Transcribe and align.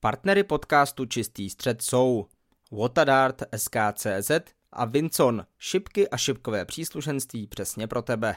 Partnery 0.00 0.44
podcastu 0.44 1.04
Čistý 1.04 1.50
střed 1.50 1.82
jsou 1.82 2.26
Watadart 2.72 3.42
SKCZ 3.56 4.30
a 4.72 4.84
Vincon, 4.84 5.46
šipky 5.58 6.08
a 6.08 6.16
šipkové 6.16 6.64
příslušenství 6.64 7.46
přesně 7.46 7.86
pro 7.86 8.02
tebe. 8.02 8.36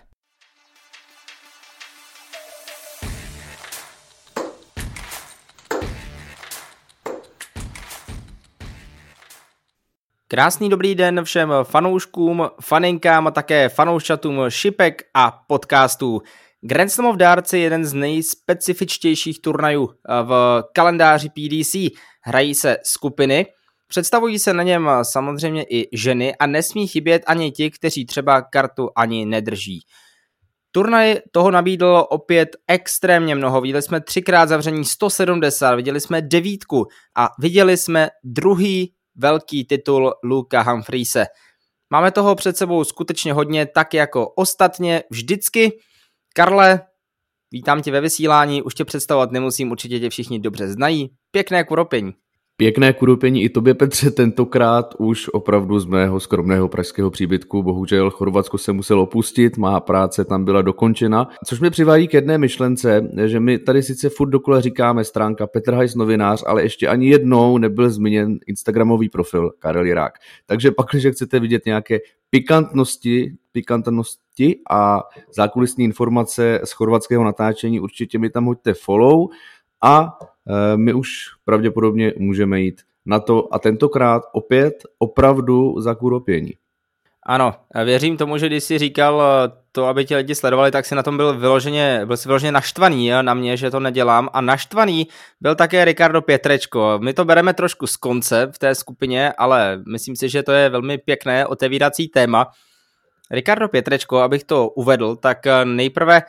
Krásný 10.27 10.69
dobrý 10.69 10.95
den 10.95 11.23
všem 11.23 11.51
fanouškům, 11.63 12.49
faninkám 12.61 13.27
a 13.27 13.31
také 13.31 13.69
fanouščatům 13.69 14.39
šipek 14.49 15.03
a 15.13 15.31
podcastů. 15.47 16.21
Grand 16.63 16.91
Slam 16.91 17.09
of 17.09 17.15
Darts 17.15 17.53
je 17.53 17.59
jeden 17.59 17.85
z 17.85 17.93
nejspecifičtějších 17.93 19.41
turnajů 19.41 19.89
eh, 19.89 20.23
v 20.23 20.63
kalendáři 20.73 21.29
PDC. 21.29 21.75
Hrají 22.23 22.55
se 22.55 22.77
skupiny, 22.83 23.45
představují 23.87 24.39
se 24.39 24.53
na 24.53 24.63
něm 24.63 24.89
samozřejmě 25.01 25.63
i 25.63 25.97
ženy 25.97 26.35
a 26.35 26.45
nesmí 26.45 26.87
chybět 26.87 27.23
ani 27.27 27.51
ti, 27.51 27.71
kteří 27.71 28.05
třeba 28.05 28.41
kartu 28.41 28.89
ani 28.95 29.25
nedrží. 29.25 29.79
Turnaj 30.71 31.19
toho 31.31 31.51
nabídl 31.51 32.05
opět 32.09 32.49
extrémně 32.67 33.35
mnoho. 33.35 33.61
Viděli 33.61 33.81
jsme 33.81 34.01
třikrát 34.01 34.49
zavření 34.49 34.85
170, 34.85 35.75
viděli 35.75 35.99
jsme 35.99 36.21
devítku 36.21 36.87
a 37.15 37.29
viděli 37.39 37.77
jsme 37.77 38.09
druhý 38.23 38.93
velký 39.15 39.65
titul 39.65 40.13
Luka 40.23 40.61
Humphreys. 40.61 41.17
Máme 41.89 42.11
toho 42.11 42.35
před 42.35 42.57
sebou 42.57 42.83
skutečně 42.83 43.33
hodně, 43.33 43.65
tak 43.65 43.93
jako 43.93 44.29
ostatně 44.29 45.03
vždycky. 45.09 45.71
Karle, 46.33 46.81
vítám 47.51 47.81
tě 47.81 47.91
ve 47.91 48.01
vysílání, 48.01 48.61
už 48.61 48.73
tě 48.73 48.85
představovat 48.85 49.31
nemusím, 49.31 49.71
určitě 49.71 49.99
tě 49.99 50.09
všichni 50.09 50.39
dobře 50.39 50.67
znají. 50.67 51.15
Pěkné 51.31 51.63
kuropení. 51.63 52.13
Pěkné 52.61 52.93
kudopení 52.93 53.43
i 53.43 53.49
tobě, 53.49 53.73
Petře, 53.73 54.11
tentokrát 54.11 54.95
už 54.97 55.29
opravdu 55.29 55.79
z 55.79 55.85
mého 55.85 56.19
skromného 56.19 56.67
pražského 56.67 57.11
příbytku. 57.11 57.63
Bohužel 57.63 58.09
Chorvatsko 58.09 58.57
se 58.57 58.73
musel 58.73 58.99
opustit, 58.99 59.57
má 59.57 59.79
práce 59.79 60.25
tam 60.25 60.45
byla 60.45 60.61
dokončena, 60.61 61.27
což 61.45 61.59
mě 61.59 61.69
přivádí 61.69 62.07
k 62.07 62.13
jedné 62.13 62.37
myšlence, 62.37 63.09
že 63.25 63.39
my 63.39 63.59
tady 63.59 63.83
sice 63.83 64.09
furt 64.09 64.29
dokola 64.29 64.61
říkáme 64.61 65.03
stránka 65.03 65.47
Petr 65.47 65.73
Hajs 65.73 65.95
novinář, 65.95 66.43
ale 66.47 66.63
ještě 66.63 66.87
ani 66.87 67.09
jednou 67.09 67.57
nebyl 67.57 67.89
zmíněn 67.89 68.37
Instagramový 68.47 69.09
profil 69.09 69.51
Karel 69.59 69.85
Jirák. 69.85 70.13
Takže 70.45 70.71
pak, 70.71 70.85
když 70.91 71.13
chcete 71.13 71.39
vidět 71.39 71.65
nějaké 71.65 71.99
pikantnosti, 72.29 73.33
pikantnosti 73.51 74.59
a 74.69 75.03
zákulisní 75.33 75.85
informace 75.85 76.61
z 76.63 76.71
chorvatského 76.71 77.23
natáčení, 77.23 77.79
určitě 77.79 78.19
mi 78.19 78.29
tam 78.29 78.45
hoďte 78.45 78.73
follow 78.73 79.27
a 79.83 80.17
my 80.75 80.93
už 80.93 81.09
pravděpodobně 81.45 82.13
můžeme 82.17 82.61
jít 82.61 82.81
na 83.05 83.19
to 83.19 83.53
a 83.53 83.59
tentokrát 83.59 84.23
opět 84.33 84.73
opravdu 84.99 85.81
za 85.81 85.95
kuropění. 85.95 86.51
Ano, 87.25 87.55
věřím 87.85 88.17
tomu, 88.17 88.37
že 88.37 88.47
když 88.47 88.63
jsi 88.63 88.77
říkal 88.77 89.21
eh, 89.21 89.51
to, 89.71 89.85
aby 89.85 90.05
ti 90.05 90.15
lidi 90.15 90.35
sledovali, 90.35 90.71
tak 90.71 90.85
si 90.85 90.95
na 90.95 91.03
tom 91.03 91.17
byl 91.17 91.33
vyloženě, 91.39 92.01
byl 92.05 92.17
si 92.17 92.29
vyloženě 92.29 92.51
naštvaný 92.51 93.09
na 93.21 93.33
mě, 93.33 93.57
že 93.57 93.71
to 93.71 93.79
nedělám 93.79 94.29
a 94.33 94.41
naštvaný 94.41 95.07
byl 95.41 95.55
také 95.55 95.85
Ricardo 95.85 96.21
Pětrečko. 96.21 96.99
My 97.03 97.13
to 97.13 97.25
bereme 97.25 97.53
trošku 97.53 97.87
z 97.87 97.95
konce 97.95 98.51
v 98.51 98.59
té 98.59 98.75
skupině, 98.75 99.33
ale 99.37 99.81
myslím 99.91 100.15
si, 100.15 100.29
že 100.29 100.43
to 100.43 100.51
je 100.51 100.69
velmi 100.69 100.97
pěkné 100.97 101.47
otevírací 101.47 102.07
téma. 102.07 102.51
Ricardo 103.31 103.67
Pětrečko, 103.67 104.17
abych 104.17 104.43
to 104.43 104.69
uvedl, 104.69 105.15
tak 105.15 105.47
eh, 105.47 105.65
nejprve 105.65 106.21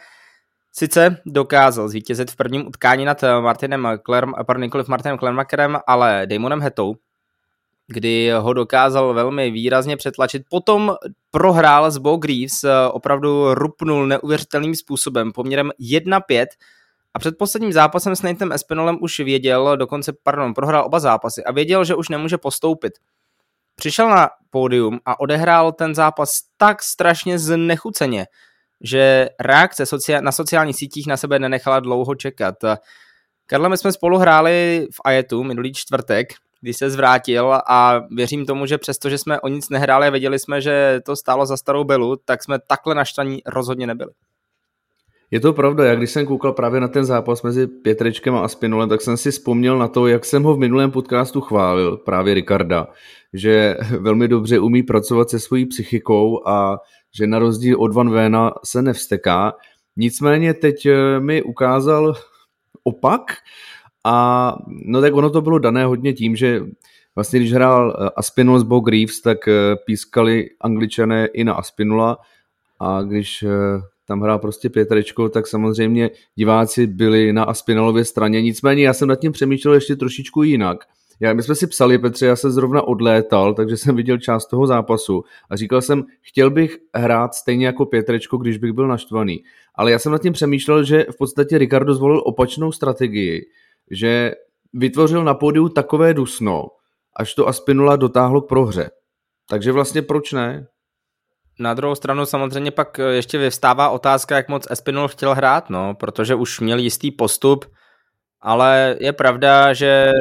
Sice 0.74 1.16
dokázal 1.26 1.88
zvítězit 1.88 2.30
v 2.30 2.36
prvním 2.36 2.66
utkání 2.66 3.04
nad 3.04 3.22
eh, 3.22 3.40
Martinem 3.40 3.88
Klerm, 4.02 4.32
pardon, 4.46 4.62
nikoliv 4.62 4.88
Martinem 4.88 5.18
Klermakerem, 5.18 5.78
ale 5.86 6.26
Damonem 6.26 6.60
Hetou, 6.60 6.94
kdy 7.86 8.30
ho 8.38 8.52
dokázal 8.52 9.14
velmi 9.14 9.50
výrazně 9.50 9.96
přetlačit. 9.96 10.42
Potom 10.50 10.94
prohrál 11.30 11.90
s 11.90 11.98
Bo 11.98 12.16
Greaves, 12.16 12.64
eh, 12.64 12.70
opravdu 12.92 13.54
rupnul 13.54 14.06
neuvěřitelným 14.06 14.74
způsobem, 14.74 15.32
poměrem 15.32 15.70
1-5 15.78 16.46
a 17.14 17.18
před 17.18 17.38
posledním 17.38 17.72
zápasem 17.72 18.16
s 18.16 18.22
Nathanem 18.22 18.52
Espinolem 18.52 18.98
už 19.00 19.20
věděl, 19.20 19.76
dokonce, 19.76 20.12
pardon, 20.22 20.54
prohrál 20.54 20.86
oba 20.86 21.00
zápasy 21.00 21.44
a 21.44 21.52
věděl, 21.52 21.84
že 21.84 21.94
už 21.94 22.08
nemůže 22.08 22.38
postoupit. 22.38 22.92
Přišel 23.74 24.08
na 24.08 24.30
pódium 24.50 24.98
a 25.04 25.20
odehrál 25.20 25.72
ten 25.72 25.94
zápas 25.94 26.40
tak 26.56 26.82
strašně 26.82 27.38
znechuceně, 27.38 28.26
že 28.84 29.28
reakce 29.40 29.84
na 30.20 30.32
sociálních 30.32 30.76
sítích 30.76 31.06
na 31.06 31.16
sebe 31.16 31.38
nenechala 31.38 31.80
dlouho 31.80 32.14
čekat. 32.14 32.54
Karle, 33.46 33.68
my 33.68 33.78
jsme 33.78 33.92
spolu 33.92 34.18
hráli 34.18 34.86
v 34.92 35.00
Ajetu 35.04 35.44
minulý 35.44 35.72
čtvrtek, 35.74 36.28
když 36.60 36.76
se 36.76 36.90
zvrátil 36.90 37.52
a 37.68 38.00
věřím 38.10 38.46
tomu, 38.46 38.66
že 38.66 38.78
přesto, 38.78 39.10
že 39.10 39.18
jsme 39.18 39.40
o 39.40 39.48
nic 39.48 39.68
nehráli 39.68 40.06
a 40.06 40.10
věděli 40.10 40.38
jsme, 40.38 40.60
že 40.60 41.00
to 41.06 41.16
stálo 41.16 41.46
za 41.46 41.56
starou 41.56 41.84
belu, 41.84 42.16
tak 42.24 42.42
jsme 42.42 42.58
takhle 42.68 42.94
naštvaní 42.94 43.42
rozhodně 43.46 43.86
nebyli. 43.86 44.10
Je 45.32 45.40
to 45.40 45.52
pravda, 45.52 45.84
já 45.84 45.94
když 45.94 46.10
jsem 46.10 46.26
koukal 46.26 46.52
právě 46.52 46.80
na 46.80 46.88
ten 46.88 47.04
zápas 47.04 47.42
mezi 47.42 47.66
Pětrečkem 47.66 48.34
a 48.34 48.44
Aspinolem, 48.44 48.88
tak 48.88 49.00
jsem 49.00 49.16
si 49.16 49.30
vzpomněl 49.30 49.78
na 49.78 49.88
to, 49.88 50.06
jak 50.06 50.24
jsem 50.24 50.42
ho 50.42 50.54
v 50.54 50.58
minulém 50.58 50.90
podcastu 50.90 51.40
chválil, 51.40 51.96
právě 51.96 52.34
Ricarda, 52.34 52.88
že 53.32 53.76
velmi 54.00 54.28
dobře 54.28 54.58
umí 54.58 54.82
pracovat 54.82 55.30
se 55.30 55.40
svojí 55.40 55.66
psychikou 55.66 56.48
a 56.48 56.78
že 57.18 57.26
na 57.26 57.38
rozdíl 57.38 57.80
od 57.80 57.94
Van 57.94 58.10
Véna 58.10 58.52
se 58.64 58.82
nevsteká. 58.82 59.52
Nicméně 59.96 60.54
teď 60.54 60.86
eh, 60.86 61.20
mi 61.20 61.42
ukázal 61.42 62.14
opak 62.84 63.22
a 64.04 64.56
no 64.68 65.00
tak 65.00 65.14
ono 65.14 65.30
to 65.30 65.40
bylo 65.40 65.58
dané 65.58 65.84
hodně 65.84 66.12
tím, 66.12 66.36
že 66.36 66.62
vlastně 67.14 67.38
když 67.38 67.52
hrál 67.52 67.96
eh, 67.96 68.10
Aspinul 68.16 68.58
s 68.58 68.62
Bo 68.62 68.80
Greaves, 68.80 69.20
tak 69.20 69.48
eh, 69.48 69.76
pískali 69.86 70.50
angličané 70.60 71.26
i 71.26 71.44
na 71.44 71.54
Aspinula 71.54 72.18
a 72.80 73.02
když 73.02 73.44
tam 74.06 74.20
hrál 74.20 74.38
prostě 74.38 74.70
Pětrečko, 74.70 75.28
tak 75.28 75.46
samozřejmě 75.46 76.10
diváci 76.34 76.86
byli 76.86 77.32
na 77.32 77.44
Aspinalově 77.44 78.04
straně. 78.04 78.42
Nicméně 78.42 78.84
já 78.84 78.92
jsem 78.92 79.08
nad 79.08 79.16
tím 79.16 79.32
přemýšlel 79.32 79.74
ještě 79.74 79.96
trošičku 79.96 80.42
jinak. 80.42 80.84
Já, 81.20 81.32
my 81.32 81.42
jsme 81.42 81.54
si 81.54 81.66
psali, 81.66 81.98
Petře, 81.98 82.26
já 82.26 82.36
se 82.36 82.50
zrovna 82.50 82.82
odlétal, 82.82 83.54
takže 83.54 83.76
jsem 83.76 83.96
viděl 83.96 84.18
část 84.18 84.46
toho 84.46 84.66
zápasu 84.66 85.24
a 85.50 85.56
říkal 85.56 85.82
jsem, 85.82 86.04
chtěl 86.20 86.50
bych 86.50 86.78
hrát 86.94 87.34
stejně 87.34 87.66
jako 87.66 87.86
Pětrečko, 87.86 88.36
když 88.36 88.58
bych 88.58 88.72
byl 88.72 88.88
naštvaný. 88.88 89.44
Ale 89.74 89.90
já 89.90 89.98
jsem 89.98 90.12
nad 90.12 90.22
tím 90.22 90.32
přemýšlel, 90.32 90.84
že 90.84 91.06
v 91.10 91.16
podstatě 91.16 91.58
Ricardo 91.58 91.94
zvolil 91.94 92.22
opačnou 92.24 92.72
strategii, 92.72 93.46
že 93.90 94.32
vytvořil 94.72 95.24
na 95.24 95.34
pódiu 95.34 95.68
takové 95.68 96.14
dusno, 96.14 96.68
až 97.16 97.34
to 97.34 97.48
Aspinula 97.48 97.96
dotáhlo 97.96 98.40
k 98.40 98.48
prohře. 98.48 98.90
Takže 99.48 99.72
vlastně 99.72 100.02
proč 100.02 100.32
ne? 100.32 100.66
Na 101.58 101.74
druhou 101.74 101.94
stranu 101.94 102.26
samozřejmě 102.26 102.70
pak 102.70 102.98
ještě 102.98 103.38
vyvstává 103.38 103.90
otázka, 103.90 104.36
jak 104.36 104.48
moc 104.48 104.66
Espinol 104.70 105.08
chtěl 105.08 105.34
hrát, 105.34 105.70
no, 105.70 105.94
protože 105.94 106.34
už 106.34 106.60
měl 106.60 106.78
jistý 106.78 107.10
postup, 107.10 107.64
ale 108.40 108.96
je 109.00 109.12
pravda, 109.12 109.72
že 109.72 110.12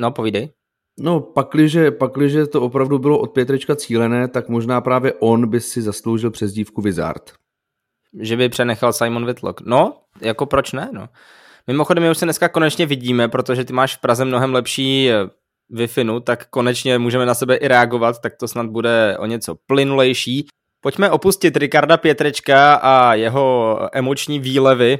No, 0.00 0.10
povídej. 0.10 0.50
No, 0.98 1.20
pakliže, 1.20 1.90
pakliže 1.90 2.46
to 2.46 2.62
opravdu 2.62 2.98
bylo 2.98 3.18
od 3.18 3.32
Pětrečka 3.32 3.76
cílené, 3.76 4.28
tak 4.28 4.48
možná 4.48 4.80
právě 4.80 5.12
on 5.12 5.48
by 5.48 5.60
si 5.60 5.82
zasloužil 5.82 6.30
přezdívku 6.30 6.82
Wizard. 6.82 7.32
Že 8.20 8.36
by 8.36 8.48
přenechal 8.48 8.92
Simon 8.92 9.26
Whitlock. 9.26 9.60
No, 9.60 9.96
jako 10.20 10.46
proč 10.46 10.72
ne, 10.72 10.90
no. 10.92 11.08
Mimochodem, 11.66 12.04
my 12.04 12.10
už 12.10 12.18
se 12.18 12.26
dneska 12.26 12.48
konečně 12.48 12.86
vidíme, 12.86 13.28
protože 13.28 13.64
ty 13.64 13.72
máš 13.72 13.96
v 13.96 14.00
Praze 14.00 14.24
mnohem 14.24 14.54
lepší 14.54 15.10
eh, 15.10 15.26
wi 15.70 15.88
tak 16.24 16.46
konečně 16.46 16.98
můžeme 16.98 17.26
na 17.26 17.34
sebe 17.34 17.56
i 17.56 17.68
reagovat, 17.68 18.20
tak 18.20 18.36
to 18.36 18.48
snad 18.48 18.66
bude 18.66 19.16
o 19.18 19.26
něco 19.26 19.54
plynulejší. 19.66 20.46
Pojďme 20.82 21.10
opustit 21.10 21.56
Ricarda 21.56 21.96
Pětrečka 21.96 22.74
a 22.74 23.14
jeho 23.14 23.78
emoční 23.92 24.38
výlevy 24.40 24.98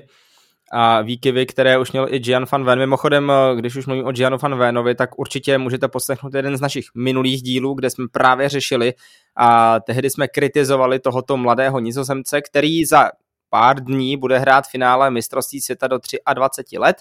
a 0.72 1.02
výkyvy, 1.02 1.46
které 1.46 1.78
už 1.78 1.92
měl 1.92 2.06
i 2.10 2.18
Gian 2.18 2.46
van 2.52 2.64
Ven. 2.64 2.78
Mimochodem, 2.78 3.32
když 3.56 3.76
už 3.76 3.86
mluvím 3.86 4.06
o 4.06 4.12
Gianu 4.12 4.38
van 4.42 4.58
Venovi, 4.58 4.94
tak 4.94 5.18
určitě 5.18 5.58
můžete 5.58 5.88
poslechnout 5.88 6.34
jeden 6.34 6.56
z 6.56 6.60
našich 6.60 6.84
minulých 6.94 7.42
dílů, 7.42 7.74
kde 7.74 7.90
jsme 7.90 8.06
právě 8.12 8.48
řešili 8.48 8.94
a 9.36 9.80
tehdy 9.80 10.10
jsme 10.10 10.28
kritizovali 10.28 10.98
tohoto 10.98 11.36
mladého 11.36 11.80
nizozemce, 11.80 12.40
který 12.42 12.84
za 12.84 13.10
pár 13.50 13.84
dní 13.84 14.16
bude 14.16 14.38
hrát 14.38 14.68
finále 14.68 15.10
mistrovství 15.10 15.60
světa 15.60 15.86
do 15.86 15.98
23 16.34 16.78
let. 16.78 16.96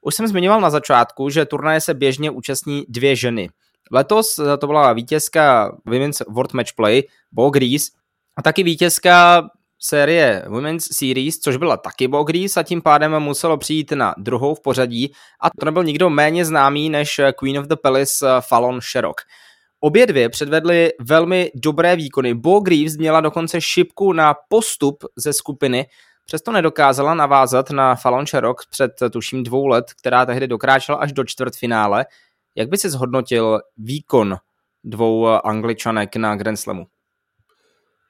Už 0.00 0.14
jsem 0.14 0.26
zmiňoval 0.26 0.60
na 0.60 0.70
začátku, 0.70 1.30
že 1.30 1.46
turnaje 1.46 1.80
se 1.80 1.94
běžně 1.94 2.30
účastní 2.30 2.84
dvě 2.88 3.16
ženy. 3.16 3.48
Letos 3.92 4.40
to 4.58 4.66
byla 4.66 4.92
vítězka 4.92 5.76
Women's 5.86 6.22
World 6.28 6.52
Match 6.52 6.72
Play, 6.76 7.02
Bo 7.32 7.50
Grease, 7.50 7.90
a 8.36 8.42
taky 8.42 8.62
vítězka 8.62 9.42
série 9.78 10.44
Women's 10.48 10.88
Series, 10.92 11.38
což 11.38 11.56
byla 11.56 11.76
taky 11.76 12.08
Bogris 12.08 12.56
a 12.56 12.62
tím 12.62 12.82
pádem 12.82 13.18
muselo 13.18 13.56
přijít 13.56 13.92
na 13.92 14.14
druhou 14.18 14.54
v 14.54 14.60
pořadí 14.60 15.12
a 15.40 15.50
to 15.60 15.64
nebyl 15.64 15.84
nikdo 15.84 16.10
méně 16.10 16.44
známý 16.44 16.90
než 16.90 17.20
Queen 17.38 17.58
of 17.58 17.66
the 17.66 17.76
Palace 17.82 18.26
eh, 18.28 18.40
Fallon 18.40 18.80
Sherrock. 18.80 19.20
Obě 19.80 20.06
dvě 20.06 20.28
předvedly 20.28 20.92
velmi 21.00 21.50
dobré 21.54 21.96
výkony. 21.96 22.34
Bo 22.34 22.60
Greaves 22.60 22.96
měla 22.96 23.20
dokonce 23.20 23.60
šipku 23.60 24.12
na 24.12 24.34
postup 24.48 25.04
ze 25.16 25.32
skupiny, 25.32 25.86
přesto 26.26 26.52
nedokázala 26.52 27.14
navázat 27.14 27.70
na 27.70 27.94
Fallon 27.94 28.26
Sherrock 28.26 28.62
před 28.70 28.92
tuším 29.12 29.42
dvou 29.42 29.66
let, 29.66 29.84
která 30.00 30.26
tehdy 30.26 30.46
dokráčela 30.48 30.98
až 30.98 31.12
do 31.12 31.24
čtvrtfinále. 31.24 32.06
Jak 32.56 32.68
by 32.68 32.78
si 32.78 32.90
zhodnotil 32.90 33.60
výkon 33.78 34.36
dvou 34.84 35.26
angličanek 35.26 36.16
na 36.16 36.36
Grand 36.36 36.58
Slamu? 36.58 36.86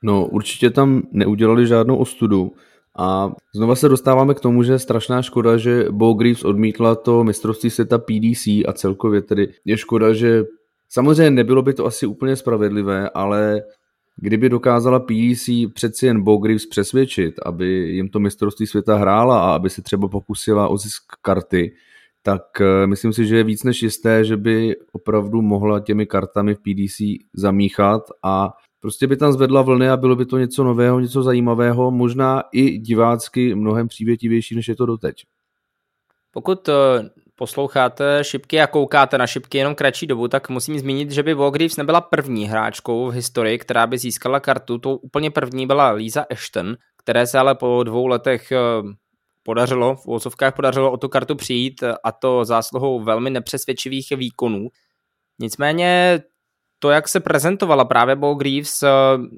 No 0.03 0.27
určitě 0.27 0.71
tam 0.71 1.03
neudělali 1.12 1.67
žádnou 1.67 1.97
ostudu. 1.97 2.53
A 2.99 3.31
znova 3.55 3.77
se 3.77 3.89
dostáváme 3.89 4.35
k 4.35 4.41
tomu, 4.41 4.62
že 4.62 4.73
je 4.73 4.79
strašná 4.79 5.23
škoda, 5.23 5.56
že 5.56 5.85
Bo 5.91 6.12
Greaves 6.12 6.44
odmítla 6.44 6.94
to 6.94 7.25
mistrovství 7.25 7.71
světa 7.71 7.99
PDC 7.99 8.47
a 8.47 8.73
celkově 8.75 9.23
tedy 9.23 9.49
je 9.65 9.77
škoda, 9.77 10.12
že 10.12 10.44
samozřejmě 10.89 11.31
nebylo 11.31 11.62
by 11.62 11.75
to 11.75 11.87
asi 11.87 12.06
úplně 12.06 12.37
spravedlivé, 12.37 13.11
ale 13.11 13.62
kdyby 14.17 14.49
dokázala 14.49 15.00
PDC 15.00 15.49
přeci 15.75 16.06
jen 16.06 16.23
Bo 16.23 16.37
Greaves 16.37 16.67
přesvědčit, 16.67 17.35
aby 17.47 17.67
jim 17.67 18.09
to 18.09 18.21
mistrovství 18.21 18.67
světa 18.67 18.97
hrála 18.97 19.44
a 19.44 19.55
aby 19.55 19.71
se 19.71 19.83
třeba 19.83 20.09
pokusila 20.09 20.69
o 20.69 20.77
zisk 20.77 21.03
karty, 21.23 21.73
tak 22.22 22.60
eh, 22.60 22.86
myslím 22.86 23.12
si, 23.12 23.26
že 23.26 23.36
je 23.36 23.44
víc 23.44 23.64
než 23.64 23.82
jisté, 23.82 24.24
že 24.24 24.36
by 24.36 24.76
opravdu 24.92 25.42
mohla 25.42 25.80
těmi 25.80 26.06
kartami 26.06 26.54
v 26.54 26.58
PDC 26.58 27.00
zamíchat 27.34 28.02
a 28.24 28.50
prostě 28.80 29.06
by 29.06 29.16
tam 29.16 29.32
zvedla 29.32 29.62
vlny 29.62 29.90
a 29.90 29.96
bylo 29.96 30.16
by 30.16 30.26
to 30.26 30.38
něco 30.38 30.64
nového, 30.64 31.00
něco 31.00 31.22
zajímavého, 31.22 31.90
možná 31.90 32.42
i 32.52 32.78
divácky 32.78 33.54
mnohem 33.54 33.88
přívětivější, 33.88 34.54
než 34.54 34.69
je 34.69 34.76
to 34.76 34.86
doteď. 34.86 35.16
Pokud 36.30 36.69
eh, 36.69 36.72
posloucháte 37.34 38.19
šipky 38.22 38.60
a 38.60 38.66
koukáte 38.66 39.19
na 39.19 39.26
šipky 39.26 39.58
jenom 39.58 39.74
kratší 39.74 40.06
dobu, 40.06 40.28
tak 40.28 40.48
musím 40.48 40.78
zmínit, 40.78 41.10
že 41.10 41.22
by 41.22 41.34
Walgreaves 41.34 41.76
nebyla 41.76 42.00
první 42.00 42.44
hráčkou 42.44 43.06
v 43.06 43.14
historii, 43.14 43.58
která 43.58 43.86
by 43.86 43.98
získala 43.98 44.40
kartu. 44.40 44.78
Tou 44.78 44.96
úplně 44.96 45.30
první 45.30 45.66
byla 45.66 45.90
Lisa 45.90 46.26
Ashton, 46.30 46.76
které 47.02 47.26
se 47.26 47.38
ale 47.38 47.54
po 47.54 47.82
dvou 47.82 48.06
letech 48.06 48.52
eh, 48.52 48.58
podařilo, 49.43 49.97
v 49.97 50.06
úvodzovkách 50.06 50.55
podařilo 50.55 50.93
o 50.93 50.97
tu 50.97 51.09
kartu 51.09 51.35
přijít 51.35 51.85
a 52.05 52.12
to 52.12 52.44
zásluhou 52.44 53.00
velmi 53.00 53.31
nepřesvědčivých 53.31 54.11
výkonů. 54.17 54.69
Nicméně 55.39 56.21
to, 56.79 56.91
jak 56.91 57.09
se 57.09 57.21
prezentovala 57.21 57.85
právě 57.85 58.17
Bo 58.17 58.35
Greaves, 58.35 58.85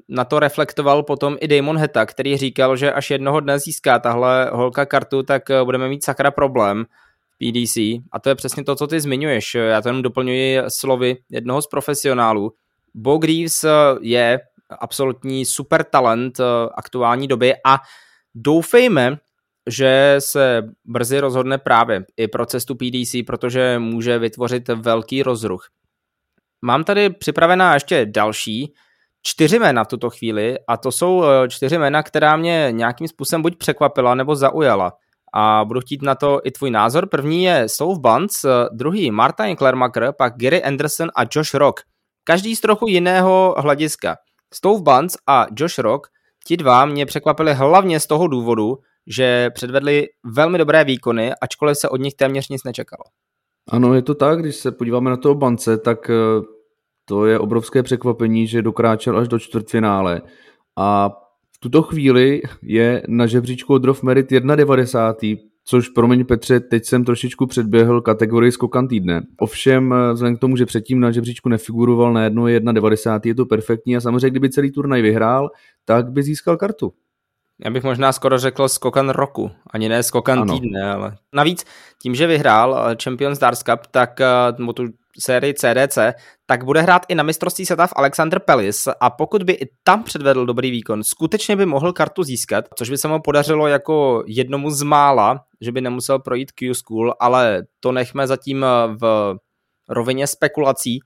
na 0.09 0.25
to 0.25 0.39
reflektoval 0.39 1.03
potom 1.03 1.37
i 1.41 1.47
Damon 1.47 1.77
Heta, 1.77 2.05
který 2.05 2.37
říkal, 2.37 2.77
že 2.77 2.93
až 2.93 3.09
jednoho 3.09 3.39
dne 3.39 3.59
získá 3.59 3.99
tahle 3.99 4.49
holka 4.53 4.85
kartu, 4.85 5.23
tak 5.23 5.43
budeme 5.63 5.89
mít 5.89 6.03
sakra 6.03 6.31
problém 6.31 6.85
PDC. 7.37 7.77
A 8.11 8.19
to 8.23 8.29
je 8.29 8.35
přesně 8.35 8.63
to, 8.63 8.75
co 8.75 8.87
ty 8.87 8.99
zmiňuješ. 8.99 9.55
Já 9.55 9.81
to 9.81 9.89
jenom 9.89 10.01
doplňuji 10.01 10.61
slovy 10.67 11.17
jednoho 11.29 11.61
z 11.61 11.67
profesionálů. 11.67 12.51
Bo 12.93 13.17
Greaves 13.17 13.65
je 14.01 14.39
absolutní 14.79 15.45
super 15.45 15.83
talent 15.83 16.41
aktuální 16.75 17.27
doby 17.27 17.53
a 17.65 17.77
doufejme, 18.35 19.17
že 19.69 20.15
se 20.19 20.63
brzy 20.85 21.19
rozhodne 21.19 21.57
právě 21.57 22.05
i 22.17 22.27
pro 22.27 22.45
cestu 22.45 22.75
PDC, 22.75 23.15
protože 23.27 23.79
může 23.79 24.19
vytvořit 24.19 24.67
velký 24.67 25.23
rozruch. 25.23 25.69
Mám 26.61 26.83
tady 26.83 27.09
připravená 27.09 27.73
ještě 27.73 28.05
další 28.05 28.73
čtyři 29.27 29.59
jména 29.59 29.83
v 29.83 29.87
tuto 29.87 30.09
chvíli 30.09 30.55
a 30.67 30.77
to 30.77 30.91
jsou 30.91 31.23
eh, 31.23 31.49
čtyři 31.49 31.77
jména, 31.77 32.03
která 32.03 32.35
mě 32.35 32.67
nějakým 32.71 33.07
způsobem 33.07 33.41
buď 33.41 33.57
překvapila 33.57 34.15
nebo 34.15 34.35
zaujala. 34.35 34.93
A 35.33 35.65
budu 35.65 35.81
chtít 35.81 36.01
na 36.01 36.15
to 36.15 36.41
i 36.43 36.51
tvůj 36.51 36.71
názor. 36.71 37.09
První 37.09 37.43
je 37.43 37.69
Stove 37.69 37.99
Bunce, 37.99 38.49
eh, 38.49 38.69
druhý 38.71 39.11
Martin 39.11 39.55
Klermacher, 39.55 40.13
pak 40.17 40.33
Gary 40.37 40.63
Anderson 40.63 41.09
a 41.15 41.21
Josh 41.31 41.53
Rock. 41.53 41.79
Každý 42.23 42.55
z 42.55 42.61
trochu 42.61 42.87
jiného 42.87 43.55
hlediska. 43.57 44.15
Stove 44.53 44.81
Bunce 44.81 45.17
a 45.27 45.45
Josh 45.59 45.77
Rock, 45.77 46.07
ti 46.47 46.57
dva 46.57 46.85
mě 46.85 47.05
překvapili 47.05 47.53
hlavně 47.53 47.99
z 47.99 48.07
toho 48.07 48.27
důvodu, 48.27 48.77
že 49.07 49.49
předvedli 49.49 50.07
velmi 50.23 50.57
dobré 50.57 50.83
výkony, 50.83 51.31
ačkoliv 51.41 51.77
se 51.77 51.89
od 51.89 51.97
nich 51.97 52.13
téměř 52.13 52.49
nic 52.49 52.63
nečekalo. 52.63 53.03
Ano, 53.69 53.93
je 53.93 54.01
to 54.01 54.15
tak, 54.15 54.39
když 54.39 54.55
se 54.55 54.71
podíváme 54.71 55.09
na 55.09 55.17
toho 55.17 55.35
bance, 55.35 55.77
tak 55.77 56.09
eh, 56.09 56.15
to 57.05 57.25
je 57.25 57.39
obrovské 57.39 57.83
překvapení, 57.83 58.47
že 58.47 58.61
dokráčel 58.61 59.17
až 59.17 59.27
do 59.27 59.39
čtvrtfinále 59.39 60.21
a 60.75 61.09
v 61.55 61.59
tuto 61.59 61.81
chvíli 61.81 62.41
je 62.61 63.03
na 63.07 63.27
žebříčku 63.27 63.73
od 63.73 63.83
Rof 63.83 64.03
Merit 64.03 64.31
1,90, 64.31 65.39
což 65.63 65.89
promiň 65.89 66.25
Petře, 66.25 66.59
teď 66.59 66.85
jsem 66.85 67.05
trošičku 67.05 67.47
předběhl 67.47 68.01
kategorii 68.01 68.51
skokan 68.51 68.87
týdne. 68.87 69.21
Ovšem, 69.39 69.93
eh, 69.93 70.13
vzhledem 70.13 70.37
k 70.37 70.39
tomu, 70.39 70.57
že 70.57 70.65
předtím 70.65 70.99
na 70.99 71.11
žebříčku 71.11 71.49
nefiguroval 71.49 72.13
na 72.13 72.23
jedno 72.23 72.47
1,90, 72.47 73.25
je 73.25 73.35
to 73.35 73.45
perfektní 73.45 73.97
a 73.97 74.01
samozřejmě, 74.01 74.29
kdyby 74.29 74.49
celý 74.49 74.71
turnaj 74.71 75.01
vyhrál, 75.01 75.49
tak 75.85 76.11
by 76.11 76.23
získal 76.23 76.57
kartu. 76.57 76.93
Já 77.63 77.71
bych 77.71 77.83
možná 77.83 78.11
skoro 78.11 78.37
řekl 78.37 78.67
skokan 78.67 79.09
roku, 79.09 79.51
ani 79.69 79.89
ne 79.89 80.03
skokan 80.03 80.39
ano. 80.39 80.53
týdne, 80.53 80.91
ale 80.91 81.17
navíc 81.33 81.65
tím, 82.01 82.15
že 82.15 82.27
vyhrál 82.27 82.75
eh, 82.77 82.95
Champions 83.03 83.37
Stars 83.37 83.63
Cup, 83.63 83.87
tak 83.91 84.19
uh, 84.59 84.73
tu 84.73 84.85
sérii 85.19 85.53
CDC, 85.53 85.97
tak 86.45 86.63
bude 86.63 86.81
hrát 86.81 87.01
i 87.07 87.15
na 87.15 87.23
mistrovství 87.23 87.65
světa 87.65 87.87
v 87.87 87.93
Alexander 87.95 88.39
Pellis 88.39 88.87
a 88.99 89.09
pokud 89.09 89.43
by 89.43 89.53
i 89.53 89.69
tam 89.83 90.03
předvedl 90.03 90.45
dobrý 90.45 90.71
výkon, 90.71 91.03
skutečně 91.03 91.55
by 91.55 91.65
mohl 91.65 91.93
kartu 91.93 92.23
získat, 92.23 92.65
což 92.75 92.89
by 92.89 92.97
se 92.97 93.07
mu 93.07 93.19
podařilo 93.21 93.67
jako 93.67 94.23
jednomu 94.27 94.69
z 94.71 94.81
mála, 94.81 95.43
že 95.61 95.71
by 95.71 95.81
nemusel 95.81 96.19
projít 96.19 96.51
Q-School, 96.51 97.13
ale 97.19 97.63
to 97.79 97.91
nechme 97.91 98.27
zatím 98.27 98.63
eh, 98.63 98.67
v 99.01 99.35
rovině 99.89 100.27
spekulací. 100.27 100.99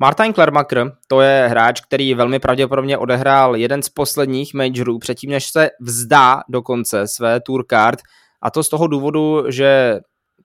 Martin 0.00 0.32
Klermacher, 0.32 0.92
to 1.08 1.20
je 1.20 1.48
hráč, 1.48 1.80
který 1.80 2.14
velmi 2.14 2.38
pravděpodobně 2.38 2.98
odehrál 2.98 3.56
jeden 3.56 3.82
z 3.82 3.88
posledních 3.88 4.54
majorů 4.54 4.98
předtím, 4.98 5.30
než 5.30 5.46
se 5.46 5.70
vzdá 5.80 6.40
dokonce 6.48 7.08
své 7.16 7.40
tour 7.40 7.64
card 7.70 7.98
a 8.42 8.50
to 8.50 8.64
z 8.64 8.68
toho 8.68 8.86
důvodu, 8.86 9.44
že 9.48 10.00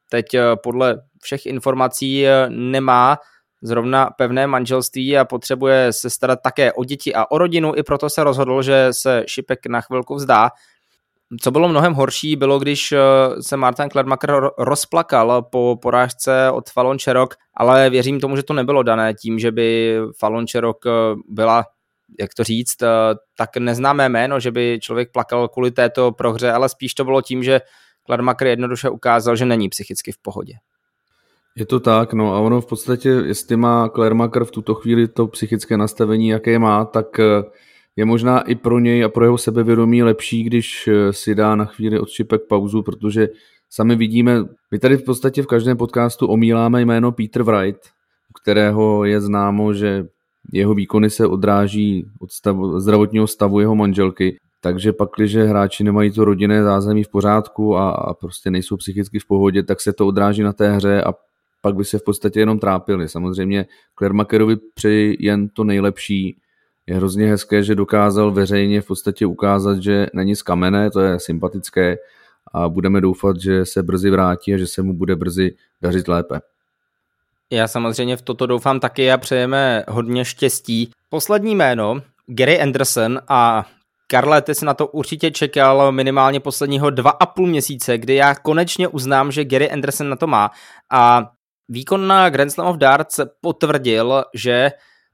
teď 0.09 0.33
eh, 0.33 0.41
podle 0.63 0.97
všech 1.21 1.45
informací 1.45 2.27
eh, 2.27 2.49
nemá 2.49 3.17
zrovna 3.63 4.09
pevné 4.17 4.47
manželství 4.47 5.17
a 5.17 5.25
potřebuje 5.25 5.93
se 5.93 6.09
starat 6.09 6.39
také 6.43 6.73
o 6.73 6.83
děti 6.83 7.13
a 7.13 7.31
o 7.31 7.37
rodinu, 7.37 7.73
i 7.75 7.83
proto 7.83 8.09
se 8.09 8.23
rozhodl, 8.23 8.61
že 8.61 8.87
se 8.91 9.23
Šipek 9.27 9.65
na 9.65 9.81
chvilku 9.81 10.15
vzdá. 10.15 10.49
Co 11.41 11.51
bylo 11.51 11.69
mnohem 11.69 11.93
horší, 11.93 12.35
bylo, 12.35 12.59
když 12.59 12.91
eh, 12.91 12.97
se 13.41 13.57
Martin 13.57 13.89
Kledmacher 13.89 14.49
rozplakal 14.57 15.41
po 15.41 15.77
porážce 15.81 16.51
od 16.51 16.69
Fallon 16.69 16.99
Čerok, 16.99 17.35
ale 17.53 17.89
věřím 17.89 18.19
tomu, 18.19 18.35
že 18.35 18.43
to 18.43 18.53
nebylo 18.53 18.83
dané 18.83 19.13
tím, 19.13 19.39
že 19.39 19.51
by 19.51 19.97
Fallon 20.17 20.47
Čerok 20.47 20.85
eh, 20.85 20.91
byla 21.29 21.63
jak 22.19 22.33
to 22.33 22.43
říct, 22.43 22.81
eh, 22.81 22.87
tak 23.37 23.57
neznámé 23.57 24.09
jméno, 24.09 24.39
že 24.39 24.51
by 24.51 24.79
člověk 24.81 25.11
plakal 25.11 25.47
kvůli 25.47 25.71
této 25.71 26.11
prohře, 26.11 26.51
ale 26.51 26.69
spíš 26.69 26.93
to 26.93 27.03
bylo 27.03 27.21
tím, 27.21 27.43
že 27.43 27.61
Kladmacher 28.05 28.47
jednoduše 28.47 28.89
ukázal, 28.89 29.35
že 29.35 29.45
není 29.45 29.69
psychicky 29.69 30.11
v 30.11 30.17
pohodě. 30.17 30.53
Je 31.55 31.65
to 31.65 31.79
tak, 31.79 32.13
no 32.13 32.33
a 32.33 32.39
ono 32.39 32.61
v 32.61 32.65
podstatě, 32.65 33.09
jestli 33.09 33.55
má 33.55 33.89
Klermacher 33.89 34.45
v 34.45 34.51
tuto 34.51 34.75
chvíli 34.75 35.07
to 35.07 35.27
psychické 35.27 35.77
nastavení, 35.77 36.27
jaké 36.27 36.59
má, 36.59 36.85
tak 36.85 37.05
je 37.99 38.05
možná 38.05 38.41
i 38.41 38.55
pro 38.55 38.79
něj 38.79 39.03
a 39.03 39.09
pro 39.09 39.25
jeho 39.25 39.37
sebevědomí 39.37 40.03
lepší, 40.03 40.43
když 40.43 40.87
eh, 40.87 41.13
si 41.13 41.35
dá 41.35 41.55
na 41.55 41.65
chvíli 41.65 41.99
od 41.99 42.09
šipek 42.09 42.41
pauzu, 42.49 42.83
protože 42.83 43.27
sami 43.69 43.95
vidíme, 43.95 44.43
my 44.71 44.79
tady 44.79 44.97
v 44.97 45.03
podstatě 45.03 45.43
v 45.43 45.47
každém 45.47 45.77
podcastu 45.77 46.27
omíláme 46.27 46.81
jméno 46.81 47.11
Peter 47.11 47.43
Wright, 47.43 47.79
u 48.29 48.33
kterého 48.41 49.05
je 49.05 49.21
známo, 49.21 49.73
že 49.73 50.05
jeho 50.53 50.73
výkony 50.73 51.09
se 51.09 51.27
odráží 51.27 52.05
od 52.19 52.31
stavu, 52.31 52.79
zdravotního 52.79 53.27
stavu 53.27 53.59
jeho 53.59 53.75
manželky. 53.75 54.37
Takže 54.61 54.93
pak, 54.93 55.09
když 55.17 55.35
hráči 55.35 55.83
nemají 55.83 56.11
to 56.11 56.25
rodinné 56.25 56.63
zázemí 56.63 57.03
v 57.03 57.09
pořádku 57.09 57.77
a, 57.77 57.89
a 57.89 58.13
prostě 58.13 58.51
nejsou 58.51 58.77
psychicky 58.77 59.19
v 59.19 59.27
pohodě, 59.27 59.63
tak 59.63 59.81
se 59.81 59.93
to 59.93 60.07
odráží 60.07 60.43
na 60.43 60.53
té 60.53 60.71
hře 60.71 61.03
a 61.03 61.13
pak 61.61 61.75
by 61.75 61.85
se 61.85 61.99
v 61.99 62.03
podstatě 62.03 62.39
jenom 62.39 62.59
trápili. 62.59 63.09
Samozřejmě 63.09 63.65
Klermakerovi 63.95 64.55
přeji 64.75 65.17
jen 65.19 65.49
to 65.49 65.63
nejlepší, 65.63 66.37
je 66.89 66.95
hrozně 66.95 67.27
hezké, 67.27 67.63
že 67.63 67.75
dokázal 67.75 68.31
veřejně 68.31 68.81
v 68.81 68.87
podstatě 68.87 69.25
ukázat, 69.25 69.83
že 69.83 70.07
není 70.13 70.35
z 70.35 70.41
kamene, 70.41 70.91
to 70.91 70.99
je 70.99 71.19
sympatické 71.19 71.97
a 72.53 72.69
budeme 72.69 73.01
doufat, 73.01 73.39
že 73.39 73.65
se 73.65 73.83
brzy 73.83 74.09
vrátí 74.09 74.53
a 74.53 74.57
že 74.57 74.67
se 74.67 74.81
mu 74.81 74.93
bude 74.93 75.15
brzy 75.15 75.55
dařit 75.81 76.07
lépe. 76.07 76.39
Já 77.51 77.67
samozřejmě 77.67 78.17
v 78.17 78.21
toto 78.21 78.45
doufám 78.45 78.79
taky 78.79 79.11
a 79.11 79.17
přejeme 79.17 79.83
hodně 79.87 80.25
štěstí. 80.25 80.91
Poslední 81.09 81.55
jméno, 81.55 82.01
Gary 82.27 82.61
Anderson 82.61 83.19
a 83.27 83.65
Karle, 84.07 84.41
ty 84.41 84.55
jsi 84.55 84.65
na 84.65 84.73
to 84.73 84.87
určitě 84.87 85.31
čekal 85.31 85.91
minimálně 85.91 86.39
posledního 86.39 86.89
dva 86.89 87.11
a 87.11 87.25
půl 87.25 87.47
měsíce, 87.47 87.97
kdy 87.97 88.15
já 88.15 88.35
konečně 88.35 88.87
uznám, 88.87 89.31
že 89.31 89.45
Gary 89.45 89.71
Anderson 89.71 90.09
na 90.09 90.15
to 90.15 90.27
má 90.27 90.51
a 90.91 91.31
výkon 91.67 92.07
na 92.07 92.29
Grand 92.29 92.51
Slam 92.51 92.67
of 92.67 92.77
Darts 92.77 93.19
potvrdil, 93.41 94.23
že 94.33 94.71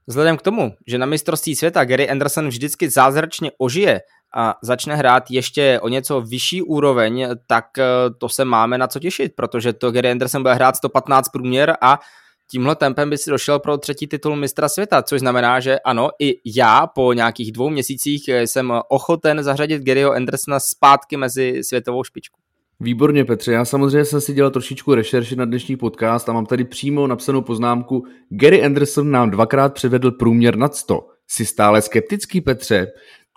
Vzhledem 0.08 0.36
k 0.36 0.42
tomu, 0.42 0.74
že 0.86 0.98
na 0.98 1.06
mistrovství 1.06 1.56
světa 1.56 1.84
Gary 1.84 2.10
Anderson 2.10 2.48
vždycky 2.48 2.90
zázračně 2.90 3.50
ožije 3.58 4.00
a 4.36 4.54
začne 4.62 4.96
hrát 4.96 5.30
ještě 5.30 5.80
o 5.82 5.88
něco 5.88 6.20
vyšší 6.20 6.62
úroveň, 6.62 7.28
tak 7.46 7.78
eh, 7.78 7.84
to 8.18 8.28
se 8.28 8.44
máme 8.44 8.78
na 8.78 8.86
co 8.86 9.00
těšit, 9.00 9.32
protože 9.36 9.72
to 9.72 9.92
Gary 9.92 10.10
Anderson 10.10 10.42
bude 10.42 10.54
hrát 10.54 10.76
115 10.76 11.28
průměr 11.28 11.76
a 11.80 12.00
tímhle 12.50 12.76
tempem 12.76 13.10
by 13.10 13.18
si 13.18 13.30
došel 13.30 13.58
pro 13.58 13.78
třetí 13.78 14.06
titul 14.06 14.36
mistra 14.36 14.68
světa, 14.68 15.02
což 15.02 15.20
znamená, 15.20 15.60
že 15.60 15.78
ano, 15.78 16.10
i 16.18 16.40
já 16.44 16.86
po 16.86 17.12
nějakých 17.12 17.52
dvou 17.52 17.70
měsících 17.70 18.28
jsem 18.28 18.72
ochoten 18.88 19.42
zařadit 19.42 19.82
Garyho 19.82 20.12
Andersona 20.12 20.60
zpátky 20.60 21.16
mezi 21.16 21.64
světovou 21.64 22.04
špičku. 22.04 22.45
Výborně, 22.80 23.24
Petře. 23.24 23.52
Já 23.52 23.64
samozřejmě 23.64 24.04
jsem 24.04 24.20
si 24.20 24.32
dělal 24.32 24.50
trošičku 24.50 24.94
rešerši 24.94 25.36
na 25.36 25.44
dnešní 25.44 25.76
podcast 25.76 26.28
a 26.28 26.32
mám 26.32 26.46
tady 26.46 26.64
přímo 26.64 27.06
napsanou 27.06 27.42
poznámku. 27.42 28.04
Gary 28.28 28.64
Anderson 28.64 29.10
nám 29.10 29.30
dvakrát 29.30 29.74
převedl 29.74 30.10
průměr 30.10 30.56
nad 30.56 30.74
100. 30.74 31.08
Jsi 31.28 31.46
stále 31.46 31.82
skeptický, 31.82 32.40
Petře? 32.40 32.86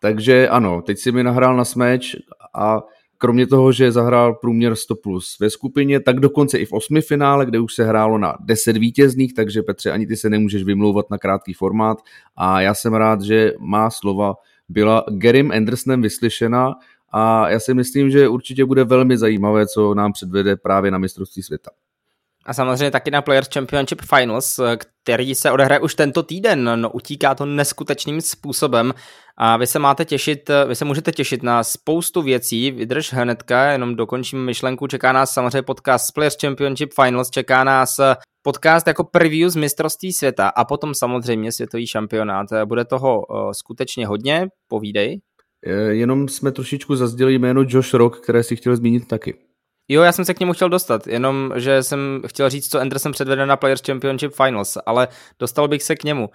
Takže 0.02 0.50
ano, 0.50 0.82
teď 0.82 0.98
si 1.00 1.12
mi 1.12 1.24
nahrál 1.24 1.56
na 1.56 1.66
smeč 1.66 2.16
a 2.56 2.82
kromě 3.18 3.48
toho, 3.48 3.72
že 3.72 3.92
zahrál 3.92 4.34
průměr 4.34 4.76
100 4.76 4.96
plus 4.96 5.38
ve 5.40 5.50
skupině, 5.50 6.00
tak 6.00 6.20
dokonce 6.20 6.58
i 6.58 6.66
v 6.66 6.74
osmi 6.74 7.02
finále, 7.02 7.46
kde 7.46 7.60
už 7.60 7.74
se 7.74 7.86
hrálo 7.86 8.18
na 8.18 8.38
10 8.40 8.78
vítězných, 8.78 9.34
takže 9.34 9.62
Petře, 9.62 9.92
ani 9.92 10.08
ty 10.08 10.18
se 10.18 10.30
nemůžeš 10.30 10.64
vymlouvat 10.64 11.10
na 11.12 11.18
krátký 11.18 11.54
formát 11.54 11.98
a 12.36 12.62
já 12.62 12.74
jsem 12.74 12.94
rád, 12.94 13.22
že 13.22 13.54
má 13.60 13.90
slova 13.90 14.36
byla 14.70 15.06
Garym 15.10 15.52
Andersonem 15.52 16.02
vyslyšena 16.02 16.74
a 17.12 17.50
já 17.50 17.60
si 17.60 17.74
myslím, 17.74 18.10
že 18.12 18.28
určitě 18.28 18.66
bude 18.66 18.84
velmi 18.84 19.18
zajímavé, 19.18 19.68
co 19.68 19.94
nám 19.94 20.14
předvede 20.14 20.56
právě 20.56 20.92
na 20.92 20.98
mistrovství 20.98 21.44
světa. 21.44 21.72
A 22.46 22.54
samozřejmě 22.54 22.92
taky 22.92 23.12
na 23.12 23.22
Players 23.22 23.48
Championship 23.54 24.02
Finals, 24.02 24.60
který 25.04 25.36
se 25.36 25.52
odehraje 25.52 25.80
už 25.80 25.96
tento 25.96 26.24
týden. 26.24 26.82
No, 26.82 26.90
utíká 26.90 27.36
to 27.36 27.46
neskutečným 27.46 28.22
způsobem 28.22 28.94
a 29.38 29.58
vy 29.58 29.68
se 29.68 29.80
máte 29.80 30.06
těšit, 30.06 30.50
vy 30.68 30.76
se 30.76 30.86
můžete 30.86 31.12
těšit 31.12 31.44
na 31.44 31.64
spoustu 31.64 32.22
věcí. 32.22 32.72
Vydrž 32.72 33.14
hnedka, 33.14 33.72
jenom 33.72 33.96
dokončím 33.96 34.46
myšlenku. 34.46 34.88
Čeká 34.88 35.12
nás 35.12 35.32
samozřejmě 35.32 35.62
podcast 35.62 36.14
Players 36.14 36.38
Championship 36.42 36.94
Finals, 37.04 37.30
čeká 37.30 37.64
nás 37.64 38.00
podcast 38.42 38.88
jako 38.88 39.04
preview 39.04 39.50
z 39.50 39.56
mistrovství 39.56 40.14
světa 40.14 40.48
a 40.48 40.66
potom 40.66 40.94
samozřejmě 40.96 41.52
světový 41.52 41.88
šampionát. 41.88 42.48
Bude 42.66 42.86
toho 42.86 43.26
eh, 43.30 43.54
skutečně 43.54 44.08
hodně, 44.08 44.48
povídej. 44.68 45.20
Jenom 45.90 46.28
jsme 46.28 46.52
trošičku 46.52 46.96
zazděli 46.96 47.34
jméno 47.34 47.64
Josh 47.68 47.94
Rock, 47.94 48.20
které 48.20 48.44
si 48.44 48.56
chtěl 48.56 48.76
zmínit 48.76 49.08
taky. 49.08 49.38
Jo, 49.88 50.02
já 50.02 50.12
jsem 50.12 50.26
se 50.26 50.34
k 50.34 50.40
němu 50.40 50.54
chtěl 50.54 50.70
dostat, 50.70 51.08
jenom 51.08 51.54
že 51.56 51.84
jsem 51.84 52.22
chtěl 52.28 52.50
říct, 52.50 52.70
co 52.70 52.80
Anderson 52.80 53.12
předvede 53.12 53.46
na 53.46 53.58
Players 53.58 53.82
Championship 53.86 54.34
Finals, 54.34 54.78
ale 54.86 55.08
dostal 55.40 55.68
bych 55.68 55.84
se 55.84 55.96
k 55.96 56.04
němu. 56.04 56.30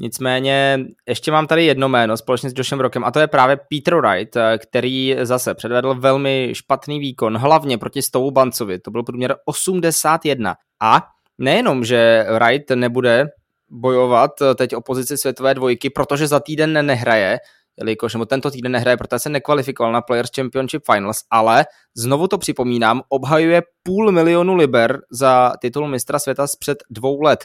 Nicméně 0.00 0.84
ještě 1.08 1.32
mám 1.32 1.46
tady 1.46 1.64
jedno 1.64 1.88
jméno 1.88 2.16
společně 2.16 2.50
s 2.50 2.54
Joshem 2.56 2.80
Rockem 2.80 3.04
a 3.04 3.10
to 3.10 3.20
je 3.20 3.26
právě 3.26 3.56
Peter 3.56 3.94
Wright, 3.94 4.36
který 4.58 5.16
zase 5.22 5.54
předvedl 5.54 5.94
velmi 5.94 6.50
špatný 6.52 6.98
výkon, 7.00 7.36
hlavně 7.36 7.78
proti 7.78 8.02
Stovu 8.02 8.30
Bancovi, 8.30 8.78
to 8.78 8.90
byl 8.90 9.02
průměr 9.02 9.36
81. 9.44 10.54
A 10.82 11.02
nejenom, 11.38 11.84
že 11.84 12.26
Wright 12.38 12.70
nebude 12.70 13.26
bojovat 13.70 14.30
teď 14.56 14.74
o 14.74 14.80
pozici 14.80 15.18
světové 15.18 15.54
dvojky, 15.54 15.90
protože 15.90 16.26
za 16.26 16.40
týden 16.40 16.86
nehraje, 16.86 17.38
jelikož 17.76 18.14
nebo 18.14 18.26
tento 18.26 18.50
týden 18.50 18.72
nehraje, 18.72 18.96
protože 18.96 19.18
se 19.18 19.28
nekvalifikoval 19.28 19.92
na 19.92 20.00
Players 20.00 20.30
Championship 20.36 20.82
Finals, 20.92 21.18
ale 21.30 21.64
znovu 21.96 22.28
to 22.28 22.38
připomínám, 22.38 23.02
obhajuje 23.08 23.62
půl 23.82 24.12
milionu 24.12 24.54
liber 24.54 25.00
za 25.10 25.52
titul 25.60 25.88
mistra 25.88 26.18
světa 26.18 26.46
z 26.46 26.56
před 26.56 26.78
dvou 26.90 27.22
let. 27.22 27.44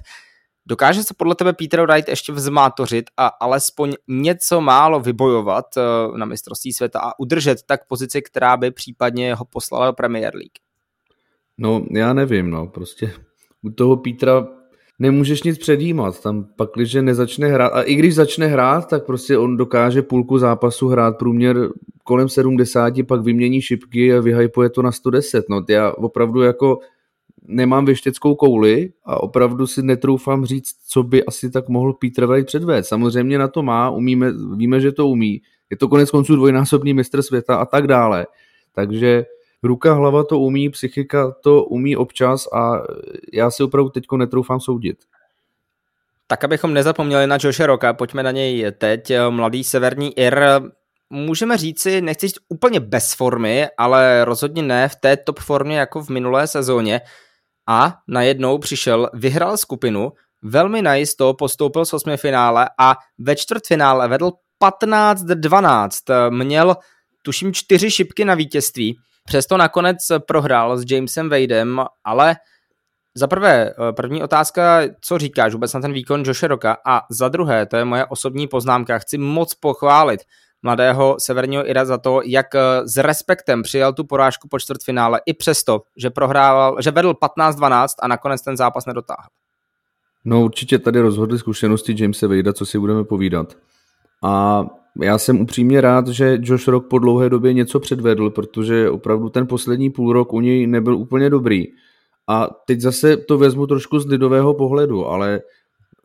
Dokáže 0.66 1.04
se 1.04 1.14
podle 1.18 1.36
tebe 1.36 1.54
Peter 1.54 1.82
Wright 1.82 2.10
ještě 2.10 2.32
vzmátořit 2.32 3.06
a 3.18 3.28
alespoň 3.28 3.94
něco 4.08 4.62
málo 4.62 5.00
vybojovat 5.00 5.66
eh, 5.78 5.82
na 6.18 6.26
mistrovství 6.26 6.74
světa 6.74 7.00
a 7.00 7.20
udržet 7.20 7.58
tak 7.66 7.88
pozici, 7.88 8.22
která 8.22 8.58
by 8.58 8.72
případně 8.72 9.36
ho 9.36 9.46
poslala 9.46 9.86
do 9.86 9.94
Premier 9.94 10.36
League? 10.36 10.60
No, 11.58 11.86
já 11.92 12.14
nevím, 12.14 12.50
no, 12.50 12.68
prostě 12.68 13.14
u 13.62 13.70
toho 13.70 13.98
Petra 13.98 14.59
nemůžeš 15.00 15.44
nic 15.44 15.58
předjímat. 15.58 16.22
Tam 16.22 16.46
pak, 16.56 16.70
když 16.76 16.94
nezačne 16.94 17.48
hrát, 17.48 17.68
a 17.68 17.82
i 17.82 17.96
když 17.96 18.16
začne 18.16 18.48
hrát, 18.48 18.90
tak 18.90 19.06
prostě 19.06 19.38
on 19.38 19.58
dokáže 19.58 20.02
půlku 20.02 20.38
zápasu 20.38 20.88
hrát 20.88 21.18
průměr 21.18 21.70
kolem 22.04 22.30
70, 22.30 22.94
pak 23.08 23.22
vymění 23.22 23.62
šipky 23.62 24.14
a 24.14 24.20
vyhypuje 24.20 24.70
to 24.70 24.82
na 24.82 24.92
110. 24.92 25.46
No, 25.50 25.66
já 25.70 25.92
opravdu 25.92 26.42
jako 26.42 26.80
nemám 27.48 27.86
věštěckou 27.86 28.36
kouli 28.36 28.92
a 29.06 29.24
opravdu 29.24 29.68
si 29.68 29.84
netroufám 29.84 30.46
říct, 30.46 30.76
co 30.88 31.04
by 31.04 31.26
asi 31.26 31.52
tak 31.52 31.70
mohl 31.70 31.94
Peter 31.94 32.26
Wright 32.26 32.48
předvést. 32.48 32.88
Samozřejmě 32.88 33.38
na 33.38 33.48
to 33.48 33.64
má, 33.64 33.90
umíme, 33.90 34.32
víme, 34.56 34.80
že 34.80 34.92
to 34.92 35.08
umí. 35.08 35.42
Je 35.70 35.78
to 35.78 35.88
konec 35.88 36.12
konců 36.12 36.36
dvojnásobný 36.36 36.94
mistr 36.94 37.22
světa 37.22 37.56
a 37.56 37.66
tak 37.66 37.88
dále. 37.88 38.28
Takže 38.76 39.26
ruka, 39.64 39.94
hlava 39.94 40.24
to 40.24 40.40
umí, 40.40 40.70
psychika 40.70 41.32
to 41.44 41.64
umí 41.64 41.96
občas 41.98 42.48
a 42.54 42.82
já 43.34 43.52
si 43.52 43.64
opravdu 43.64 43.90
teďko 43.90 44.18
netroufám 44.18 44.60
soudit. 44.60 44.98
Tak 46.28 46.44
abychom 46.44 46.74
nezapomněli 46.74 47.28
na 47.28 47.38
Joše 47.44 47.66
Roka, 47.66 47.94
pojďme 47.94 48.24
na 48.24 48.32
něj 48.32 48.72
teď. 48.78 49.12
Mladý 49.30 49.64
severní 49.64 50.20
Ir, 50.20 50.44
můžeme 51.10 51.58
říci, 51.58 52.02
nechci 52.02 52.28
říct 52.28 52.40
úplně 52.50 52.80
bez 52.80 53.14
formy, 53.14 53.68
ale 53.78 54.26
rozhodně 54.26 54.64
ne 54.64 54.90
v 54.90 54.96
té 54.96 55.18
top 55.18 55.40
formě 55.40 55.80
jako 55.80 56.04
v 56.04 56.10
minulé 56.10 56.48
sezóně. 56.48 57.02
A 57.68 57.98
najednou 58.08 58.58
přišel, 58.58 59.10
vyhrál 59.14 59.58
skupinu, 59.58 60.12
velmi 60.42 60.82
najisto 60.82 61.34
postoupil 61.34 61.86
z 61.86 61.94
osmi 61.94 62.18
finále 62.18 62.70
a 62.80 62.96
ve 63.18 63.36
čtvrtfinále 63.36 64.08
vedl 64.08 64.32
15-12. 64.64 66.32
Měl 66.32 66.76
tuším 67.24 67.54
čtyři 67.54 67.92
šipky 67.92 68.26
na 68.26 68.36
vítězství 68.36 69.00
Přesto 69.26 69.58
nakonec 69.58 69.98
prohrál 70.28 70.78
s 70.78 70.92
Jamesem 70.92 71.30
Wadem, 71.30 71.86
ale 72.04 72.36
za 73.16 73.28
prvé, 73.28 73.70
eh, 73.70 73.94
první 73.94 74.24
otázka, 74.24 74.82
co 75.02 75.18
říkáš 75.18 75.54
vůbec 75.54 75.74
na 75.74 75.82
ten 75.82 75.94
výkon 75.94 76.24
Joshe 76.26 76.48
Roka 76.48 76.78
a 76.86 77.02
za 77.12 77.30
druhé, 77.30 77.66
to 77.66 77.78
je 77.78 77.86
moje 77.86 78.06
osobní 78.06 78.48
poznámka, 78.48 79.00
chci 79.00 79.18
moc 79.18 79.54
pochválit 79.54 80.22
mladého 80.64 81.16
severního 81.20 81.70
Ira 81.70 81.86
za 81.86 81.98
to, 81.98 82.22
jak 82.26 82.56
eh, 82.56 82.88
s 82.88 82.98
respektem 82.98 83.64
přijal 83.64 83.94
tu 83.94 84.04
porážku 84.04 84.48
po 84.48 84.60
čtvrtfinále 84.60 85.22
i 85.26 85.34
přesto, 85.34 85.82
že 85.98 86.10
prohrával, 86.10 86.78
že 86.82 86.92
vedl 86.92 87.14
15-12 87.14 87.88
a 88.02 88.08
nakonec 88.08 88.42
ten 88.42 88.58
zápas 88.58 88.86
nedotáhl. 88.86 89.28
No 90.26 90.42
určitě 90.42 90.80
tady 90.80 91.00
rozhodly 91.02 91.40
zkušenosti 91.40 91.96
Jamesa 91.98 92.28
Vejda, 92.28 92.54
co 92.54 92.66
si 92.66 92.80
budeme 92.80 93.04
povídat. 93.04 93.58
A 94.24 94.64
já 95.02 95.18
jsem 95.18 95.42
upřímně 95.42 95.82
rád, 95.82 96.08
že 96.08 96.38
Josh 96.42 96.68
Rock 96.68 96.88
po 96.88 97.00
dlouhé 97.00 97.30
době 97.30 97.54
něco 97.54 97.80
předvedl, 97.80 98.30
protože 98.30 98.90
opravdu 98.90 99.30
ten 99.30 99.48
poslední 99.48 99.90
půl 99.90 100.14
rok 100.14 100.34
u 100.34 100.42
něj 100.42 100.68
nebyl 100.68 100.96
úplně 100.96 101.30
dobrý. 101.30 101.68
A 102.28 102.48
teď 102.68 102.80
zase 102.80 103.18
to 103.18 103.38
vezmu 103.38 103.68
trošku 103.68 104.00
z 104.00 104.06
lidového 104.06 104.54
pohledu, 104.54 105.06
ale 105.06 105.42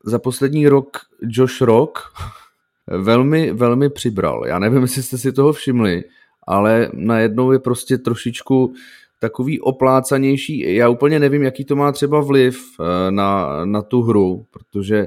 za 0.05 0.19
poslední 0.19 0.69
rok 0.69 0.99
Josh 1.23 1.61
Rock 1.61 1.99
velmi, 2.87 3.53
velmi 3.53 3.91
přibral. 3.91 4.47
Já 4.47 4.59
nevím, 4.59 4.83
jestli 4.83 5.03
jste 5.03 5.19
si 5.19 5.33
toho 5.33 5.53
všimli, 5.53 6.05
ale 6.47 6.91
najednou 6.93 7.53
je 7.53 7.59
prostě 7.59 7.99
trošičku 7.99 8.75
takový 9.21 9.61
oplácanější. 9.61 10.75
Já 10.75 10.88
úplně 10.88 11.21
nevím, 11.21 11.43
jaký 11.43 11.64
to 11.64 11.76
má 11.76 11.93
třeba 11.93 12.21
vliv 12.21 12.64
eh, 12.81 13.11
na, 13.11 13.64
na 13.64 13.83
tu 13.83 14.03
hru, 14.03 14.47
protože 14.50 15.07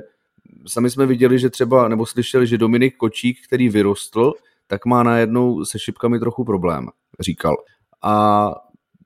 sami 0.68 0.90
jsme 0.90 1.06
viděli, 1.06 1.40
že 1.40 1.50
třeba, 1.50 1.88
nebo 1.88 2.06
slyšeli, 2.06 2.48
že 2.48 2.58
Dominik 2.58 2.98
Kočík, 2.98 3.38
který 3.48 3.70
vyrostl, 3.70 4.34
tak 4.68 4.86
má 4.86 5.04
najednou 5.04 5.66
se 5.66 5.80
šipkami 5.80 6.20
trochu 6.20 6.46
problém, 6.46 6.88
říkal. 7.20 7.56
A 8.04 8.52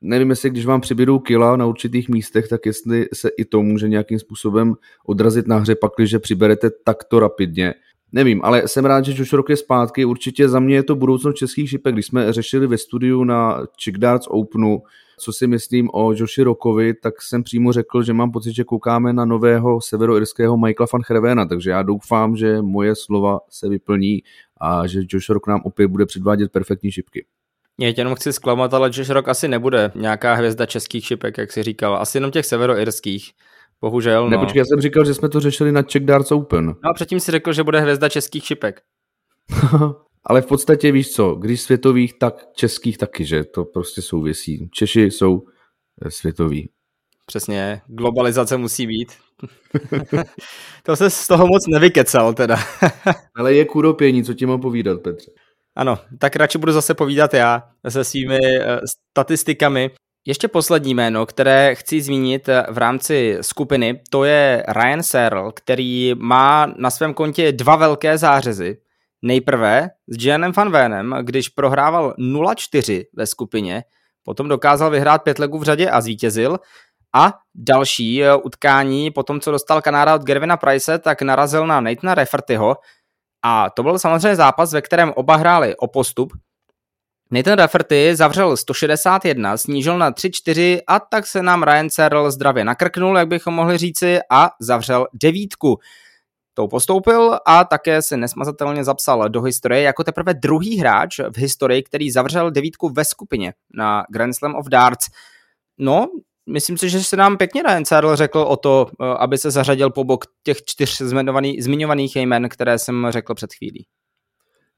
nevím, 0.01 0.29
jestli 0.29 0.49
když 0.49 0.65
vám 0.65 0.81
přibydou 0.81 1.19
kila 1.19 1.57
na 1.57 1.65
určitých 1.65 2.09
místech, 2.09 2.47
tak 2.47 2.65
jestli 2.65 3.07
se 3.13 3.29
i 3.37 3.45
to 3.45 3.61
může 3.61 3.89
nějakým 3.89 4.19
způsobem 4.19 4.73
odrazit 5.05 5.47
na 5.47 5.57
hře, 5.57 5.75
pak, 5.75 5.91
když 5.97 6.15
přiberete 6.19 6.69
takto 6.83 7.19
rapidně. 7.19 7.73
Nevím, 8.13 8.41
ale 8.43 8.67
jsem 8.67 8.85
rád, 8.85 9.05
že 9.05 9.11
Josh 9.15 9.33
Rock 9.33 9.49
je 9.49 9.57
zpátky. 9.57 10.05
Určitě 10.05 10.49
za 10.49 10.59
mě 10.59 10.75
je 10.75 10.83
to 10.83 10.95
budoucnost 10.95 11.35
českých 11.35 11.69
šipek. 11.69 11.95
Když 11.95 12.05
jsme 12.05 12.33
řešili 12.33 12.67
ve 12.67 12.77
studiu 12.77 13.23
na 13.23 13.63
Chick 13.83 13.97
Darts 13.97 14.27
Openu, 14.29 14.83
co 15.17 15.33
si 15.33 15.47
myslím 15.47 15.89
o 15.93 16.13
Joshi 16.13 16.43
Rockovi, 16.43 16.93
tak 16.93 17.21
jsem 17.21 17.43
přímo 17.43 17.73
řekl, 17.73 18.03
že 18.03 18.13
mám 18.13 18.31
pocit, 18.31 18.53
že 18.53 18.63
koukáme 18.63 19.13
na 19.13 19.25
nového 19.25 19.81
severoirského 19.81 20.57
Michaela 20.57 20.87
van 20.93 21.01
Hervena, 21.09 21.45
takže 21.45 21.69
já 21.69 21.81
doufám, 21.81 22.35
že 22.35 22.61
moje 22.61 22.95
slova 22.95 23.39
se 23.49 23.69
vyplní 23.69 24.23
a 24.61 24.87
že 24.87 25.01
Josh 25.09 25.29
Rock 25.29 25.47
nám 25.47 25.61
opět 25.63 25.87
bude 25.87 26.05
předvádět 26.05 26.51
perfektní 26.51 26.91
šipky. 26.91 27.25
Já 27.79 27.93
tě 27.93 28.01
jenom 28.01 28.15
chci 28.15 28.33
zklamat, 28.33 28.73
ale 28.73 28.89
Josh 28.93 29.09
Rock 29.09 29.27
asi 29.27 29.47
nebude 29.47 29.91
nějaká 29.95 30.33
hvězda 30.33 30.65
českých 30.65 31.05
šipek, 31.05 31.37
jak 31.37 31.51
si 31.51 31.63
říkal. 31.63 31.95
Asi 31.95 32.17
jenom 32.17 32.31
těch 32.31 32.45
severoirských. 32.45 33.31
Bohužel, 33.81 34.23
no. 34.23 34.29
Nepočkej, 34.29 34.59
já 34.59 34.65
jsem 34.65 34.81
říkal, 34.81 35.05
že 35.05 35.13
jsme 35.13 35.29
to 35.29 35.39
řešili 35.39 35.71
na 35.71 35.83
Czech 35.83 36.05
Darts 36.05 36.31
Open. 36.31 36.65
No 36.65 36.89
a 36.89 36.93
předtím 36.93 37.19
si 37.19 37.31
řekl, 37.31 37.53
že 37.53 37.63
bude 37.63 37.79
hvězda 37.79 38.09
českých 38.09 38.45
šipek. 38.45 38.81
Ale 40.23 40.41
v 40.41 40.45
podstatě 40.45 40.91
víš 40.91 41.11
co, 41.11 41.35
když 41.35 41.61
světových, 41.61 42.19
tak 42.19 42.45
českých 42.55 42.97
taky, 42.97 43.25
že 43.25 43.43
to 43.43 43.65
prostě 43.65 44.01
souvisí. 44.01 44.69
Češi 44.73 45.01
jsou 45.01 45.43
eh, 46.05 46.11
světoví. 46.11 46.69
Přesně, 47.25 47.81
globalizace 47.87 48.57
musí 48.57 48.87
být. 48.87 49.11
to 50.83 50.95
se 50.95 51.09
z 51.09 51.27
toho 51.27 51.47
moc 51.47 51.67
nevykecal 51.67 52.33
teda. 52.33 52.57
Ale 53.35 53.53
je 53.53 53.65
kuropění, 53.65 54.23
co 54.23 54.33
ti 54.33 54.45
mám 54.45 54.61
povídat, 54.61 55.01
Petře. 55.01 55.31
Ano, 55.75 55.97
tak 56.19 56.35
radši 56.35 56.57
budu 56.57 56.71
zase 56.71 56.93
povídat 56.93 57.33
já 57.33 57.63
se 57.89 58.03
svými 58.03 58.39
uh, 58.39 58.65
statistikami. 59.11 59.91
Ještě 60.25 60.47
poslední 60.47 60.93
jméno, 60.93 61.25
které 61.25 61.75
chci 61.75 62.01
zmínit 62.01 62.49
v 62.69 62.77
rámci 62.77 63.37
skupiny, 63.41 64.01
to 64.09 64.23
je 64.23 64.63
Ryan 64.67 65.03
Searle, 65.03 65.51
který 65.55 66.13
má 66.17 66.65
na 66.77 66.89
svém 66.89 67.13
kontě 67.13 67.51
dva 67.51 67.75
velké 67.75 68.17
zářezy. 68.17 68.77
Nejprve 69.21 69.89
s 70.07 70.25
Janem 70.25 70.51
Van 70.51 70.71
Venem, 70.71 71.15
když 71.21 71.49
prohrával 71.49 72.13
0-4 72.19 73.03
ve 73.13 73.27
skupině, 73.27 73.83
potom 74.23 74.47
dokázal 74.47 74.89
vyhrát 74.89 75.23
pět 75.23 75.39
legů 75.39 75.59
v 75.59 75.63
řadě 75.63 75.89
a 75.89 76.01
zvítězil. 76.01 76.59
A 77.15 77.33
další 77.55 78.23
eh, 78.23 78.35
utkání, 78.35 79.11
po 79.11 79.23
tom, 79.23 79.39
co 79.39 79.51
dostal 79.51 79.81
Kanára 79.81 80.15
od 80.15 80.23
Gervina 80.23 80.57
Price, 80.57 80.99
tak 80.99 81.21
narazil 81.21 81.67
na 81.67 81.81
Nathana 81.81 82.15
Raffertyho. 82.15 82.77
A 83.43 83.69
to 83.69 83.83
byl 83.83 83.99
samozřejmě 83.99 84.35
zápas, 84.35 84.73
ve 84.73 84.81
kterém 84.81 85.13
oba 85.15 85.35
hráli 85.35 85.75
o 85.75 85.87
postup, 85.87 86.33
Nathan 87.33 87.57
Rafferty 87.57 88.15
zavřel 88.15 88.57
161, 88.57 89.57
snížil 89.57 89.97
na 89.97 90.11
3-4 90.11 90.79
a 90.87 90.99
tak 90.99 91.27
se 91.27 91.43
nám 91.43 91.63
Ryan 91.63 91.89
Searle 91.89 92.31
zdravě 92.31 92.65
nakrknul, 92.65 93.17
jak 93.17 93.27
bychom 93.27 93.53
mohli 93.53 93.77
říci, 93.77 94.19
a 94.29 94.49
zavřel 94.59 95.07
devítku. 95.13 95.79
Tou 96.53 96.67
postoupil 96.67 97.39
a 97.45 97.63
také 97.63 98.01
se 98.01 98.17
nesmazatelně 98.17 98.83
zapsal 98.83 99.29
do 99.29 99.41
historie 99.41 99.81
jako 99.81 100.03
teprve 100.03 100.33
druhý 100.33 100.77
hráč 100.77 101.19
v 101.19 101.37
historii, 101.37 101.83
který 101.83 102.11
zavřel 102.11 102.51
devítku 102.51 102.89
ve 102.89 103.05
skupině 103.05 103.53
na 103.73 104.03
Grand 104.09 104.35
Slam 104.35 104.55
of 104.55 104.67
Darts. 104.67 105.07
No, 105.79 106.07
myslím 106.49 106.77
si, 106.77 106.89
že 106.89 107.03
se 107.03 107.17
nám 107.17 107.37
pěkně 107.37 107.63
Ryan 107.63 107.85
Searle 107.85 108.17
řekl 108.17 108.39
o 108.39 108.57
to, 108.57 108.87
eh, 109.01 109.05
aby 109.17 109.37
se 109.37 109.51
zařadil 109.51 109.89
po 109.89 110.03
bok 110.03 110.25
těch 110.43 110.57
čtyř 110.65 111.01
zmiňovaných 111.59 112.15
jmen, 112.15 112.49
které 112.49 112.79
jsem 112.79 113.07
řekl 113.09 113.35
před 113.35 113.53
chvílí. 113.53 113.85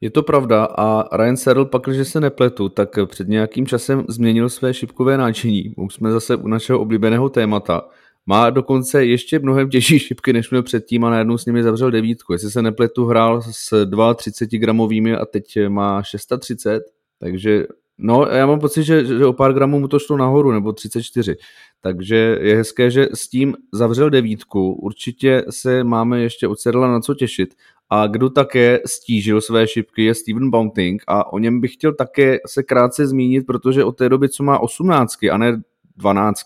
Je 0.03 0.09
to 0.09 0.23
pravda 0.23 0.65
a 0.65 1.17
Ryan 1.17 1.37
Searle 1.37 1.65
pak, 1.65 1.87
že 1.87 2.05
se 2.05 2.19
nepletu, 2.19 2.69
tak 2.69 2.89
před 3.05 3.27
nějakým 3.27 3.67
časem 3.67 4.05
změnil 4.09 4.49
své 4.49 4.73
šipkové 4.73 5.17
náčiní. 5.17 5.73
Už 5.77 5.93
jsme 5.93 6.11
zase 6.11 6.35
u 6.35 6.47
našeho 6.47 6.79
oblíbeného 6.79 7.29
témata. 7.29 7.81
Má 8.25 8.49
dokonce 8.49 9.05
ještě 9.05 9.39
mnohem 9.39 9.69
těžší 9.69 9.99
šipky, 9.99 10.33
než 10.33 10.49
měl 10.49 10.63
předtím 10.63 11.05
a 11.05 11.09
najednou 11.09 11.37
s 11.37 11.45
nimi 11.45 11.63
zavřel 11.63 11.91
devítku. 11.91 12.33
Jestli 12.33 12.51
se 12.51 12.61
nepletu, 12.61 13.05
hrál 13.05 13.41
s 13.51 13.85
32 14.15 14.59
gramovými 14.59 15.15
a 15.15 15.25
teď 15.25 15.67
má 15.67 16.03
630, 16.03 16.83
takže 17.19 17.65
no 17.97 18.25
já 18.25 18.45
mám 18.45 18.59
pocit, 18.59 18.83
že, 18.83 19.05
že 19.05 19.25
o 19.25 19.33
pár 19.33 19.53
gramů 19.53 19.79
mu 19.79 19.87
to 19.87 19.99
šlo 19.99 20.17
nahoru, 20.17 20.51
nebo 20.51 20.73
34. 20.73 21.35
Takže 21.81 22.37
je 22.41 22.55
hezké, 22.55 22.91
že 22.91 23.07
s 23.13 23.29
tím 23.29 23.55
zavřel 23.73 24.09
devítku. 24.09 24.73
Určitě 24.73 25.45
se 25.49 25.83
máme 25.83 26.21
ještě 26.21 26.47
od 26.47 26.59
Sedla 26.59 26.87
na 26.87 26.99
co 26.99 27.13
těšit. 27.13 27.55
A 27.93 28.07
kdo 28.07 28.29
také 28.29 28.79
stížil 28.85 29.41
své 29.41 29.67
šipky 29.67 30.03
je 30.03 30.15
Steven 30.15 30.49
Bounting 30.49 31.03
a 31.07 31.33
o 31.33 31.39
něm 31.39 31.61
bych 31.61 31.73
chtěl 31.73 31.93
také 31.93 32.37
se 32.47 32.63
krátce 32.63 33.07
zmínit, 33.07 33.45
protože 33.47 33.83
od 33.83 33.91
té 33.91 34.09
doby, 34.09 34.29
co 34.29 34.43
má 34.43 34.59
18 34.59 35.23
a 35.31 35.37
ne 35.37 35.61
12, 35.97 36.41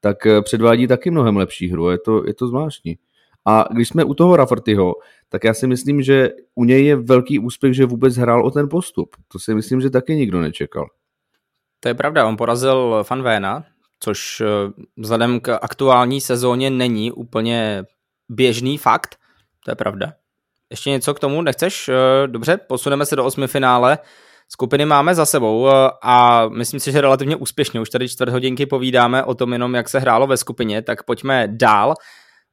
tak 0.00 0.26
eh, 0.26 0.42
předvádí 0.42 0.86
taky 0.86 1.10
mnohem 1.10 1.36
lepší 1.36 1.68
hru. 1.68 1.90
Je 1.90 1.98
to, 1.98 2.26
je 2.26 2.34
to 2.34 2.48
zvláštní. 2.48 2.98
A 3.44 3.64
když 3.70 3.88
jsme 3.88 4.04
u 4.04 4.14
toho 4.14 4.36
Raffertyho, 4.36 4.94
tak 5.28 5.44
já 5.44 5.54
si 5.54 5.66
myslím, 5.66 6.02
že 6.02 6.30
u 6.54 6.64
něj 6.64 6.84
je 6.84 6.96
velký 6.96 7.38
úspěch, 7.38 7.74
že 7.74 7.86
vůbec 7.86 8.16
hrál 8.16 8.46
o 8.46 8.50
ten 8.50 8.68
postup. 8.68 9.16
To 9.32 9.38
si 9.38 9.54
myslím, 9.54 9.80
že 9.80 9.90
taky 9.90 10.14
nikdo 10.14 10.40
nečekal. 10.40 10.86
To 11.80 11.88
je 11.88 11.94
pravda, 11.94 12.26
on 12.26 12.36
porazil 12.36 13.04
Fanvéna, 13.04 13.64
což 14.00 14.40
eh, 14.40 14.46
vzhledem 14.96 15.40
k 15.40 15.58
aktuální 15.62 16.20
sezóně 16.20 16.70
není 16.70 17.12
úplně 17.12 17.84
běžný 18.28 18.78
fakt. 18.78 19.16
To 19.64 19.70
je 19.70 19.74
pravda. 19.74 20.12
Ještě 20.70 20.90
něco 20.90 21.14
k 21.14 21.20
tomu 21.20 21.42
nechceš? 21.42 21.88
Eh, 21.88 22.26
dobře, 22.26 22.56
posuneme 22.56 23.06
se 23.06 23.16
do 23.16 23.24
osmi 23.24 23.46
finále. 23.46 23.98
Skupiny 24.48 24.84
máme 24.84 25.14
za 25.14 25.26
sebou 25.26 25.68
eh, 25.68 25.72
a 26.02 26.48
myslím 26.48 26.80
si, 26.80 26.92
že 26.92 27.00
relativně 27.00 27.36
úspěšně. 27.36 27.80
Už 27.80 27.90
tady 27.90 28.08
čtvrt 28.08 28.28
hodinky 28.28 28.66
povídáme 28.66 29.24
o 29.24 29.34
tom 29.34 29.52
jenom, 29.52 29.74
jak 29.74 29.88
se 29.88 29.98
hrálo 29.98 30.26
ve 30.26 30.36
skupině, 30.36 30.82
tak 30.82 31.02
pojďme 31.02 31.48
dál. 31.50 31.94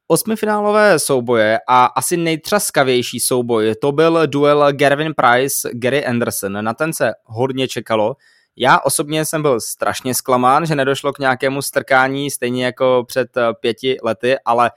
Osmifinálové 0.08 1.00
souboje 1.00 1.60
a 1.68 1.86
asi 1.86 2.18
nejtřaskavější 2.18 3.20
souboj, 3.20 3.76
to 3.82 3.92
byl 3.92 4.28
duel 4.28 4.72
Gervin 4.72 5.14
Price, 5.14 5.70
Gary 5.74 6.06
Anderson. 6.06 6.64
Na 6.64 6.74
ten 6.74 6.94
se 6.94 7.12
hodně 7.24 7.68
čekalo. 7.68 8.16
Já 8.58 8.80
osobně 8.80 9.26
jsem 9.26 9.42
byl 9.42 9.62
strašně 9.62 10.14
zklamán, 10.14 10.66
že 10.66 10.76
nedošlo 10.76 11.14
k 11.14 11.20
nějakému 11.20 11.62
strkání, 11.62 12.32
stejně 12.32 12.66
jako 12.66 13.04
před 13.08 13.38
eh, 13.38 13.54
pěti 13.60 13.98
lety, 14.04 14.36
ale 14.46 14.72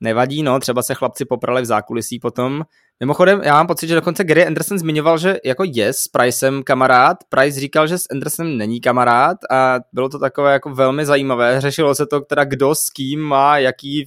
nevadí, 0.00 0.42
no, 0.42 0.60
třeba 0.60 0.82
se 0.82 0.94
chlapci 0.94 1.24
poprali 1.24 1.62
v 1.62 1.64
zákulisí 1.64 2.18
potom. 2.18 2.62
Mimochodem, 3.00 3.40
já 3.44 3.54
mám 3.54 3.66
pocit, 3.66 3.86
že 3.86 3.94
dokonce 3.94 4.24
Gary 4.24 4.46
Anderson 4.46 4.78
zmiňoval, 4.78 5.18
že 5.18 5.36
jako 5.44 5.64
je 5.66 5.92
s 5.92 6.08
Pricem 6.08 6.62
kamarád, 6.62 7.16
Price 7.28 7.60
říkal, 7.60 7.86
že 7.86 7.98
s 7.98 8.06
Andersonem 8.10 8.56
není 8.56 8.80
kamarád 8.80 9.36
a 9.50 9.80
bylo 9.92 10.08
to 10.08 10.18
takové 10.18 10.52
jako 10.52 10.70
velmi 10.74 11.06
zajímavé. 11.06 11.60
Řešilo 11.60 11.94
se 11.94 12.06
to, 12.06 12.20
teda 12.20 12.44
kdo 12.44 12.74
s 12.74 12.90
kým 12.90 13.20
má 13.20 13.58
jaký 13.58 14.06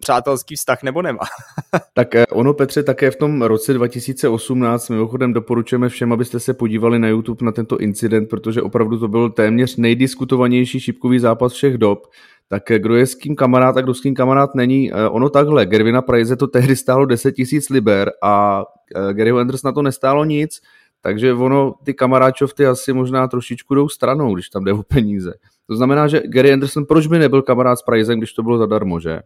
přátelský 0.00 0.56
vztah 0.56 0.82
nebo 0.82 1.02
nemá. 1.02 1.24
tak 1.94 2.14
eh, 2.14 2.26
ono, 2.26 2.54
Petře, 2.54 2.82
také 2.82 3.10
v 3.10 3.16
tom 3.16 3.42
roce 3.42 3.74
2018 3.74 4.88
mimochodem 4.88 5.32
doporučujeme 5.32 5.88
všem, 5.88 6.12
abyste 6.12 6.40
se 6.40 6.54
podívali 6.54 6.98
na 6.98 7.08
YouTube 7.08 7.46
na 7.46 7.52
tento 7.52 7.78
incident, 7.78 8.28
protože 8.28 8.62
opravdu 8.62 8.98
to 8.98 9.08
byl 9.08 9.30
téměř 9.30 9.76
nejdiskutovanější 9.76 10.80
šipkový 10.80 11.18
zápas 11.18 11.52
všech 11.52 11.78
dob. 11.78 12.06
Tak 12.50 12.62
kdo 12.66 12.96
je 12.96 13.06
s 13.06 13.14
kým 13.14 13.36
kamarád 13.36 13.76
a 13.76 13.80
kdo 13.80 13.94
s 13.94 14.00
kým 14.00 14.14
kamarád 14.14 14.54
není, 14.54 14.92
eh, 14.92 15.08
ono 15.08 15.30
takhle, 15.30 15.66
Gervina 15.66 16.02
Price 16.02 16.36
to 16.36 16.46
tehdy 16.46 16.76
stálo 16.76 17.06
10 17.06 17.34
000 17.38 17.62
liber 17.70 18.10
a 18.22 18.64
eh, 18.94 19.14
Garyho 19.14 19.38
Anders 19.38 19.62
na 19.62 19.72
to 19.72 19.82
nestálo 19.82 20.24
nic, 20.24 20.60
takže 21.00 21.32
ono, 21.32 21.74
ty 21.84 21.94
kamaráčovty 21.94 22.66
asi 22.66 22.92
možná 22.92 23.28
trošičku 23.28 23.74
jdou 23.74 23.88
stranou, 23.88 24.34
když 24.34 24.48
tam 24.48 24.64
jde 24.64 24.72
o 24.72 24.82
peníze. 24.82 25.32
To 25.66 25.76
znamená, 25.76 26.08
že 26.08 26.22
Gary 26.26 26.52
Anderson, 26.52 26.84
proč 26.84 27.06
by 27.06 27.18
nebyl 27.18 27.42
kamarád 27.42 27.78
s 27.78 27.82
Pricem, 27.82 28.18
když 28.18 28.32
to 28.32 28.42
bylo 28.42 28.58
zadarmo, 28.58 29.00
že? 29.00 29.20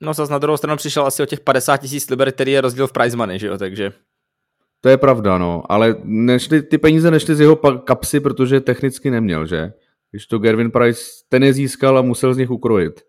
No 0.00 0.14
zase 0.14 0.32
na 0.32 0.38
druhou 0.38 0.56
stranu 0.56 0.76
přišel 0.76 1.06
asi 1.06 1.22
o 1.22 1.26
těch 1.26 1.40
50 1.40 1.76
tisíc 1.76 2.10
liber, 2.10 2.32
který 2.32 2.52
je 2.52 2.60
rozdíl 2.60 2.86
v 2.86 2.92
prize 2.92 3.16
money, 3.16 3.38
že 3.38 3.46
jo, 3.46 3.58
takže... 3.58 3.92
To 4.80 4.88
je 4.88 4.96
pravda, 4.96 5.38
no, 5.38 5.62
ale 5.68 5.96
nešli, 6.04 6.62
ty 6.62 6.78
peníze 6.78 7.10
nešly 7.10 7.34
z 7.34 7.40
jeho 7.40 7.56
kapsy, 7.56 8.20
protože 8.20 8.60
technicky 8.60 9.10
neměl, 9.10 9.46
že? 9.46 9.72
Když 10.16 10.26
to 10.26 10.38
Gervin 10.38 10.70
Price, 10.70 11.00
ten 11.28 11.42
je 11.44 11.52
získal 11.52 11.98
a 11.98 12.02
musel 12.02 12.34
z 12.34 12.36
nich 12.36 12.50
ukrojit. 12.50 13.00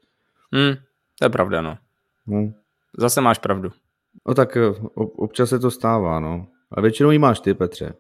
Hmm, 0.54 0.76
to 1.20 1.26
je 1.26 1.30
pravda, 1.30 1.62
no. 1.62 1.78
Hmm. 2.28 2.54
Zase 2.98 3.22
máš 3.22 3.38
pravdu. 3.40 3.72
No 4.28 4.34
tak 4.34 4.58
eh, 4.58 4.74
občas 4.96 5.50
se 5.50 5.60
to 5.60 5.72
stává, 5.72 6.20
no. 6.20 6.48
A 6.72 6.82
většinou 6.82 7.12
ji 7.12 7.20
máš 7.20 7.40
ty, 7.40 7.54
Petře. 7.54 7.94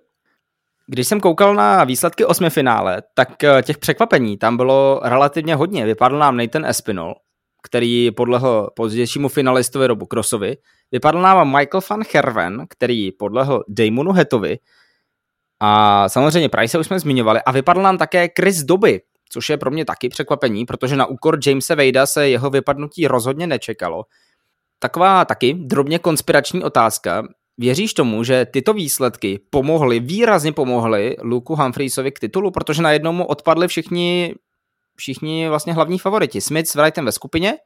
Když 0.87 1.07
jsem 1.07 1.19
koukal 1.19 1.55
na 1.55 1.83
výsledky 1.83 2.25
osmi 2.25 2.49
finále, 2.49 3.01
tak 3.13 3.43
eh, 3.43 3.61
těch 3.63 3.77
překvapení 3.77 4.37
tam 4.37 4.57
bylo 4.57 5.01
relativně 5.03 5.55
hodně. 5.55 5.85
Vypadl 5.85 6.17
nám 6.17 6.37
Nathan 6.37 6.65
Espinol, 6.65 7.15
který 7.63 8.11
podlehl 8.11 8.69
pozdějšímu 8.75 9.29
finalistovi 9.29 9.87
Robu 9.87 10.05
Crossovi. 10.05 10.57
Vypadl 10.91 11.21
nám 11.21 11.57
Michael 11.57 11.81
van 11.89 12.03
Herven, 12.13 12.65
který 12.69 13.11
podlehl 13.11 13.63
Damonu 13.67 14.11
Hetovi. 14.11 14.57
A 15.59 16.09
samozřejmě 16.09 16.49
Price 16.49 16.79
už 16.79 16.85
jsme 16.85 16.99
zmiňovali. 16.99 17.41
A 17.45 17.51
vypadl 17.51 17.81
nám 17.81 17.97
také 17.97 18.29
Chris 18.39 18.63
Doby, 18.63 19.01
což 19.29 19.49
je 19.49 19.57
pro 19.57 19.71
mě 19.71 19.85
taky 19.85 20.09
překvapení, 20.09 20.65
protože 20.65 20.95
na 20.95 21.05
úkor 21.05 21.39
Jamesa 21.47 21.75
Vejda 21.75 22.05
se 22.05 22.29
jeho 22.29 22.49
vypadnutí 22.49 23.07
rozhodně 23.07 23.47
nečekalo. 23.47 24.03
Taková 24.79 25.25
taky 25.25 25.53
drobně 25.53 25.99
konspirační 25.99 26.63
otázka. 26.63 27.23
Věříš 27.57 27.93
tomu, 27.93 28.23
že 28.23 28.45
tyto 28.45 28.73
výsledky 28.73 29.39
pomohly, 29.49 29.99
výrazně 29.99 30.51
pomohly 30.51 31.15
Luku 31.21 31.55
Humphreysovi 31.55 32.11
k 32.11 32.19
titulu, 32.19 32.51
protože 32.51 32.81
najednou 32.81 33.11
mu 33.11 33.25
odpadli 33.25 33.67
všichni, 33.67 34.35
všichni 34.95 35.49
vlastně 35.49 35.73
hlavní 35.73 35.99
favoriti. 35.99 36.41
Smith 36.41 36.67
s 36.67 36.75
Wrightem 36.75 37.05
ve 37.05 37.11
skupině 37.11 37.57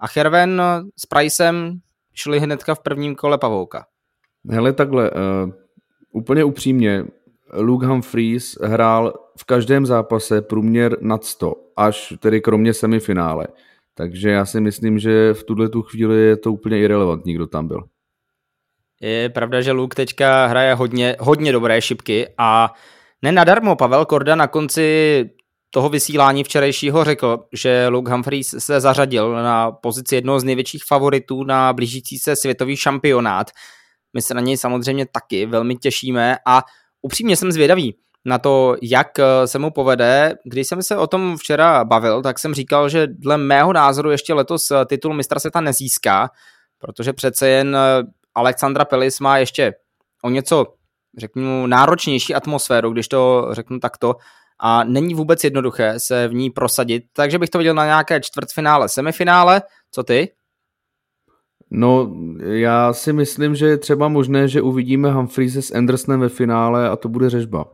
a 0.00 0.06
Herven 0.14 0.62
s 0.98 1.06
Pricem 1.06 1.78
šli 2.14 2.40
hnedka 2.40 2.74
v 2.74 2.80
prvním 2.80 3.14
kole 3.14 3.38
pavouka. 3.38 3.86
Hele, 4.50 4.72
takhle, 4.72 5.10
uh, 5.10 5.50
úplně 6.12 6.44
upřímně, 6.44 7.04
Luke 7.52 7.86
Humphreys 7.86 8.58
hrál 8.62 9.12
v 9.38 9.44
každém 9.44 9.86
zápase 9.86 10.42
průměr 10.42 10.96
nad 11.00 11.24
100, 11.24 11.54
až 11.76 12.14
tedy 12.18 12.40
kromě 12.40 12.74
semifinále. 12.74 13.46
Takže 13.94 14.30
já 14.30 14.46
si 14.46 14.60
myslím, 14.60 14.98
že 14.98 15.34
v 15.34 15.44
tuhle 15.44 15.68
tu 15.68 15.82
chvíli 15.82 16.20
je 16.20 16.36
to 16.36 16.52
úplně 16.52 16.78
irrelevantní, 16.78 17.34
kdo 17.34 17.46
tam 17.46 17.68
byl. 17.68 17.84
Je 19.00 19.28
pravda, 19.28 19.60
že 19.60 19.72
Luke 19.72 19.94
teďka 19.94 20.46
hraje 20.46 20.74
hodně, 20.74 21.16
hodně 21.20 21.52
dobré 21.52 21.82
šipky 21.82 22.28
a 22.38 22.72
nenadarmo 23.22 23.76
Pavel 23.76 24.04
Korda 24.04 24.34
na 24.34 24.46
konci 24.46 25.30
toho 25.70 25.88
vysílání 25.88 26.44
včerejšího 26.44 27.04
řekl, 27.04 27.44
že 27.52 27.88
Luke 27.88 28.12
Humphreys 28.12 28.54
se 28.58 28.80
zařadil 28.80 29.32
na 29.32 29.72
pozici 29.72 30.14
jednoho 30.14 30.40
z 30.40 30.44
největších 30.44 30.82
favoritů 30.88 31.44
na 31.44 31.72
blížící 31.72 32.18
se 32.18 32.36
světový 32.36 32.76
šampionát. 32.76 33.50
My 34.14 34.22
se 34.22 34.34
na 34.34 34.40
něj 34.40 34.56
samozřejmě 34.56 35.06
taky 35.12 35.46
velmi 35.46 35.76
těšíme 35.76 36.36
a 36.46 36.62
upřímně 37.02 37.36
jsem 37.36 37.52
zvědavý 37.52 37.96
na 38.24 38.38
to, 38.38 38.76
jak 38.82 39.18
eh, 39.18 39.46
se 39.46 39.58
mu 39.58 39.70
povede. 39.70 40.34
Když 40.44 40.68
jsem 40.68 40.82
se 40.82 40.96
o 40.96 41.06
tom 41.06 41.36
včera 41.36 41.84
bavil, 41.84 42.22
tak 42.22 42.38
jsem 42.38 42.54
říkal, 42.54 42.88
že 42.88 43.06
dle 43.06 43.38
mého 43.38 43.72
názoru 43.72 44.10
ještě 44.10 44.34
letos 44.34 44.70
eh, 44.70 44.86
titul 44.86 45.14
mistra 45.14 45.40
světa 45.40 45.60
nezíská, 45.60 46.30
protože 46.78 47.12
přece 47.12 47.48
jen 47.48 47.76
eh, 47.76 48.02
Alexandra 48.34 48.84
Pelis 48.84 49.20
má 49.20 49.38
ještě 49.38 49.72
o 50.22 50.30
něco, 50.30 50.66
řeknu, 51.18 51.66
náročnější 51.66 52.34
atmosféru, 52.34 52.90
když 52.90 53.08
to 53.08 53.48
řeknu 53.52 53.78
takto, 53.78 54.16
a 54.60 54.84
není 54.84 55.14
vůbec 55.14 55.44
jednoduché 55.44 55.94
se 56.00 56.28
v 56.28 56.34
ní 56.34 56.50
prosadit, 56.50 57.04
takže 57.12 57.38
bych 57.38 57.50
to 57.50 57.58
viděl 57.58 57.74
na 57.74 57.84
nějaké 57.84 58.20
čtvrtfinále, 58.20 58.88
semifinále. 58.88 59.62
Co 59.90 60.02
ty? 60.02 60.28
No, 61.74 62.14
já 62.44 62.92
si 62.92 63.12
myslím, 63.12 63.54
že 63.54 63.66
je 63.66 63.78
třeba 63.78 64.08
možné, 64.08 64.48
že 64.48 64.62
uvidíme 64.62 65.12
Humphreys 65.12 65.56
s 65.56 65.74
Andersonem 65.74 66.20
ve 66.20 66.28
finále 66.28 66.88
a 66.88 66.96
to 66.96 67.08
bude 67.08 67.30
řežba. 67.30 67.64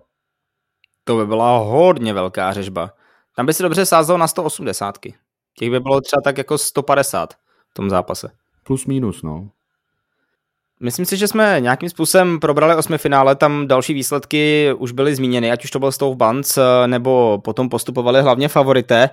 To 1.05 1.17
by 1.17 1.27
byla 1.27 1.59
hodně 1.59 2.15
velká 2.15 2.53
řežba. 2.53 2.91
Tam 3.37 3.47
by 3.47 3.55
si 3.55 3.63
dobře 3.63 3.87
sázal 3.87 4.19
na 4.19 4.29
180. 4.29 4.99
Těch 5.59 5.71
by 5.71 5.81
bylo 5.81 6.01
třeba 6.01 6.21
tak 6.21 6.39
jako 6.39 6.59
150 6.59 7.35
v 7.71 7.75
tom 7.75 7.91
zápase. 7.91 8.31
Plus 8.65 8.87
minus, 8.87 9.23
no. 9.23 9.51
Myslím 10.81 11.07
si, 11.07 11.17
že 11.17 11.29
jsme 11.29 11.57
nějakým 11.61 11.91
způsobem 11.91 12.41
probrali 12.41 12.75
osmi 12.77 12.99
finále, 12.99 13.37
tam 13.37 13.67
další 13.67 13.95
výsledky 13.95 14.73
už 14.79 14.93
byly 14.93 15.15
zmíněny, 15.15 15.53
ať 15.53 15.65
už 15.65 15.71
to 15.71 15.79
byl 15.79 15.93
Stove 15.93 16.17
Buns, 16.17 16.59
nebo 16.87 17.39
potom 17.45 17.69
postupovali 17.69 18.23
hlavně 18.23 18.49
favorité. 18.49 19.11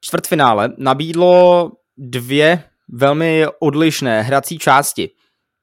Čtvrtfinále 0.00 0.72
nabídlo 0.78 1.70
dvě 1.96 2.64
velmi 2.88 3.46
odlišné 3.60 4.22
hrací 4.22 4.58
části. 4.58 5.10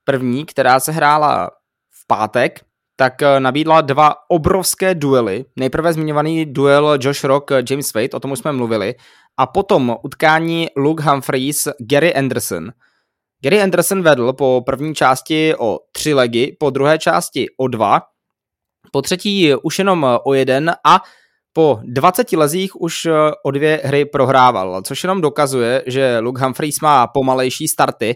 První, 0.04 0.46
která 0.46 0.80
se 0.80 0.92
hrála 0.92 1.52
v 1.92 2.08
pátek, 2.08 2.66
tak 2.96 3.14
nabídla 3.40 3.82
dva 3.82 4.16
obrovské 4.30 4.96
duely. 4.96 5.46
Nejprve 5.56 5.94
zmiňovaný 5.94 6.46
duel 6.46 6.98
Josh 7.02 7.24
Rock, 7.24 7.52
James 7.70 7.94
Wade, 7.94 8.10
o 8.14 8.20
tom 8.20 8.32
už 8.32 8.40
jsme 8.40 8.52
mluvili, 8.52 8.96
a 9.38 9.46
potom 9.46 9.96
utkání 10.04 10.68
Luke 10.78 11.04
Humphreys, 11.04 11.68
Gary 11.80 12.16
Anderson– 12.16 12.72
Gary 13.46 13.62
Anderson 13.62 14.02
vedl 14.02 14.34
po 14.34 14.64
první 14.66 14.96
části 14.96 15.56
o 15.56 15.80
tři 15.92 16.14
legy, 16.14 16.58
po 16.60 16.70
druhé 16.70 17.00
části 17.00 17.46
o 17.58 17.68
dva, 17.68 18.02
po 18.92 19.02
třetí 19.02 19.56
už 19.56 19.80
jenom 19.80 20.20
o 20.24 20.34
jeden 20.34 20.76
a 20.86 21.02
po 21.56 21.80
20 21.84 22.32
lezích 22.32 22.82
už 22.82 23.08
o 23.44 23.52
dvě 23.52 23.82
hry 23.84 24.06
prohrával, 24.06 24.82
což 24.82 25.04
jenom 25.04 25.22
dokazuje, 25.22 25.84
že 25.88 26.20
Luke 26.20 26.44
Humphreys 26.44 26.80
má 26.80 27.08
pomalejší 27.08 27.68
starty 27.68 28.16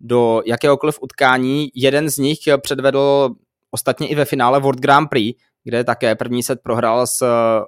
do 0.00 0.42
jakéhokoliv 0.46 0.98
utkání. 1.02 1.68
Jeden 1.74 2.10
z 2.10 2.18
nich 2.18 2.38
předvedl 2.62 3.30
ostatně 3.70 4.08
i 4.08 4.14
ve 4.14 4.24
finále 4.24 4.60
World 4.60 4.80
Grand 4.80 5.10
Prix, 5.10 5.38
kde 5.64 5.84
také 5.84 6.14
první 6.14 6.42
set 6.42 6.60
prohrál 6.62 7.06
s 7.06 7.26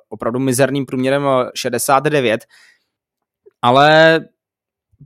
opravdu 0.09 0.39
mizerným 0.39 0.87
průměrem 0.87 1.27
69. 1.55 2.45
Ale 3.63 4.21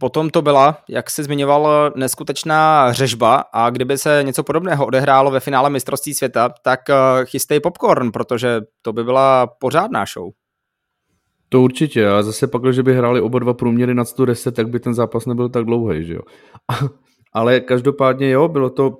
Potom 0.00 0.30
to 0.30 0.42
byla, 0.42 0.78
jak 0.88 1.10
si 1.10 1.24
zmiňoval, 1.24 1.92
neskutečná 1.96 2.92
řežba 2.92 3.44
a 3.52 3.70
kdyby 3.70 3.98
se 3.98 4.22
něco 4.22 4.42
podobného 4.42 4.86
odehrálo 4.86 5.30
ve 5.30 5.40
finále 5.40 5.70
mistrovství 5.70 6.14
světa, 6.14 6.54
tak 6.62 6.90
eh, 6.90 6.94
chystej 7.24 7.60
popcorn, 7.60 8.12
protože 8.12 8.60
to 8.82 8.92
by 8.92 9.04
byla 9.04 9.46
pořádná 9.46 10.04
show. 10.14 10.30
To 11.48 11.62
určitě, 11.62 12.08
a 12.08 12.22
zase 12.22 12.46
pak, 12.46 12.72
že 12.72 12.82
by 12.82 12.94
hráli 12.94 13.20
oba 13.20 13.38
dva 13.38 13.54
průměry 13.54 13.94
nad 13.94 14.04
110, 14.04 14.54
tak 14.54 14.68
by 14.68 14.80
ten 14.80 14.94
zápas 14.94 15.26
nebyl 15.26 15.48
tak 15.48 15.64
dlouhý, 15.64 16.04
že 16.04 16.14
jo. 16.14 16.20
Ale 17.32 17.60
každopádně 17.60 18.30
jo, 18.30 18.48
bylo 18.48 18.70
to, 18.70 18.96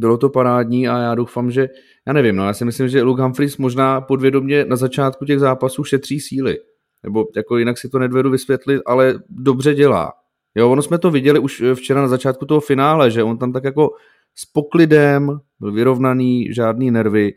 bylo 0.00 0.18
to 0.18 0.28
parádní 0.28 0.88
a 0.88 0.98
já 0.98 1.14
doufám, 1.14 1.50
že, 1.50 1.68
já 2.06 2.12
nevím, 2.12 2.36
no 2.36 2.46
já 2.46 2.52
si 2.52 2.64
myslím, 2.64 2.88
že 2.88 3.02
Luke 3.02 3.22
Humphries 3.22 3.56
možná 3.56 4.00
podvědomě 4.00 4.64
na 4.64 4.76
začátku 4.76 5.24
těch 5.24 5.38
zápasů 5.38 5.84
šetří 5.84 6.20
síly. 6.20 6.58
Nebo 7.02 7.26
jako 7.36 7.58
jinak 7.58 7.78
si 7.78 7.88
to 7.88 7.98
nedvedu 7.98 8.30
vysvětlit, 8.30 8.82
ale 8.86 9.14
dobře 9.28 9.74
dělá. 9.74 10.12
Jo, 10.54 10.70
ono 10.70 10.82
jsme 10.82 10.98
to 10.98 11.10
viděli 11.10 11.38
už 11.38 11.60
eh, 11.60 11.74
včera 11.74 12.02
na 12.02 12.08
začátku 12.08 12.46
toho 12.46 12.60
finále, 12.60 13.10
že 13.10 13.22
on 13.22 13.38
tam 13.38 13.52
tak 13.52 13.64
jako 13.64 13.90
s 14.34 14.46
poklidem, 14.46 15.40
byl 15.60 15.72
vyrovnaný, 15.72 16.54
žádný 16.54 16.90
nervy 16.90 17.32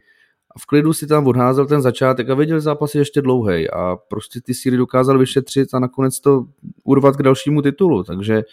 a 0.56 0.60
v 0.60 0.66
klidu 0.66 0.94
si 0.94 1.08
tam 1.08 1.28
odházel 1.28 1.66
ten 1.66 1.82
začátek 1.82 2.30
a 2.30 2.36
viděl 2.36 2.62
zápas 2.62 2.96
ještě 2.96 3.22
dlouhý 3.22 3.70
a 3.70 3.98
prostě 4.10 4.42
ty 4.42 4.54
síly 4.54 4.78
dokázal 4.78 5.18
vyšetřit 5.18 5.74
a 5.74 5.80
nakonec 5.80 6.20
to 6.20 6.46
urvat 6.84 7.16
k 7.16 7.24
dalšímu 7.24 7.62
titulu, 7.62 8.04
takže 8.04 8.44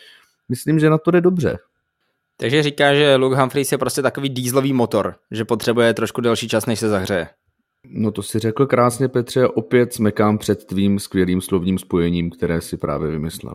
myslím, 0.48 0.78
že 0.78 0.90
na 0.90 0.98
to 0.98 1.10
jde 1.10 1.20
dobře. 1.20 1.58
Takže 2.36 2.62
říká, 2.62 2.94
že 2.94 3.16
Luke 3.16 3.40
Humphries 3.40 3.72
je 3.72 3.78
prostě 3.78 4.02
takový 4.02 4.28
dýzlový 4.28 4.72
motor, 4.72 5.14
že 5.30 5.44
potřebuje 5.44 5.94
trošku 5.94 6.20
delší 6.20 6.48
čas, 6.48 6.66
než 6.66 6.78
se 6.78 6.88
zahřeje. 6.88 7.28
No 7.86 8.10
to 8.10 8.22
si 8.22 8.38
řekl 8.38 8.66
krásně, 8.66 9.08
Petře, 9.08 9.46
opět 9.46 9.92
smekám 9.92 10.38
před 10.38 10.64
tvým 10.64 10.98
skvělým 10.98 11.40
slovním 11.40 11.78
spojením, 11.78 12.30
které 12.30 12.60
si 12.60 12.76
právě 12.76 13.10
vymyslel. 13.10 13.54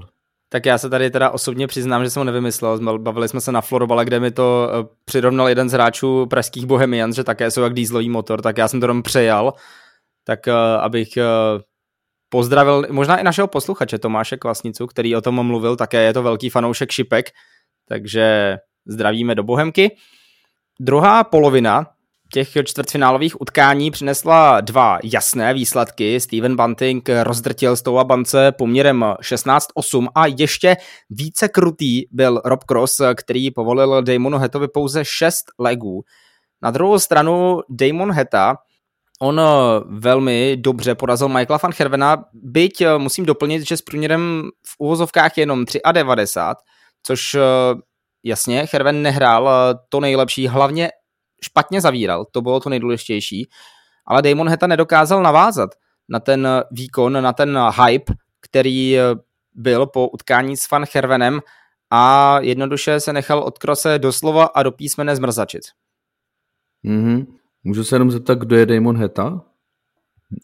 Tak 0.55 0.65
já 0.65 0.77
se 0.77 0.89
tady 0.89 1.11
teda 1.11 1.29
osobně 1.29 1.67
přiznám, 1.67 2.03
že 2.03 2.09
jsem 2.09 2.19
ho 2.19 2.23
nevymyslel. 2.23 2.97
Bavili 2.97 3.27
jsme 3.27 3.41
se 3.41 3.51
na 3.51 3.61
Florobale, 3.61 4.05
kde 4.05 4.19
mi 4.19 4.31
to 4.31 4.69
eh, 4.69 4.87
přirovnal 5.05 5.49
jeden 5.49 5.69
z 5.69 5.73
hráčů 5.73 6.25
pražských 6.25 6.65
Bohemians, 6.65 7.15
že 7.15 7.23
také 7.23 7.51
jsou 7.51 7.61
jak 7.61 7.73
dýzlový 7.73 8.09
motor, 8.09 8.41
tak 8.41 8.57
já 8.57 8.67
jsem 8.67 8.79
to 8.79 8.83
jenom 8.83 9.03
přejal, 9.03 9.53
tak 10.23 10.47
eh, 10.47 10.53
abych 10.81 11.17
eh, 11.17 11.23
pozdravil 12.29 12.87
možná 12.91 13.17
i 13.17 13.23
našeho 13.23 13.47
posluchače 13.47 13.99
Tomáše 13.99 14.37
Kvasnicu, 14.37 14.87
který 14.87 15.15
o 15.15 15.21
tom 15.21 15.45
mluvil, 15.45 15.75
také 15.75 16.03
je 16.03 16.13
to 16.13 16.23
velký 16.23 16.49
fanoušek 16.49 16.91
šipek, 16.91 17.25
takže 17.87 18.57
zdravíme 18.87 19.35
do 19.35 19.43
Bohemky. 19.43 19.95
Druhá 20.79 21.23
polovina 21.23 21.87
těch 22.35 22.49
čtvrtfinálových 22.63 23.41
utkání 23.41 23.91
přinesla 23.91 24.61
dva 24.61 24.97
jasné 25.03 25.53
výsledky. 25.53 26.19
Steven 26.19 26.55
Bunting 26.55 27.09
rozdrtil 27.23 27.75
Stoua 27.75 28.03
Bance 28.03 28.51
poměrem 28.51 29.05
16-8 29.21 30.07
a 30.15 30.25
ještě 30.25 30.77
více 31.09 31.47
krutý 31.47 32.01
byl 32.11 32.41
Rob 32.45 32.63
Cross, 32.63 33.01
který 33.15 33.51
povolil 33.51 34.01
Damonu 34.01 34.37
Hetovi 34.37 34.67
pouze 34.67 35.05
6 35.05 35.37
legů. 35.59 36.01
Na 36.61 36.71
druhou 36.71 36.99
stranu 36.99 37.61
Damon 37.69 38.11
Heta 38.11 38.55
On 39.21 39.41
velmi 39.85 40.57
dobře 40.57 40.95
porazil 40.95 41.29
Michaela 41.29 41.59
van 41.63 41.71
Hervena, 41.79 42.25
byť 42.33 42.83
musím 42.97 43.25
doplnit, 43.25 43.67
že 43.67 43.77
s 43.77 43.81
průměrem 43.81 44.49
v 44.67 44.75
uvozovkách 44.79 45.37
jenom 45.37 45.63
3,90, 45.63 46.55
což 47.03 47.35
jasně, 48.23 48.67
Herven 48.71 49.01
nehrál 49.01 49.49
to 49.89 49.99
nejlepší, 49.99 50.47
hlavně 50.47 50.89
špatně 51.43 51.81
zavíral, 51.81 52.25
to 52.25 52.41
bylo 52.41 52.59
to 52.59 52.69
nejdůležitější, 52.69 53.49
ale 54.05 54.21
Damon 54.21 54.49
Heta 54.49 54.67
nedokázal 54.67 55.23
navázat 55.23 55.69
na 56.09 56.19
ten 56.19 56.47
výkon, 56.71 57.23
na 57.23 57.33
ten 57.33 57.59
hype, 57.85 58.13
který 58.41 58.97
byl 59.53 59.85
po 59.85 60.07
utkání 60.07 60.57
s 60.57 60.69
Van 60.71 60.85
Hervenem 60.93 61.39
a 61.91 62.39
jednoduše 62.39 62.99
se 62.99 63.13
nechal 63.13 63.39
od 63.39 63.57
krose 63.57 63.99
doslova 63.99 64.45
a 64.45 64.63
do 64.63 64.71
písmene 64.71 65.15
zmrzačit. 65.15 65.63
Mm-hmm. 66.85 67.25
Můžu 67.63 67.83
se 67.83 67.95
jenom 67.95 68.11
zeptat, 68.11 68.37
kdo 68.37 68.55
je 68.55 68.65
Damon 68.65 68.97
Heta? 68.97 69.41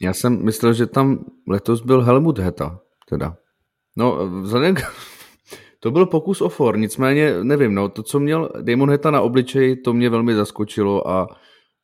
Já 0.01 0.13
jsem 0.13 0.45
myslel, 0.45 0.73
že 0.73 0.85
tam 0.87 1.25
letos 1.47 1.81
byl 1.81 2.01
Helmut 2.01 2.39
Heta, 2.39 2.79
teda. 3.09 3.37
No, 3.97 4.29
vzhledem 4.41 4.75
k, 4.75 4.79
to 5.83 5.91
byl 5.91 6.05
pokus 6.05 6.41
o 6.41 6.49
for, 6.49 6.77
nicméně 6.77 7.43
nevím, 7.43 7.73
no, 7.73 7.89
to, 7.89 8.03
co 8.03 8.19
měl 8.19 8.49
Damon 8.61 8.89
Heta 8.89 9.11
na 9.11 9.21
obličeji, 9.21 9.75
to 9.75 9.93
mě 9.93 10.09
velmi 10.09 10.35
zaskočilo 10.35 11.07
a 11.07 11.27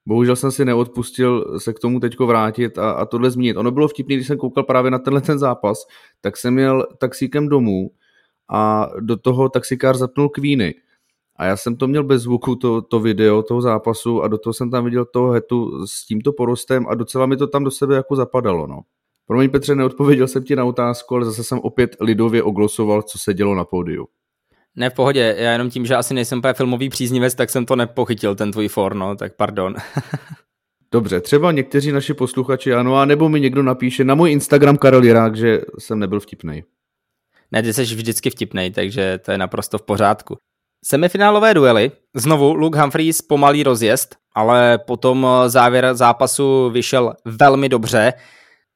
bohužel 0.08 0.36
jsem 0.36 0.52
si 0.52 0.66
neodpustil 0.66 1.60
se 1.60 1.74
k 1.74 1.80
tomu 1.80 2.00
teďko 2.00 2.28
vrátit 2.28 2.78
a, 2.78 2.92
a 2.92 3.06
tohle 3.06 3.32
zmínit. 3.32 3.58
Ono 3.58 3.72
bylo 3.72 3.88
vtipný, 3.88 4.16
když 4.16 4.28
jsem 4.28 4.38
koukal 4.38 4.64
právě 4.64 4.92
na 4.92 5.00
tenhle 5.00 5.22
ten 5.22 5.40
zápas, 5.40 5.88
tak 6.22 6.38
jsem 6.38 6.54
měl 6.54 6.88
taxíkem 6.98 7.50
domů 7.50 7.92
a 8.50 8.90
do 9.00 9.18
toho 9.18 9.50
taxikář 9.50 9.98
zapnul 9.98 10.30
Queeny. 10.30 10.76
A 11.36 11.46
já 11.46 11.58
jsem 11.58 11.76
to 11.76 11.88
měl 11.88 12.04
bez 12.04 12.22
zvuku, 12.22 12.56
to, 12.56 12.82
to 12.82 13.00
video 13.00 13.44
toho 13.44 13.62
zápasu 13.62 14.22
a 14.24 14.28
do 14.28 14.38
toho 14.38 14.54
jsem 14.54 14.72
tam 14.72 14.86
viděl 14.86 15.06
toho 15.06 15.32
hetu 15.32 15.86
s 15.86 16.06
tímto 16.06 16.34
porostem 16.34 16.86
a 16.88 16.96
docela 16.96 17.26
mi 17.26 17.38
to 17.38 17.48
tam 17.48 17.64
do 17.64 17.72
sebe 17.72 17.96
jako 17.96 18.16
zapadalo, 18.16 18.68
no. 18.68 18.82
Promiň 19.28 19.50
Petře, 19.50 19.76
neodpověděl 19.76 20.28
jsem 20.28 20.44
ti 20.44 20.56
na 20.56 20.66
otázku, 20.66 21.16
ale 21.16 21.26
zase 21.26 21.44
jsem 21.44 21.60
opět 21.60 21.96
lidově 22.00 22.44
oglosoval, 22.44 23.02
co 23.02 23.20
se 23.20 23.34
dělo 23.34 23.56
na 23.56 23.66
pódiu. 23.66 24.08
Ne, 24.76 24.90
v 24.90 24.94
pohodě, 24.94 25.36
já 25.38 25.52
jenom 25.52 25.70
tím, 25.70 25.86
že 25.86 25.96
asi 25.96 26.14
nejsem 26.14 26.40
úplně 26.40 26.54
filmový 26.54 26.90
příznivec, 26.90 27.36
tak 27.36 27.50
jsem 27.50 27.66
to 27.66 27.76
nepochytil, 27.76 28.36
ten 28.36 28.52
tvůj 28.52 28.68
for, 28.68 28.96
no, 28.96 29.16
tak 29.16 29.36
pardon. 29.36 29.76
Dobře, 30.92 31.22
třeba 31.22 31.52
někteří 31.52 31.92
naši 31.92 32.14
posluchači 32.14 32.74
ano, 32.74 32.96
a 32.96 33.06
nebo 33.06 33.30
mi 33.30 33.40
někdo 33.40 33.64
napíše 33.64 34.04
na 34.04 34.16
můj 34.16 34.32
Instagram 34.32 34.78
Karel 34.78 35.04
Jirák, 35.04 35.36
že 35.36 35.62
jsem 35.80 36.00
nebyl 36.00 36.20
vtipný. 36.20 36.64
Ne, 37.52 37.64
ty 37.64 37.74
jsi 37.74 37.84
vždycky 37.84 38.30
vtipný, 38.30 38.72
takže 38.72 39.18
to 39.18 39.32
je 39.32 39.38
naprosto 39.38 39.78
v 39.78 39.82
pořádku. 39.82 40.38
Semifinálové 40.86 41.54
duely, 41.54 41.92
znovu 42.16 42.54
Luke 42.54 42.82
Humphreys 42.82 43.22
pomalý 43.22 43.64
rozjezd, 43.64 44.16
ale 44.36 44.78
potom 44.78 45.28
závěr 45.48 45.96
zápasu 45.96 46.70
vyšel 46.70 47.14
velmi 47.26 47.70
dobře. 47.70 48.14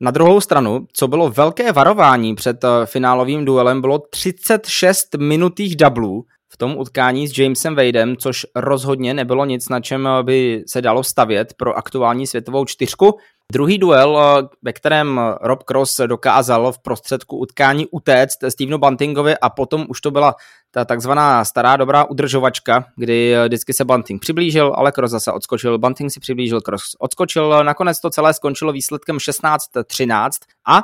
Na 0.04 0.12
druhou 0.12 0.42
stranu, 0.42 0.88
co 0.94 1.08
bylo 1.08 1.30
velké 1.30 1.72
varování 1.72 2.36
před 2.36 2.64
eh, 2.64 2.68
finálovým 2.86 3.46
duelem, 3.46 3.82
bylo 3.82 4.00
36 4.00 5.16
minutých 5.16 5.76
dublů 5.76 6.26
v 6.54 6.58
tom 6.58 6.78
utkání 6.78 7.28
s 7.28 7.38
Jamesem 7.38 7.76
Wadem, 7.76 8.18
což 8.18 8.46
rozhodně 8.56 9.14
nebylo 9.14 9.46
nic, 9.46 9.70
na 9.70 9.80
čem 9.80 10.08
eh, 10.08 10.24
by 10.24 10.64
se 10.68 10.82
dalo 10.82 11.04
stavět 11.04 11.54
pro 11.58 11.78
aktuální 11.78 12.28
světovou 12.28 12.66
čtyřku. 12.66 13.18
Druhý 13.52 13.78
duel, 13.78 14.20
eh, 14.20 14.48
ve 14.62 14.74
kterém 14.74 15.22
Rob 15.42 15.64
Cross 15.64 16.02
dokázal 16.08 16.72
v 16.72 16.80
prostředku 16.80 17.38
utkání 17.38 17.88
utéct 17.88 18.38
Stevenu 18.50 18.78
Buntingovi 18.78 19.38
a 19.38 19.50
potom 19.50 19.86
už 19.90 20.02
to 20.02 20.12
byla 20.12 20.36
ta 20.72 20.86
takzvaná 20.86 21.46
stará 21.46 21.78
dobrá 21.78 22.04
udržovačka, 22.04 22.86
kdy 22.96 23.36
eh, 23.36 23.46
vždycky 23.48 23.74
se 23.74 23.86
Bunting 23.86 24.22
přiblížil, 24.22 24.74
ale 24.76 24.92
Cross 24.92 25.12
zase 25.12 25.32
odskočil, 25.32 25.78
Bunting 25.78 26.12
si 26.12 26.20
přiblížil, 26.20 26.62
Cross 26.62 26.84
odskočil, 27.00 27.64
nakonec 27.64 28.00
to 28.00 28.10
celé 28.10 28.34
skončilo 28.34 28.72
výsledkem 28.72 29.18
16-13 29.18 30.30
a 30.68 30.84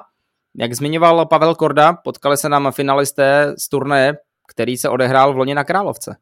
jak 0.57 0.73
zmiňoval 0.73 1.25
Pavel 1.25 1.55
Korda, 1.55 1.93
potkali 1.93 2.37
se 2.37 2.49
nám 2.49 2.71
finalisté 2.71 3.53
z 3.57 3.69
turnaje, 3.69 4.17
který 4.47 4.77
se 4.77 4.89
odehrál 4.89 5.33
v 5.33 5.37
loni 5.37 5.55
na 5.55 5.63
Královce. 5.63 6.15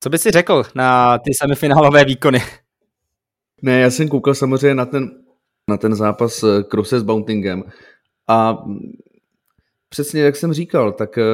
Co 0.00 0.10
by 0.10 0.18
si 0.18 0.30
řekl 0.30 0.64
na 0.74 1.18
ty 1.18 1.30
semifinálové 1.34 2.04
výkony? 2.04 2.42
Ne, 3.62 3.80
já 3.80 3.90
jsem 3.90 4.08
koukal 4.08 4.34
samozřejmě 4.34 4.74
na 4.74 4.86
ten, 4.86 5.21
na 5.72 5.76
ten 5.76 5.94
zápas 5.94 6.44
Krose 6.68 7.00
s 7.00 7.02
Bountingem. 7.02 7.64
A 8.28 8.64
přesně 9.88 10.22
jak 10.22 10.36
jsem 10.36 10.52
říkal, 10.52 10.92
tak 10.92 11.18
eh, 11.18 11.24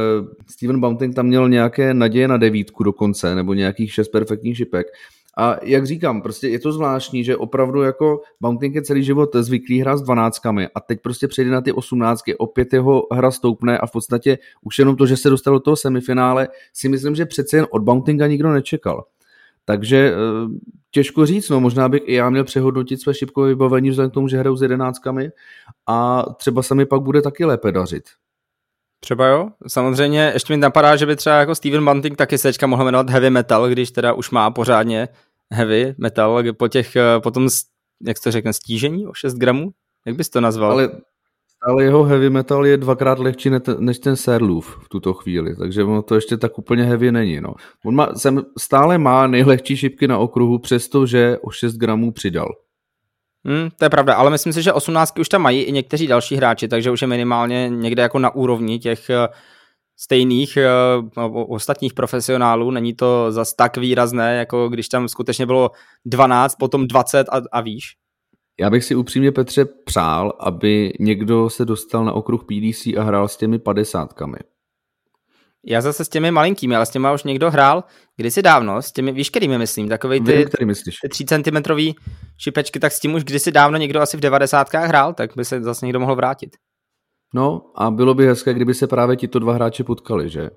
Steven 0.50 0.80
Bounting 0.80 1.14
tam 1.14 1.26
měl 1.26 1.48
nějaké 1.48 1.94
naděje 1.94 2.28
na 2.28 2.36
devítku 2.36 2.84
dokonce, 2.84 3.34
nebo 3.34 3.54
nějakých 3.54 3.92
šest 3.92 4.08
perfektních 4.08 4.56
šipek. 4.56 4.86
A 5.36 5.56
jak 5.62 5.86
říkám, 5.86 6.22
prostě 6.22 6.48
je 6.48 6.58
to 6.58 6.72
zvláštní, 6.72 7.24
že 7.24 7.36
opravdu 7.36 7.82
jako 7.82 8.20
Bounting 8.40 8.74
je 8.74 8.82
celý 8.82 9.04
život 9.04 9.30
zvyklý 9.36 9.80
hrát 9.80 9.96
s 9.96 10.02
dvanáctkami 10.02 10.68
a 10.74 10.80
teď 10.80 10.98
prostě 11.02 11.28
přejde 11.28 11.50
na 11.50 11.60
ty 11.60 11.72
osmnáctky, 11.72 12.36
opět 12.36 12.72
jeho 12.72 13.06
hra 13.12 13.30
stoupne 13.30 13.78
a 13.78 13.86
v 13.86 13.92
podstatě 13.92 14.38
už 14.62 14.78
jenom 14.78 14.96
to, 14.96 15.06
že 15.06 15.16
se 15.16 15.30
dostal 15.30 15.54
do 15.54 15.60
toho 15.60 15.76
semifinále, 15.76 16.48
si 16.72 16.88
myslím, 16.88 17.14
že 17.14 17.26
přece 17.26 17.56
jen 17.56 17.66
od 17.70 17.82
Bountinga 17.82 18.26
nikdo 18.26 18.52
nečekal. 18.52 19.04
Takže 19.64 20.12
eh, 20.12 20.14
těžko 20.98 21.26
říct, 21.26 21.48
no 21.48 21.60
možná 21.60 21.88
bych 21.88 22.02
i 22.04 22.14
já 22.14 22.30
měl 22.30 22.44
přehodnotit 22.44 23.00
své 23.00 23.14
šipkové 23.14 23.48
vybavení 23.48 23.90
vzhledem 23.90 24.10
k 24.10 24.14
tomu, 24.14 24.28
že 24.28 24.38
hraju 24.38 24.56
s 24.56 24.62
jedenáctkami 24.62 25.30
a 25.86 26.26
třeba 26.36 26.62
se 26.62 26.74
mi 26.74 26.86
pak 26.86 27.02
bude 27.02 27.22
taky 27.22 27.44
lépe 27.44 27.72
dařit. 27.72 28.04
Třeba 29.00 29.26
jo, 29.26 29.48
samozřejmě 29.66 30.30
ještě 30.34 30.52
mi 30.52 30.56
napadá, 30.56 30.96
že 30.96 31.06
by 31.06 31.16
třeba 31.16 31.36
jako 31.36 31.54
Steven 31.54 31.84
Bunting 31.84 32.16
taky 32.16 32.38
se 32.38 32.48
teďka 32.48 32.66
mohl 32.66 32.84
jmenovat 32.84 33.10
heavy 33.10 33.30
metal, 33.30 33.68
když 33.68 33.90
teda 33.90 34.12
už 34.12 34.30
má 34.30 34.50
pořádně 34.50 35.08
heavy 35.52 35.94
metal 35.98 36.42
po 36.52 36.68
těch, 36.68 36.96
eh, 36.96 37.20
potom, 37.20 37.48
jak 38.06 38.16
to 38.24 38.30
řekne, 38.30 38.52
stížení 38.52 39.06
o 39.06 39.14
6 39.14 39.34
gramů? 39.34 39.70
Jak 40.06 40.16
bys 40.16 40.28
to 40.28 40.40
nazval? 40.40 40.70
Ale, 40.70 40.90
ale 41.62 41.84
jeho 41.84 42.04
heavy 42.04 42.30
metal 42.30 42.66
je 42.66 42.76
dvakrát 42.76 43.18
lehčí 43.18 43.50
než 43.78 43.98
ten 43.98 44.16
Serlův 44.16 44.78
v 44.84 44.88
tuto 44.88 45.14
chvíli, 45.14 45.56
takže 45.56 45.84
ono 45.84 46.02
to 46.02 46.14
ještě 46.14 46.36
tak 46.36 46.58
úplně 46.58 46.84
heavy 46.84 47.12
není. 47.12 47.40
No. 47.40 47.54
On 47.84 47.94
má, 47.94 48.14
sem 48.14 48.42
stále 48.58 48.98
má 48.98 49.26
nejlehčí 49.26 49.76
šipky 49.76 50.08
na 50.08 50.18
okruhu, 50.18 50.58
přestože 50.58 51.38
o 51.38 51.50
6 51.50 51.76
gramů 51.76 52.12
přidal. 52.12 52.48
Hmm, 53.46 53.68
to 53.78 53.84
je 53.84 53.90
pravda, 53.90 54.14
ale 54.14 54.30
myslím 54.30 54.52
si, 54.52 54.62
že 54.62 54.72
18 54.72 55.18
už 55.18 55.28
tam 55.28 55.42
mají 55.42 55.62
i 55.62 55.72
někteří 55.72 56.06
další 56.06 56.36
hráči, 56.36 56.68
takže 56.68 56.90
už 56.90 57.02
je 57.02 57.08
minimálně 57.08 57.68
někde 57.68 58.02
jako 58.02 58.18
na 58.18 58.34
úrovni 58.34 58.78
těch 58.78 59.10
eh, 59.10 59.28
stejných 60.00 60.58
uh, 61.16 61.54
ostatních 61.54 61.94
profesionálů. 61.94 62.70
Není 62.70 62.94
to 62.94 63.32
zas 63.32 63.54
tak 63.54 63.76
výrazné, 63.76 64.36
jako 64.36 64.68
když 64.68 64.88
tam 64.88 65.08
skutečně 65.08 65.46
bylo 65.46 65.70
12, 66.04 66.54
potom 66.54 66.86
20 66.86 67.28
a, 67.28 67.40
a 67.52 67.60
výš. 67.60 67.84
Já 68.60 68.70
bych 68.70 68.84
si 68.84 68.94
upřímně, 68.94 69.32
Petře, 69.32 69.64
přál, 69.64 70.32
aby 70.40 70.92
někdo 71.00 71.50
se 71.50 71.64
dostal 71.64 72.04
na 72.04 72.12
okruh 72.12 72.44
PDC 72.44 72.86
a 72.86 73.02
hrál 73.02 73.28
s 73.28 73.36
těmi 73.36 73.58
padesátkami. 73.58 74.38
Já 75.66 75.80
zase 75.80 76.04
s 76.04 76.08
těmi 76.08 76.30
malinkými, 76.30 76.76
ale 76.76 76.86
s 76.86 76.90
těmi 76.90 77.08
už 77.14 77.24
někdo 77.24 77.50
hrál 77.50 77.84
kdysi 78.16 78.42
dávno, 78.42 78.82
s 78.82 78.92
těmi, 78.92 79.12
víš, 79.12 79.30
kterými 79.30 79.58
myslím, 79.58 79.88
takový 79.88 80.20
ty, 80.20 80.44
který 80.44 80.66
myslíš? 80.66 80.96
ty 81.02 81.08
3 81.08 81.24
cm 81.24 81.72
šipečky, 82.38 82.80
tak 82.80 82.92
s 82.92 83.00
tím 83.00 83.14
už 83.14 83.24
kdysi 83.24 83.52
dávno 83.52 83.78
někdo 83.78 84.00
asi 84.00 84.16
v 84.16 84.20
90. 84.20 84.74
hrál, 84.74 85.14
tak 85.14 85.30
by 85.36 85.44
se 85.44 85.62
zase 85.62 85.86
někdo 85.86 86.00
mohl 86.00 86.16
vrátit. 86.16 86.56
No 87.34 87.62
a 87.74 87.90
bylo 87.90 88.14
by 88.14 88.26
hezké, 88.26 88.54
kdyby 88.54 88.74
se 88.74 88.86
právě 88.86 89.16
tito 89.16 89.38
dva 89.38 89.52
hráči 89.52 89.84
potkali, 89.84 90.30
že? 90.30 90.50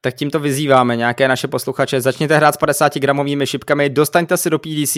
Tak 0.00 0.14
tímto 0.14 0.40
vyzýváme 0.40 0.96
nějaké 0.96 1.28
naše 1.28 1.48
posluchače, 1.48 2.00
začněte 2.00 2.36
hrát 2.36 2.54
s 2.54 2.56
50 2.56 2.94
gramovými 2.98 3.46
šipkami, 3.46 3.90
dostaňte 3.90 4.36
se 4.36 4.50
do 4.50 4.58
PDC 4.58 4.96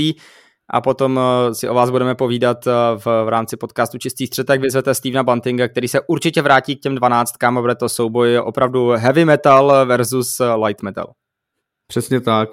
a 0.71 0.81
potom 0.81 1.21
eh, 1.21 1.55
si 1.55 1.69
o 1.69 1.75
vás 1.75 1.91
budeme 1.91 2.15
povídat 2.15 2.67
eh, 2.67 2.71
v, 2.97 3.07
v 3.07 3.29
rámci 3.29 3.57
podcastu 3.57 3.99
Čistý 3.99 4.27
střed, 4.27 4.47
tak 4.47 4.61
vyzvete 4.61 4.95
Stevena 4.95 5.23
Buntinga, 5.23 5.69
který 5.69 5.89
se 5.89 6.01
určitě 6.01 6.43
vrátí 6.43 6.77
k 6.77 6.81
těm 6.81 6.95
12 6.95 7.45
a 7.45 7.51
bude 7.51 7.75
to 7.75 7.89
souboj 7.89 8.39
opravdu 8.39 8.89
heavy 8.89 9.25
metal 9.25 9.87
versus 9.87 10.41
eh, 10.41 10.55
light 10.55 10.83
metal. 10.83 11.13
Přesně 11.87 12.21
tak. 12.21 12.49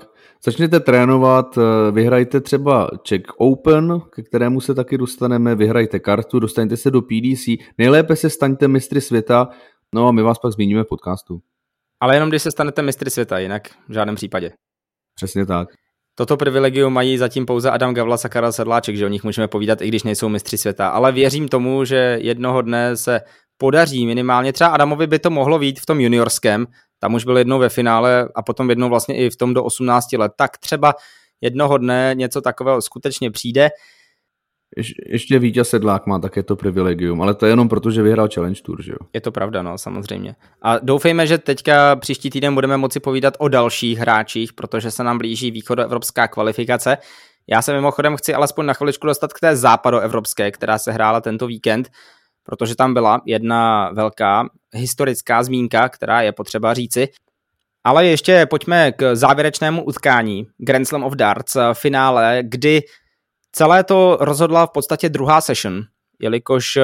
Začněte 0.45 0.79
trénovat, 0.79 1.57
vyhrajte 1.91 2.41
třeba 2.41 2.89
Czech 3.03 3.21
Open, 3.37 4.01
ke 4.15 4.23
kterému 4.23 4.61
se 4.61 4.75
taky 4.75 4.97
dostaneme, 4.97 5.55
vyhrajte 5.55 5.99
kartu, 5.99 6.39
dostaňte 6.39 6.77
se 6.77 6.91
do 6.91 7.01
PDC, 7.01 7.47
nejlépe 7.77 8.15
se 8.15 8.29
staňte 8.29 8.67
mistry 8.67 9.01
světa, 9.01 9.47
no 9.95 10.07
a 10.07 10.11
my 10.11 10.21
vás 10.21 10.39
pak 10.39 10.51
zmíníme 10.51 10.83
v 10.83 10.87
podcastu. 10.87 11.41
Ale 11.99 12.15
jenom 12.15 12.29
když 12.29 12.41
se 12.41 12.51
stanete 12.51 12.81
mistry 12.81 13.09
světa, 13.09 13.39
jinak 13.39 13.67
v 13.89 13.93
žádném 13.93 14.15
případě. 14.15 14.51
Přesně 15.15 15.45
tak. 15.45 15.67
Toto 16.15 16.37
privilegium 16.37 16.93
mají 16.93 17.17
zatím 17.17 17.45
pouze 17.45 17.71
Adam 17.71 17.93
Gavlas 17.93 18.25
a 18.25 18.29
Karel 18.29 18.51
Sedláček, 18.51 18.95
že 18.95 19.05
o 19.05 19.09
nich 19.09 19.23
můžeme 19.23 19.47
povídat, 19.47 19.81
i 19.81 19.87
když 19.87 20.03
nejsou 20.03 20.29
mistři 20.29 20.57
světa. 20.57 20.87
Ale 20.87 21.11
věřím 21.11 21.47
tomu, 21.47 21.85
že 21.85 22.17
jednoho 22.21 22.61
dne 22.61 22.97
se 22.97 23.21
podaří 23.57 24.05
minimálně. 24.05 24.53
Třeba 24.53 24.69
Adamovi 24.69 25.07
by 25.07 25.19
to 25.19 25.29
mohlo 25.29 25.59
být 25.59 25.79
v 25.79 25.85
tom 25.85 26.01
juniorském, 26.01 26.67
tam 26.99 27.13
už 27.13 27.25
byl 27.25 27.37
jednou 27.37 27.59
ve 27.59 27.69
finále 27.69 28.29
a 28.35 28.41
potom 28.41 28.69
jednou 28.69 28.89
vlastně 28.89 29.15
i 29.15 29.29
v 29.29 29.35
tom 29.35 29.53
do 29.53 29.63
18 29.63 30.13
let. 30.13 30.31
Tak 30.35 30.57
třeba 30.57 30.93
jednoho 31.41 31.77
dne 31.77 32.11
něco 32.13 32.41
takového 32.41 32.81
skutečně 32.81 33.31
přijde. 33.31 33.69
Ještě 35.05 35.39
Vítěz 35.39 35.69
Sedlák 35.69 36.05
má 36.05 36.19
také 36.19 36.43
to 36.43 36.55
privilegium, 36.55 37.21
ale 37.21 37.33
to 37.33 37.45
je 37.45 37.51
jenom 37.51 37.69
proto, 37.69 37.91
že 37.91 38.01
vyhrál 38.01 38.27
Challenge 38.33 38.61
Tour, 38.61 38.81
že 38.81 38.91
jo? 38.91 38.97
Je 39.13 39.21
to 39.21 39.31
pravda, 39.31 39.61
no, 39.61 39.77
samozřejmě. 39.77 40.35
A 40.61 40.77
doufejme, 40.77 41.27
že 41.27 41.37
teďka 41.37 41.95
příští 41.95 42.29
týden 42.29 42.53
budeme 42.53 42.77
moci 42.77 42.99
povídat 42.99 43.33
o 43.39 43.47
dalších 43.47 43.97
hráčích, 43.97 44.53
protože 44.53 44.91
se 44.91 45.03
nám 45.03 45.17
blíží 45.17 45.51
východoevropská 45.51 46.27
kvalifikace. 46.27 46.97
Já 47.47 47.61
se 47.61 47.73
mimochodem 47.73 48.15
chci 48.15 48.33
alespoň 48.33 48.65
na 48.65 48.73
chviličku 48.73 49.07
dostat 49.07 49.33
k 49.33 49.39
té 49.39 49.55
západoevropské, 49.55 50.51
která 50.51 50.77
se 50.77 50.91
hrála 50.91 51.21
tento 51.21 51.47
víkend, 51.47 51.89
protože 52.43 52.75
tam 52.75 52.93
byla 52.93 53.21
jedna 53.25 53.89
velká 53.93 54.49
historická 54.73 55.43
zmínka, 55.43 55.89
která 55.89 56.21
je 56.21 56.31
potřeba 56.31 56.73
říci. 56.73 57.07
Ale 57.83 58.05
ještě 58.05 58.45
pojďme 58.45 58.91
k 58.91 59.15
závěrečnému 59.15 59.83
utkání 59.83 60.47
Grand 60.57 60.87
Slam 60.87 61.03
of 61.03 61.13
Darts, 61.13 61.57
finále, 61.73 62.39
kdy 62.43 62.81
Celé 63.55 63.83
to 63.83 64.17
rozhodla 64.21 64.65
v 64.65 64.69
podstatě 64.69 65.09
druhá 65.09 65.41
session, 65.41 65.81
jelikož 66.19 66.77
eh, 66.77 66.83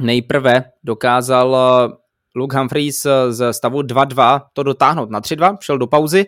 nejprve 0.00 0.64
dokázal 0.84 1.56
eh, 1.56 1.96
Luke 2.36 2.58
Humphreys 2.58 3.06
eh, 3.06 3.32
ze 3.32 3.52
stavu 3.52 3.80
2-2 3.80 4.40
to 4.52 4.62
dotáhnout 4.62 5.10
na 5.10 5.20
3-2, 5.20 5.56
šel 5.60 5.78
do 5.78 5.86
pauzy, 5.86 6.26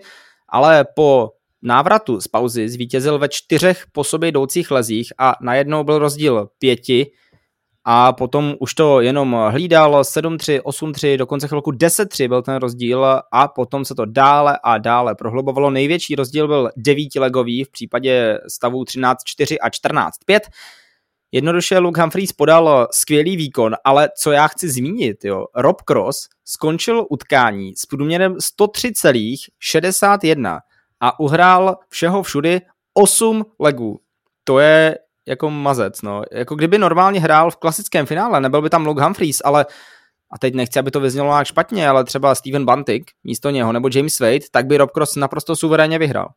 ale 0.49 0.85
po 0.97 1.31
návratu 1.63 2.21
z 2.21 2.29
pauzy 2.29 2.69
zvítězil 2.69 3.19
ve 3.19 3.29
čtyřech 3.29 3.85
po 3.93 4.05
sobě 4.05 4.29
jdoucích 4.29 4.71
lezích 4.71 5.13
a 5.19 5.35
najednou 5.41 5.85
byl 5.85 5.99
rozdíl 5.99 6.49
pěti 6.59 7.13
a 7.85 8.13
potom 8.13 8.55
už 8.61 8.75
to 8.75 9.01
jenom 9.01 9.37
hlídal 9.49 10.03
7-3, 10.03 10.61
8-3, 10.61 11.17
dokonce 11.17 11.49
chvilku 11.49 11.71
10-3 11.71 12.29
byl 12.29 12.43
ten 12.43 12.57
rozdíl 12.57 13.07
a 13.33 13.49
potom 13.49 13.85
se 13.85 13.95
to 13.95 14.05
dále 14.05 14.59
a 14.63 14.79
dále 14.79 15.15
prohlubovalo. 15.15 15.71
Největší 15.71 16.15
rozdíl 16.15 16.49
byl 16.49 16.71
devítilegový 16.77 17.65
v 17.65 17.71
případě 17.71 18.39
stavu 18.49 18.83
13-4 18.83 19.57
a 19.61 19.69
14-5. 19.69 20.41
Jednoduše 21.33 21.79
Luke 21.79 22.01
Humphreys 22.01 22.33
podal 22.33 22.89
skvělý 22.91 23.37
výkon, 23.37 23.75
ale 23.85 24.09
co 24.19 24.33
já 24.33 24.49
chci 24.49 24.69
zmínit, 24.69 25.25
jo, 25.25 25.47
Rob 25.55 25.83
Cross 25.83 26.29
skončil 26.45 27.07
utkání 27.11 27.77
s 27.77 27.87
průměrem 27.87 28.35
103,61 28.35 30.61
a 31.01 31.21
uhrál 31.21 31.77
všeho 31.89 32.23
všudy 32.23 32.61
8 32.95 33.47
legů. 33.59 34.01
To 34.45 34.59
je 34.59 34.99
jako 35.29 35.51
mazec, 35.51 36.03
no. 36.03 36.23
Jako 36.33 36.55
kdyby 36.55 36.79
normálně 36.79 37.21
hrál 37.21 37.51
v 37.51 37.57
klasickém 37.57 38.07
finále, 38.07 38.41
nebyl 38.41 38.63
by 38.63 38.71
tam 38.71 38.87
Luke 38.87 39.05
Humphreys, 39.05 39.43
ale 39.45 39.67
a 40.33 40.39
teď 40.39 40.55
nechci, 40.55 40.79
aby 40.79 40.91
to 40.91 41.01
vyznělo 41.01 41.29
nějak 41.29 41.47
špatně, 41.47 41.89
ale 41.89 42.05
třeba 42.05 42.35
Steven 42.35 42.67
Bunting 42.67 43.11
místo 43.25 43.51
něho, 43.51 43.73
nebo 43.73 43.89
James 43.95 44.21
Wade, 44.21 44.47
tak 44.51 44.67
by 44.67 44.77
Rob 44.77 44.91
Cross 44.91 45.17
naprosto 45.17 45.57
suverénně 45.57 45.99
vyhrál. 45.99 46.29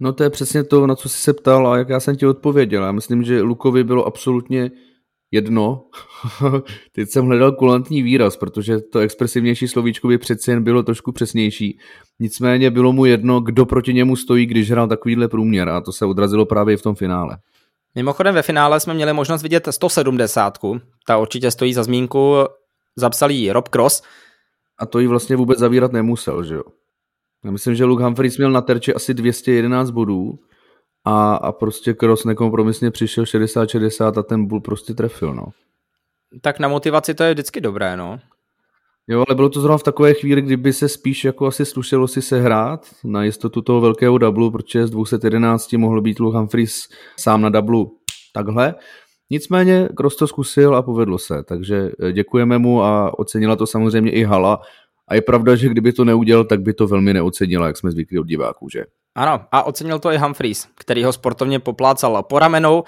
No 0.00 0.12
to 0.12 0.22
je 0.22 0.30
přesně 0.30 0.64
to, 0.64 0.86
na 0.86 0.94
co 0.94 1.08
jsi 1.08 1.18
se 1.18 1.32
ptal 1.32 1.68
a 1.68 1.78
jak 1.78 1.88
já 1.88 2.00
jsem 2.00 2.16
ti 2.16 2.26
odpověděl. 2.26 2.84
Já 2.84 2.92
myslím, 2.92 3.22
že 3.22 3.42
Lukovi 3.42 3.84
bylo 3.84 4.04
absolutně 4.04 4.70
jedno. 5.30 5.84
Teď 6.92 7.08
jsem 7.08 7.26
hledal 7.26 7.52
kulantní 7.52 8.02
výraz, 8.02 8.36
protože 8.36 8.80
to 8.80 8.98
expresivnější 8.98 9.68
slovíčko 9.68 10.08
by 10.08 10.18
přeci 10.18 10.50
jen 10.50 10.64
bylo 10.64 10.82
trošku 10.82 11.12
přesnější. 11.12 11.78
Nicméně 12.20 12.70
bylo 12.70 12.92
mu 12.92 13.04
jedno, 13.04 13.40
kdo 13.40 13.66
proti 13.66 13.94
němu 13.94 14.16
stojí, 14.16 14.46
když 14.46 14.70
hrál 14.70 14.88
takovýhle 14.88 15.28
průměr 15.28 15.68
a 15.68 15.80
to 15.80 15.92
se 15.92 16.04
odrazilo 16.04 16.46
právě 16.46 16.76
v 16.76 16.82
tom 16.82 16.94
finále. 16.94 17.38
Mimochodem 17.94 18.34
ve 18.34 18.42
finále 18.42 18.80
jsme 18.80 18.94
měli 18.94 19.12
možnost 19.12 19.42
vidět 19.42 19.68
170. 19.70 20.58
Ta 21.06 21.18
určitě 21.18 21.50
stojí 21.50 21.74
za 21.74 21.82
zmínku. 21.82 22.36
Zapsal 22.96 23.30
jí 23.30 23.52
Rob 23.52 23.68
Cross. 23.68 24.02
A 24.78 24.86
to 24.86 24.98
jí 24.98 25.06
vlastně 25.06 25.36
vůbec 25.36 25.58
zavírat 25.58 25.92
nemusel, 25.92 26.44
že 26.44 26.54
jo? 26.54 26.62
Já 27.44 27.50
myslím, 27.50 27.74
že 27.74 27.84
Luke 27.84 28.04
Humphries 28.04 28.38
měl 28.38 28.50
na 28.50 28.60
terči 28.60 28.94
asi 28.94 29.14
211 29.14 29.90
bodů 29.90 30.38
a, 31.04 31.34
a 31.34 31.52
prostě 31.52 31.94
Cross 31.94 32.24
nekompromisně 32.24 32.90
přišel 32.90 33.24
60-60 33.24 34.18
a 34.18 34.22
ten 34.22 34.46
bull 34.46 34.60
prostě 34.60 34.94
trefil, 34.94 35.34
no. 35.34 35.46
Tak 36.40 36.58
na 36.58 36.68
motivaci 36.68 37.14
to 37.14 37.24
je 37.24 37.32
vždycky 37.32 37.60
dobré, 37.60 37.96
no. 37.96 38.18
Jo, 39.08 39.24
ale 39.28 39.34
bylo 39.34 39.48
to 39.48 39.60
zrovna 39.60 39.78
v 39.78 39.82
takové 39.82 40.14
chvíli, 40.14 40.42
kdyby 40.42 40.72
se 40.72 40.88
spíš 40.88 41.24
jako 41.24 41.46
asi 41.46 41.64
slušelo 41.64 42.08
si 42.08 42.22
se 42.22 42.40
hrát 42.40 42.86
na 43.04 43.24
jistotu 43.24 43.62
toho 43.62 43.80
velkého 43.80 44.18
dublu, 44.18 44.50
protože 44.50 44.86
z 44.86 44.90
211 44.90 45.72
mohl 45.72 46.00
být 46.00 46.20
Luke 46.20 46.38
Humphries 46.38 46.88
sám 47.16 47.42
na 47.42 47.48
dublu 47.48 47.98
takhle. 48.32 48.74
Nicméně 49.30 49.88
Kroos 49.96 50.16
to 50.16 50.26
zkusil 50.26 50.76
a 50.76 50.82
povedlo 50.82 51.18
se, 51.18 51.42
takže 51.42 51.90
eh, 52.02 52.12
děkujeme 52.12 52.58
mu 52.58 52.82
a 52.82 53.18
ocenila 53.18 53.56
to 53.56 53.66
samozřejmě 53.66 54.10
i 54.10 54.22
Hala. 54.22 54.60
A 55.08 55.14
je 55.14 55.22
pravda, 55.22 55.56
že 55.56 55.68
kdyby 55.68 55.92
to 55.92 56.04
neudělal, 56.04 56.44
tak 56.44 56.60
by 56.60 56.74
to 56.74 56.86
velmi 56.86 57.14
neocenila, 57.14 57.66
jak 57.66 57.76
jsme 57.76 57.90
zvyklí 57.90 58.18
od 58.18 58.26
diváků, 58.26 58.68
že? 58.68 58.84
Ano, 59.20 59.40
a 59.52 59.62
ocenil 59.62 59.98
to 59.98 60.12
i 60.12 60.18
Humphries, 60.18 60.68
který 60.74 61.04
ho 61.04 61.12
sportovně 61.12 61.58
poplácal 61.58 62.22
po 62.22 62.38
ramenou. 62.38 62.84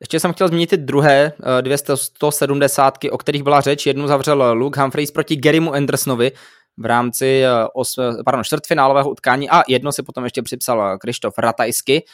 Ještě 0.00 0.20
jsem 0.20 0.32
chtěl 0.32 0.48
zmínit 0.48 0.70
ty 0.70 0.76
druhé 0.76 1.32
eh, 1.58 1.62
dvě 1.62 1.78
170, 1.94 2.98
o 3.10 3.18
kterých 3.18 3.42
byla 3.42 3.60
řeč. 3.60 3.86
Jednu 3.86 4.06
zavřel 4.06 4.52
Luke 4.52 4.80
Humphries 4.80 5.10
proti 5.10 5.36
Garymu 5.36 5.74
Andersonovi 5.74 6.32
v 6.78 6.84
rámci 6.84 7.42
eh, 7.44 7.48
os, 7.74 7.94
pardon, 8.24 8.44
čtvrtfinálového 8.44 9.10
utkání 9.10 9.50
a 9.50 9.62
jedno 9.68 9.92
si 9.92 10.02
potom 10.02 10.24
ještě 10.24 10.42
připsal 10.42 10.98
Krištof 10.98 11.38
Ratajsky. 11.38 12.04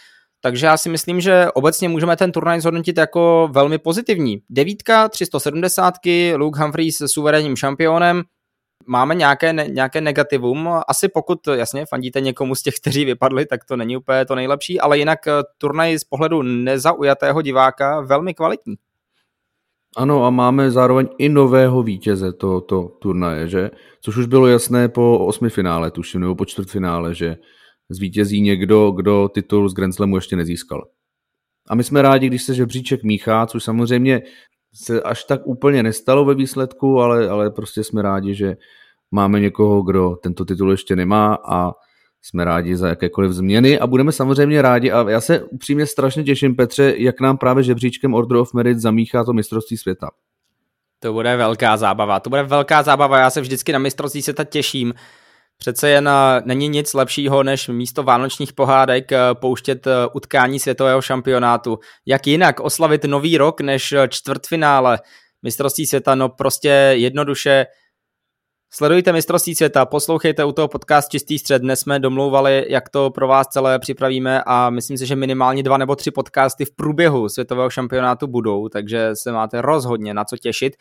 Takže 0.40 0.66
já 0.66 0.76
si 0.76 0.88
myslím, 0.88 1.20
že 1.20 1.46
obecně 1.54 1.88
můžeme 1.88 2.16
ten 2.16 2.32
turnaj 2.32 2.60
zhodnotit 2.60 2.96
jako 2.96 3.48
velmi 3.52 3.78
pozitivní. 3.78 4.38
Devítka, 4.50 5.08
370, 5.08 5.94
Luke 6.36 6.62
Humphries 6.62 7.02
suverénním 7.06 7.56
šampionem, 7.56 8.22
máme 8.86 9.14
nějaké, 9.14 9.52
ne, 9.52 9.68
nějaké 9.68 10.00
negativum. 10.00 10.68
Asi 10.88 11.08
pokud, 11.08 11.38
jasně, 11.54 11.86
fandíte 11.86 12.20
někomu 12.20 12.54
z 12.54 12.62
těch, 12.62 12.74
kteří 12.74 13.04
vypadli, 13.04 13.46
tak 13.46 13.64
to 13.64 13.76
není 13.76 13.96
úplně 13.96 14.24
to 14.24 14.34
nejlepší, 14.34 14.80
ale 14.80 14.98
jinak 14.98 15.26
eh, 15.26 15.32
turnaj 15.58 15.98
z 15.98 16.04
pohledu 16.04 16.42
nezaujatého 16.42 17.42
diváka 17.42 18.00
velmi 18.00 18.34
kvalitní. 18.34 18.74
Ano 19.96 20.24
a 20.24 20.30
máme 20.30 20.70
zároveň 20.70 21.08
i 21.18 21.28
nového 21.28 21.82
vítěze 21.82 22.32
tohoto 22.32 22.88
turnaje, 22.88 23.48
že? 23.48 23.70
Což 24.00 24.16
už 24.16 24.26
bylo 24.26 24.46
jasné 24.46 24.88
po 24.88 25.18
osmi 25.26 25.50
finále, 25.50 25.90
tuším, 25.90 26.20
nebo 26.20 26.34
po 26.34 26.44
čtvrtfinále, 26.44 27.14
že 27.14 27.36
zvítězí 27.88 28.40
někdo, 28.40 28.90
kdo 28.90 29.28
titul 29.28 29.68
z 29.68 29.74
Grand 29.74 29.94
Slamu 29.94 30.16
ještě 30.16 30.36
nezískal. 30.36 30.88
A 31.68 31.74
my 31.74 31.84
jsme 31.84 32.02
rádi, 32.02 32.26
když 32.26 32.42
se 32.42 32.54
žebříček 32.54 33.02
míchá, 33.02 33.46
což 33.46 33.64
samozřejmě 33.64 34.22
se 34.74 35.02
až 35.02 35.24
tak 35.24 35.46
úplně 35.46 35.82
nestalo 35.82 36.24
ve 36.24 36.34
výsledku, 36.34 37.00
ale, 37.00 37.28
ale 37.28 37.50
prostě 37.50 37.84
jsme 37.84 38.02
rádi, 38.02 38.34
že 38.34 38.56
máme 39.10 39.40
někoho, 39.40 39.82
kdo 39.82 40.16
tento 40.22 40.44
titul 40.44 40.70
ještě 40.70 40.96
nemá 40.96 41.38
a 41.48 41.72
jsme 42.22 42.44
rádi 42.44 42.76
za 42.76 42.88
jakékoliv 42.88 43.32
změny 43.32 43.78
a 43.78 43.86
budeme 43.86 44.12
samozřejmě 44.12 44.62
rádi. 44.62 44.90
A 44.90 45.10
já 45.10 45.20
se 45.20 45.42
upřímně 45.42 45.86
strašně 45.86 46.24
těším, 46.24 46.56
Petře, 46.56 46.94
jak 46.96 47.20
nám 47.20 47.38
právě 47.38 47.64
žebříčkem 47.64 48.14
Order 48.14 48.36
of 48.36 48.54
Merit 48.54 48.78
zamíchá 48.78 49.24
to 49.24 49.32
mistrovství 49.32 49.76
světa. 49.76 50.10
To 50.98 51.12
bude 51.12 51.36
velká 51.36 51.76
zábava, 51.76 52.20
to 52.20 52.30
bude 52.30 52.42
velká 52.42 52.82
zábava, 52.82 53.18
já 53.18 53.30
se 53.30 53.40
vždycky 53.40 53.72
na 53.72 53.78
mistrovství 53.78 54.22
světa 54.22 54.44
těším, 54.44 54.94
Přece 55.62 55.90
jen 55.90 56.10
není 56.44 56.68
nic 56.68 56.94
lepšího, 56.94 57.42
než 57.42 57.68
místo 57.68 58.02
vánočních 58.02 58.52
pohádek 58.52 59.12
eh, 59.12 59.18
pouštět 59.34 59.86
eh, 59.86 59.90
utkání 60.14 60.58
světového 60.58 61.02
šampionátu. 61.02 61.78
Jak 62.06 62.26
jinak 62.26 62.60
oslavit 62.60 63.04
nový 63.04 63.38
rok 63.38 63.60
než 63.60 63.94
čtvrtfinále 64.08 64.98
mistrovství 65.42 65.86
světa? 65.86 66.14
No 66.14 66.28
prostě 66.28 66.68
jednoduše 66.92 67.66
Sledujte 68.74 69.12
mistrovství 69.12 69.54
světa, 69.54 69.86
poslouchejte 69.86 70.44
u 70.44 70.52
toho 70.52 70.68
podcast 70.68 71.10
Čistý 71.10 71.38
střed. 71.38 71.62
Dnes 71.62 71.80
jsme 71.80 72.00
domlouvali, 72.00 72.66
jak 72.68 72.88
to 72.88 73.10
pro 73.10 73.28
vás 73.28 73.46
celé 73.46 73.78
připravíme 73.78 74.42
a 74.46 74.70
myslím 74.70 74.98
si, 74.98 75.06
že 75.06 75.16
minimálně 75.16 75.62
dva 75.62 75.76
nebo 75.76 75.96
tři 75.96 76.10
podcasty 76.10 76.64
v 76.64 76.76
průběhu 76.76 77.28
světového 77.28 77.70
šampionátu 77.70 78.26
budou, 78.26 78.68
takže 78.68 79.10
se 79.14 79.32
máte 79.32 79.62
rozhodně 79.62 80.14
na 80.14 80.24
co 80.24 80.36
těšit. 80.36 80.76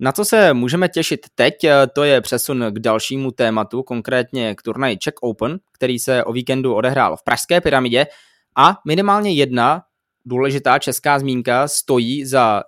Na 0.00 0.12
co 0.12 0.24
se 0.24 0.54
můžeme 0.54 0.88
těšit 0.88 1.20
teď, 1.34 1.64
eh, 1.64 1.86
to 1.94 2.04
je 2.04 2.20
přesun 2.20 2.64
k 2.70 2.78
dalšímu 2.78 3.30
tématu, 3.30 3.82
konkrétně 3.82 4.54
k 4.54 4.62
turnaji 4.62 4.98
Czech 4.98 5.14
Open, 5.22 5.58
který 5.72 5.98
se 5.98 6.24
o 6.24 6.32
víkendu 6.32 6.74
odehrál 6.74 7.16
v 7.16 7.24
Pražské 7.24 7.60
pyramidě 7.60 8.06
a 8.56 8.76
minimálně 8.86 9.32
jedna 9.32 9.82
důležitá 10.24 10.78
česká 10.78 11.18
zmínka 11.18 11.68
stojí 11.68 12.24
za 12.24 12.62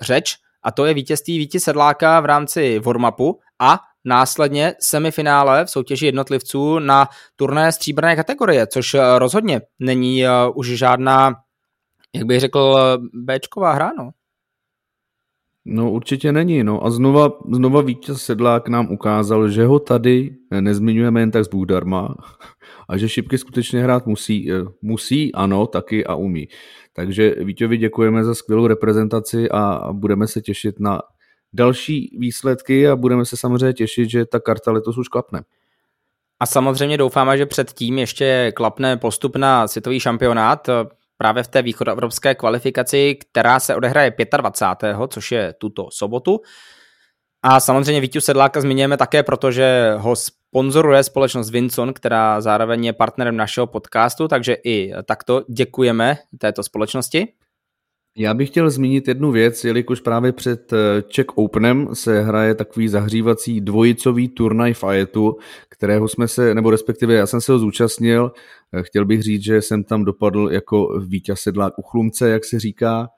řeč 0.00 0.36
a 0.62 0.72
to 0.72 0.84
je 0.84 0.94
vítězství 0.94 1.38
Víti 1.38 1.60
Sedláka 1.60 2.20
v 2.20 2.24
rámci 2.24 2.78
warmapu 2.78 3.40
a 3.58 3.80
následně 4.04 4.74
semifinále 4.80 5.64
v 5.64 5.70
soutěži 5.70 6.06
jednotlivců 6.06 6.78
na 6.78 7.08
turné 7.36 7.72
stříbrné 7.72 8.16
kategorie, 8.16 8.66
což 8.66 8.94
eh, 8.94 9.18
rozhodně 9.18 9.60
není 9.78 10.24
uh, 10.24 10.30
už 10.54 10.66
žádná, 10.68 11.34
jak 12.14 12.24
bych 12.24 12.40
řekl, 12.40 12.78
Bčková 13.14 13.72
hra, 13.72 13.90
no. 13.98 14.10
No 15.68 15.90
určitě 15.90 16.32
není, 16.32 16.64
no 16.64 16.84
a 16.84 16.90
znova, 16.90 17.32
znova 17.52 17.80
vítěz 17.80 18.22
Sedlák 18.22 18.68
nám 18.68 18.92
ukázal, 18.92 19.48
že 19.48 19.64
ho 19.64 19.78
tady 19.78 20.36
nezmiňujeme 20.60 21.20
jen 21.20 21.30
tak 21.30 21.44
z 21.44 21.48
Bůh 21.48 21.66
darma 21.66 22.14
a 22.88 22.96
že 22.96 23.08
šipky 23.08 23.38
skutečně 23.38 23.82
hrát 23.82 24.06
musí, 24.06 24.52
eh, 24.52 24.64
musí, 24.82 25.34
ano, 25.34 25.66
taky 25.66 26.04
a 26.04 26.14
umí. 26.14 26.48
Takže 26.92 27.34
Vítěvi 27.44 27.76
děkujeme 27.76 28.24
za 28.24 28.34
skvělou 28.34 28.66
reprezentaci 28.66 29.50
a 29.50 29.92
budeme 29.92 30.26
se 30.26 30.40
těšit 30.40 30.80
na 30.80 31.00
další 31.52 32.16
výsledky 32.18 32.88
a 32.88 32.96
budeme 32.96 33.24
se 33.24 33.36
samozřejmě 33.36 33.72
těšit, 33.72 34.10
že 34.10 34.26
ta 34.26 34.40
karta 34.40 34.72
letos 34.72 34.98
už 34.98 35.08
klapne. 35.08 35.42
A 36.40 36.46
samozřejmě 36.46 36.98
doufáme, 36.98 37.38
že 37.38 37.46
předtím 37.46 37.98
ještě 37.98 38.52
klapne 38.56 38.96
postup 38.96 39.36
na 39.36 39.68
světový 39.68 40.00
šampionát 40.00 40.68
právě 41.18 41.42
v 41.42 41.48
té 41.48 41.62
východoevropské 41.62 42.34
kvalifikaci, 42.34 43.14
která 43.14 43.60
se 43.60 43.74
odehraje 43.74 44.14
25., 44.36 44.96
což 45.08 45.32
je 45.32 45.54
tuto 45.58 45.88
sobotu. 45.92 46.40
A 47.42 47.60
samozřejmě 47.60 48.00
Vítěz 48.00 48.24
Sedláka 48.24 48.60
zmiňujeme 48.60 48.96
také, 48.96 49.22
protože 49.22 49.94
ho 49.96 50.16
sponzoruje 50.16 51.02
společnost 51.02 51.50
Vinson, 51.50 51.92
která 51.92 52.40
zároveň 52.40 52.84
je 52.84 52.92
partnerem 52.92 53.36
našeho 53.36 53.66
podcastu, 53.66 54.28
takže 54.28 54.56
i 54.64 54.92
takto 55.06 55.42
děkujeme 55.48 56.16
této 56.38 56.62
společnosti. 56.62 57.28
Já 58.18 58.34
bych 58.34 58.48
chtěl 58.48 58.70
zmínit 58.70 59.08
jednu 59.08 59.32
věc, 59.32 59.64
jelikož 59.64 60.00
právě 60.00 60.32
před 60.32 60.72
eh, 60.72 61.02
Czech 61.08 61.26
Openem 61.34 61.88
se 61.92 62.22
hraje 62.22 62.54
takový 62.54 62.88
zahřívací 62.88 63.60
dvojicový 63.60 64.28
turnaj 64.28 64.74
v 64.74 64.84
Ajetu, 64.84 65.36
kterého 65.68 66.08
jsme 66.08 66.28
se, 66.28 66.54
nebo 66.54 66.70
respektive 66.70 67.14
já 67.14 67.26
jsem 67.26 67.40
se 67.40 67.52
ho 67.52 67.58
zúčastnil. 67.58 68.32
Eh, 68.72 68.82
chtěl 68.82 69.04
bych 69.04 69.22
říct, 69.22 69.42
že 69.42 69.62
jsem 69.62 69.84
tam 69.84 70.04
dopadl 70.04 70.48
jako 70.52 71.00
vítěz 71.06 71.40
sedlák 71.40 71.78
u 71.78 71.82
chlumce, 71.82 72.28
jak 72.28 72.44
se 72.44 72.60
říká, 72.60 73.08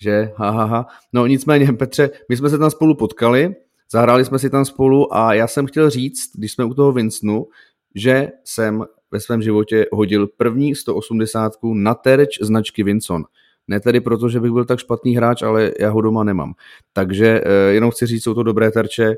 že 0.00 0.32
ha, 0.36 0.50
ha, 0.50 0.64
ha. 0.64 0.86
No 1.12 1.26
nicméně, 1.26 1.72
Petře, 1.72 2.10
my 2.28 2.36
jsme 2.36 2.50
se 2.50 2.58
tam 2.58 2.70
spolu 2.70 2.94
potkali, 2.94 3.54
zahráli 3.92 4.24
jsme 4.24 4.38
si 4.38 4.50
tam 4.50 4.64
spolu 4.64 5.14
a 5.14 5.34
já 5.34 5.46
jsem 5.46 5.66
chtěl 5.66 5.90
říct, 5.90 6.30
když 6.36 6.52
jsme 6.52 6.64
u 6.64 6.74
toho 6.74 6.92
Vincenu, 6.92 7.46
že 7.94 8.28
jsem 8.44 8.84
ve 9.10 9.20
svém 9.20 9.42
životě 9.42 9.86
hodil 9.92 10.26
první 10.26 10.74
180 10.74 11.52
na 11.74 11.94
terč 11.94 12.38
značky 12.40 12.82
Vinson. 12.82 13.24
Ne 13.68 13.80
tedy 13.80 14.00
proto, 14.00 14.28
že 14.28 14.40
bych 14.40 14.52
byl 14.52 14.64
tak 14.64 14.78
špatný 14.78 15.16
hráč, 15.16 15.42
ale 15.42 15.70
já 15.80 15.90
ho 15.90 16.00
doma 16.00 16.24
nemám. 16.24 16.54
Takže 16.92 17.40
eh, 17.44 17.72
jenom 17.72 17.90
chci 17.90 18.06
říct, 18.06 18.22
jsou 18.22 18.34
to 18.34 18.42
dobré 18.42 18.70
terče, 18.70 19.14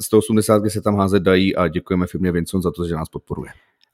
180 0.00 0.62
se 0.68 0.80
tam 0.80 0.96
házet 0.96 1.22
dají 1.22 1.56
a 1.56 1.68
děkujeme 1.68 2.06
firmě 2.06 2.32
Vinson 2.32 2.62
za 2.62 2.70
to, 2.70 2.88
že 2.88 2.94
nás 2.94 3.08
podporuje. 3.08 3.50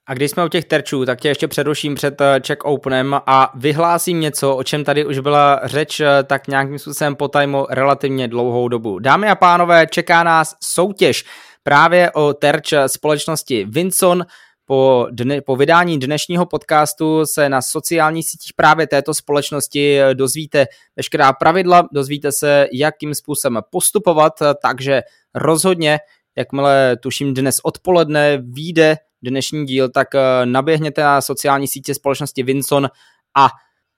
A 0.07 0.13
když 0.13 0.31
jsme 0.31 0.45
u 0.45 0.47
těch 0.47 0.65
terčů, 0.65 1.05
tak 1.05 1.21
tě 1.21 1.27
ještě 1.27 1.47
předuším 1.47 1.95
před 1.95 2.21
eh, 2.21 2.39
Czech 2.41 2.57
Openem 2.63 3.21
a 3.25 3.51
vyhlásím 3.55 4.19
něco, 4.19 4.55
o 4.55 4.63
čem 4.63 4.83
tady 4.83 5.05
už 5.05 5.19
byla 5.19 5.61
řeč 5.63 5.99
eh, 5.99 6.23
tak 6.23 6.47
nějakým 6.47 6.79
způsobem 6.79 7.15
po 7.15 7.27
tajmu 7.27 7.67
relativně 7.69 8.27
dlouhou 8.27 8.67
dobu. 8.67 8.99
Dámy 8.99 9.29
a 9.29 9.35
pánové, 9.35 9.87
čeká 9.87 10.23
nás 10.23 10.55
soutěž 10.63 11.25
právě 11.63 12.11
o 12.11 12.33
terč 12.33 12.73
společnosti 12.87 13.65
Vinson. 13.69 14.25
Po, 14.71 15.07
dne, 15.11 15.41
po 15.41 15.55
vydání 15.55 15.99
dnešního 15.99 16.45
podcastu 16.45 17.25
se 17.25 17.49
na 17.49 17.61
sociálních 17.61 18.29
sítích 18.29 18.51
právě 18.55 18.87
této 18.87 19.13
společnosti 19.13 19.99
dozvíte 20.13 20.65
veškerá 20.95 21.33
pravidla, 21.33 21.87
dozvíte 21.91 22.31
se, 22.31 22.67
jakým 22.73 23.15
způsobem 23.15 23.61
postupovat, 23.69 24.33
takže 24.61 25.01
rozhodně, 25.35 25.99
jakmile 26.37 26.97
tuším 26.97 27.33
dnes 27.33 27.59
odpoledne 27.63 28.37
vyjde 28.37 28.97
dnešní 29.21 29.65
díl, 29.65 29.89
tak 29.89 30.07
naběhněte 30.45 31.01
na 31.01 31.21
sociální 31.21 31.67
sítě 31.67 31.93
společnosti 31.93 32.43
Vinson 32.43 32.89
a 33.37 33.49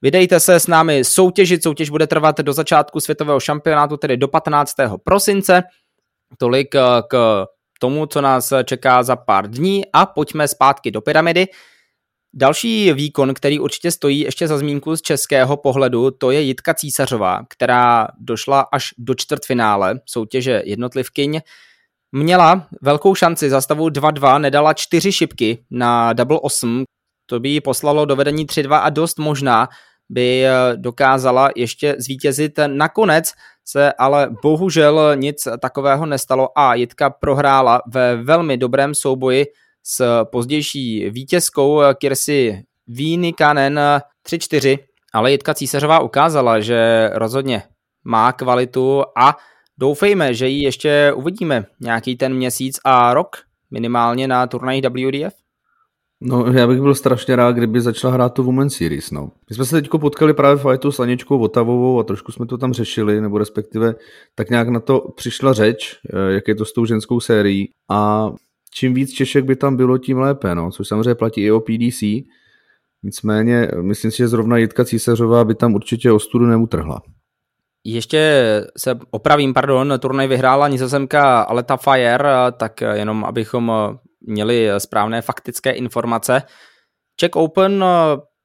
Vydejte 0.02 0.40
se 0.40 0.60
s 0.60 0.68
námi 0.68 1.04
soutěžit, 1.04 1.64
soutěž 1.64 1.90
bude 1.90 2.08
trvat 2.08 2.40
do 2.40 2.54
začátku 2.54 3.00
světového 3.00 3.40
šampionátu, 3.40 3.98
tedy 3.98 4.18
do 4.18 4.28
15. 4.28 4.76
prosince. 5.04 5.64
Tolik 6.38 6.76
k 7.08 7.46
tomu, 7.80 8.06
co 8.06 8.22
nás 8.22 8.54
čeká 8.66 9.04
za 9.04 9.16
pár 9.16 9.50
dní 9.50 9.84
a 9.94 10.06
pojďme 10.06 10.48
zpátky 10.48 10.92
do 10.92 11.02
pyramidy. 11.02 11.48
Další 12.36 12.94
výkon, 12.94 13.34
který 13.34 13.60
určitě 13.60 13.92
stojí 13.92 14.20
ještě 14.20 14.48
za 14.48 14.58
zmínku 14.58 14.96
z 14.96 15.02
českého 15.02 15.58
pohledu, 15.58 16.12
to 16.12 16.32
je 16.32 16.42
Jitka 16.42 16.74
Císařová, 16.74 17.42
která 17.50 18.08
došla 18.20 18.62
až 18.62 18.90
do 18.98 19.16
čtvrtfinále 19.16 20.00
soutěže 20.06 20.62
jednotlivkyň. 20.66 21.42
Měla 22.12 22.68
velkou 22.82 23.16
šanci 23.16 23.50
za 23.50 23.62
stavu 23.62 23.90
2-2, 23.90 24.42
nedala 24.42 24.74
čtyři 24.74 25.12
šipky 25.12 25.66
na 25.72 26.14
double 26.14 26.40
8, 26.40 26.84
To 27.26 27.40
by 27.40 27.50
ji 27.50 27.62
poslalo 27.62 28.06
do 28.06 28.16
vedení 28.16 28.46
3-2 28.46 28.82
a 28.84 28.90
dost 28.90 29.20
možná 29.20 29.70
by 30.14 30.46
dokázala 30.76 31.50
ještě 31.56 31.96
zvítězit. 31.98 32.60
Nakonec 32.68 33.32
se 33.66 33.94
ale 33.94 34.30
bohužel 34.44 35.16
nic 35.16 35.48
takového 35.62 36.06
nestalo 36.06 36.60
a 36.60 36.76
Jitka 36.76 37.10
prohrála 37.10 37.82
ve 37.88 38.16
velmi 38.16 38.58
dobrém 38.58 38.96
souboji 38.96 39.46
s 39.84 40.26
pozdější 40.26 41.10
vítězkou 41.10 41.82
Kirsi 41.94 42.64
Vínikanen 42.88 43.80
3-4, 44.28 44.80
ale 45.14 45.32
Jitka 45.32 45.54
Císařová 45.54 46.00
ukázala, 46.00 46.60
že 46.60 47.10
rozhodně 47.14 47.64
má 48.04 48.32
kvalitu 48.32 49.04
a 49.18 49.38
doufejme, 49.78 50.34
že 50.34 50.48
ji 50.48 50.64
ještě 50.64 51.14
uvidíme 51.16 51.66
nějaký 51.80 52.16
ten 52.16 52.34
měsíc 52.34 52.80
a 52.86 53.14
rok 53.14 53.38
minimálně 53.72 54.28
na 54.28 54.48
turnajích 54.48 54.84
WDF. 54.90 55.43
No, 56.26 56.46
já 56.46 56.68
bych 56.68 56.82
byl 56.82 56.96
strašně 56.96 57.36
rád, 57.36 57.52
kdyby 57.52 57.82
začala 57.82 58.14
hrát 58.14 58.34
tu 58.34 58.44
Women's 58.44 58.76
Series, 58.76 59.12
no. 59.12 59.32
My 59.50 59.56
jsme 59.56 59.66
se 59.66 59.82
teď 59.82 59.90
potkali 59.90 60.34
právě 60.34 60.58
v 60.58 60.62
fightu 60.62 60.92
s 60.92 61.00
Aničkou 61.00 61.40
Votavovou 61.40 62.00
a 62.00 62.04
trošku 62.04 62.32
jsme 62.32 62.46
to 62.46 62.58
tam 62.58 62.74
řešili, 62.74 63.22
nebo 63.22 63.38
respektive 63.38 63.96
tak 64.36 64.50
nějak 64.50 64.70
na 64.70 64.80
to 64.80 65.00
přišla 65.16 65.54
řeč, 65.54 66.00
eh, 66.14 66.34
jak 66.34 66.48
je 66.48 66.56
to 66.56 66.66
s 66.66 66.74
tou 66.74 66.86
ženskou 66.86 67.20
sérií 67.20 67.70
a 67.92 68.30
čím 68.74 68.94
víc 68.94 69.14
Češek 69.14 69.46
by 69.46 69.56
tam 69.56 69.76
bylo, 69.76 69.98
tím 69.98 70.18
lépe, 70.18 70.56
no, 70.56 70.72
což 70.72 70.88
samozřejmě 70.88 71.16
platí 71.16 71.42
i 71.42 71.52
o 71.52 71.60
PDC, 71.60 72.24
nicméně 73.04 73.68
myslím 73.82 74.12
si, 74.12 74.18
že 74.18 74.28
zrovna 74.28 74.58
Jitka 74.58 74.86
Císařová 74.86 75.46
by 75.46 75.56
tam 75.56 75.76
určitě 75.76 76.12
ostudu 76.12 76.46
neutrhla. 76.46 77.02
Ještě 77.86 78.42
se 78.78 79.00
opravím, 79.12 79.54
pardon, 79.54 79.94
turnaj 80.00 80.28
vyhrála 80.28 80.68
nizozemka 80.68 81.42
Aleta 81.42 81.78
Fire, 81.78 82.30
tak 82.58 82.82
jenom 82.82 83.26
abychom 83.26 83.72
měli 84.24 84.70
správné 84.78 85.22
faktické 85.22 85.72
informace. 85.72 86.44
Czech 87.16 87.36
Open 87.36 87.86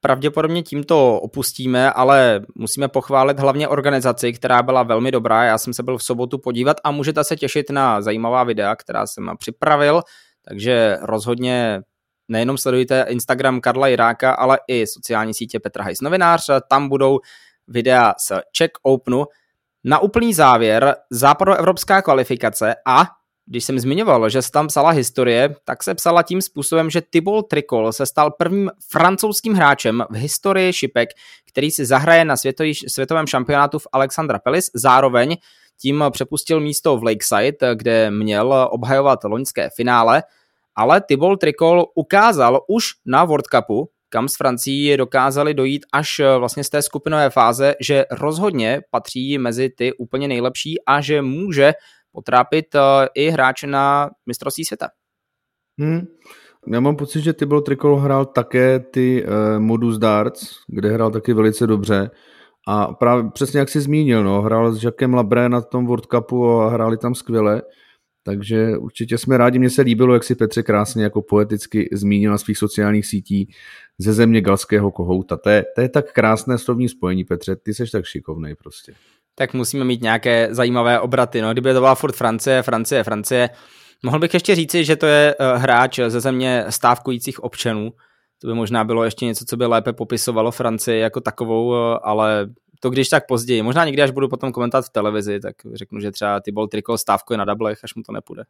pravděpodobně 0.01 0.63
tímto 0.63 1.21
opustíme, 1.21 1.93
ale 1.93 2.41
musíme 2.55 2.89
pochválit 2.89 3.41
hlavně 3.41 3.69
organizaci, 3.69 4.33
která 4.33 4.63
byla 4.63 4.83
velmi 4.83 5.11
dobrá. 5.11 5.45
Já 5.45 5.59
jsem 5.59 5.75
se 5.75 5.83
byl 5.83 5.99
v 5.99 6.03
sobotu 6.03 6.39
podívat 6.39 6.77
a 6.85 6.91
můžete 6.91 7.25
se 7.25 7.37
těšit 7.37 7.71
na 7.71 8.03
zajímavá 8.03 8.45
videa, 8.45 8.77
která 8.77 9.07
jsem 9.07 9.31
připravil, 9.39 10.03
takže 10.49 10.99
rozhodně 11.03 11.81
nejenom 12.29 12.59
sledujte 12.59 13.07
Instagram 13.09 13.61
Karla 13.61 13.89
Jiráka, 13.89 14.33
ale 14.33 14.59
i 14.69 14.87
sociální 14.87 15.35
sítě 15.35 15.61
Petra 15.61 15.85
Hajs 15.85 16.01
novinář, 16.01 16.51
tam 16.71 16.89
budou 16.89 17.19
videa 17.69 18.15
z 18.19 18.33
Czech 18.53 18.71
Openu. 18.83 19.25
Na 19.85 19.99
úplný 19.99 20.35
závěr 20.35 20.97
západoevropská 21.11 22.03
kvalifikace 22.03 22.75
a 22.87 23.05
když 23.51 23.65
jsem 23.65 23.79
zmiňoval, 23.79 24.29
že 24.29 24.43
se 24.43 24.51
tam 24.51 24.67
psala 24.67 24.91
historie, 24.91 25.55
tak 25.65 25.83
se 25.83 25.95
psala 25.95 26.23
tím 26.23 26.43
způsobem, 26.43 26.91
že 26.91 27.03
Tybol 27.11 27.43
Tricol 27.43 27.93
se 27.93 28.07
stal 28.07 28.31
prvním 28.31 28.71
francouzským 28.91 29.55
hráčem 29.55 30.05
v 30.11 30.15
historii 30.15 30.73
šipek, 30.73 31.09
který 31.49 31.71
si 31.71 31.87
zahraje 31.87 32.25
na 32.25 32.37
světový, 32.37 32.75
světovém 32.75 33.27
šampionátu 33.27 33.79
v 33.79 33.87
Alexandra 33.93 34.39
Pelis. 34.39 34.71
Zároveň 34.75 35.37
tím 35.81 36.05
přepustil 36.11 36.61
místo 36.61 36.97
v 36.97 37.05
Lakeside, 37.05 37.75
kde 37.75 38.11
měl 38.11 38.69
obhajovat 38.71 39.25
loňské 39.25 39.71
finále, 39.77 40.23
ale 40.77 41.01
Tybol 41.01 41.37
Tricol 41.37 41.87
ukázal 41.95 42.61
už 42.69 42.85
na 43.07 43.25
World 43.25 43.47
Cupu, 43.47 43.89
kam 44.09 44.29
s 44.29 44.37
Francií 44.37 44.97
dokázali 44.97 45.55
dojít 45.55 45.87
až 45.93 46.21
vlastně 46.39 46.65
z 46.65 46.69
té 46.69 46.83
skupinové 46.83 47.31
fáze, 47.31 47.75
že 47.81 48.05
rozhodně 48.11 48.81
patří 48.91 49.39
mezi 49.39 49.71
ty 49.71 49.93
úplně 49.93 50.29
nejlepší 50.29 50.77
a 50.87 51.01
že 51.01 51.23
může 51.23 51.73
potrápit 52.13 52.75
uh, 52.75 52.81
i 53.15 53.31
hráče 53.31 53.67
na 53.67 54.11
mistrovství 54.27 54.65
světa. 54.65 54.89
Hmm. 55.81 56.01
Já 56.73 56.81
mám 56.81 56.97
pocit, 56.97 57.21
že 57.21 57.33
Tybal 57.33 57.61
Trikol 57.61 57.97
hrál 57.97 58.27
také 58.27 58.81
ty 58.81 59.25
uh, 59.25 59.31
modus 59.59 59.99
darts, 59.99 60.51
kde 60.69 60.93
hrál 60.93 61.11
taky 61.11 61.33
velice 61.33 61.67
dobře. 61.67 62.11
A 62.69 62.95
právě 62.95 63.31
přesně 63.31 63.61
jak 63.61 63.69
jsi 63.69 63.81
zmínil, 63.81 64.25
no, 64.25 64.43
hrál 64.43 64.73
s 64.73 64.85
Jackem 64.85 65.15
Labré 65.15 65.49
na 65.49 65.61
tom 65.61 65.87
World 65.87 66.07
Cupu 66.07 66.51
a 66.51 66.71
hráli 66.71 66.97
tam 66.97 67.15
skvěle. 67.15 67.63
Takže 68.23 68.79
určitě 68.79 69.19
jsme 69.19 69.37
rádi, 69.37 69.59
mně 69.59 69.71
se 69.71 69.83
líbilo, 69.83 70.15
jak 70.15 70.25
si 70.25 70.35
Petře 70.35 70.63
krásně 70.63 71.05
jako 71.05 71.23
poeticky 71.23 71.89
zmínil 71.93 72.31
na 72.31 72.39
svých 72.39 72.59
sociálních 72.59 73.07
sítích 73.07 73.57
ze 73.99 74.13
země 74.13 74.41
galského 74.41 74.91
kohouta. 74.91 75.37
To 75.37 75.51
je, 75.51 75.65
to 75.75 75.81
je 75.81 75.89
tak 75.89 76.13
krásné 76.13 76.59
slovní 76.59 76.89
spojení, 76.89 77.25
Petře, 77.25 77.57
ty 77.57 77.75
jsi 77.75 77.91
tak 77.93 78.05
šikovnej 78.05 78.55
prostě 78.55 78.93
tak 79.39 79.55
musíme 79.55 79.85
mít 79.85 80.03
nějaké 80.03 80.49
zajímavé 80.51 81.01
obraty. 81.01 81.43
No, 81.43 81.53
kdyby 81.53 81.73
to 81.73 81.81
byla 81.81 81.95
furt 81.95 82.17
Francie, 82.17 82.63
Francie, 82.63 83.05
Francie. 83.05 83.51
Mohl 84.03 84.19
bych 84.19 84.35
ještě 84.35 84.55
říci, 84.55 84.85
že 84.85 84.97
to 84.97 85.07
je 85.07 85.35
uh, 85.35 85.63
hráč 85.63 86.01
ze 86.09 86.21
země 86.21 86.65
stávkujících 86.69 87.45
občanů. 87.45 87.93
To 88.41 88.49
by 88.49 88.55
možná 88.55 88.85
bylo 88.85 89.05
ještě 89.05 89.27
něco, 89.27 89.45
co 89.45 89.57
by 89.57 89.67
lépe 89.67 89.93
popisovalo 89.93 90.51
Francii 90.51 91.01
jako 91.01 91.21
takovou, 91.21 91.69
uh, 91.69 91.99
ale 92.03 92.49
to 92.81 92.91
když 92.91 93.09
tak 93.09 93.27
později. 93.27 93.63
Možná 93.63 93.85
někdy, 93.85 94.03
až 94.03 94.11
budu 94.11 94.29
potom 94.29 94.53
komentovat 94.53 94.87
v 94.87 94.91
televizi, 94.91 95.41
tak 95.41 95.57
řeknu, 95.75 96.01
že 96.01 96.11
třeba 96.11 96.41
Tybol 96.41 96.69
Trikol 96.69 96.99
stávkuje 96.99 97.39
na 97.39 97.45
dablech, 97.45 97.79
až 97.85 97.95
mu 97.95 98.03
to 98.03 98.13
nepůjde. 98.13 98.43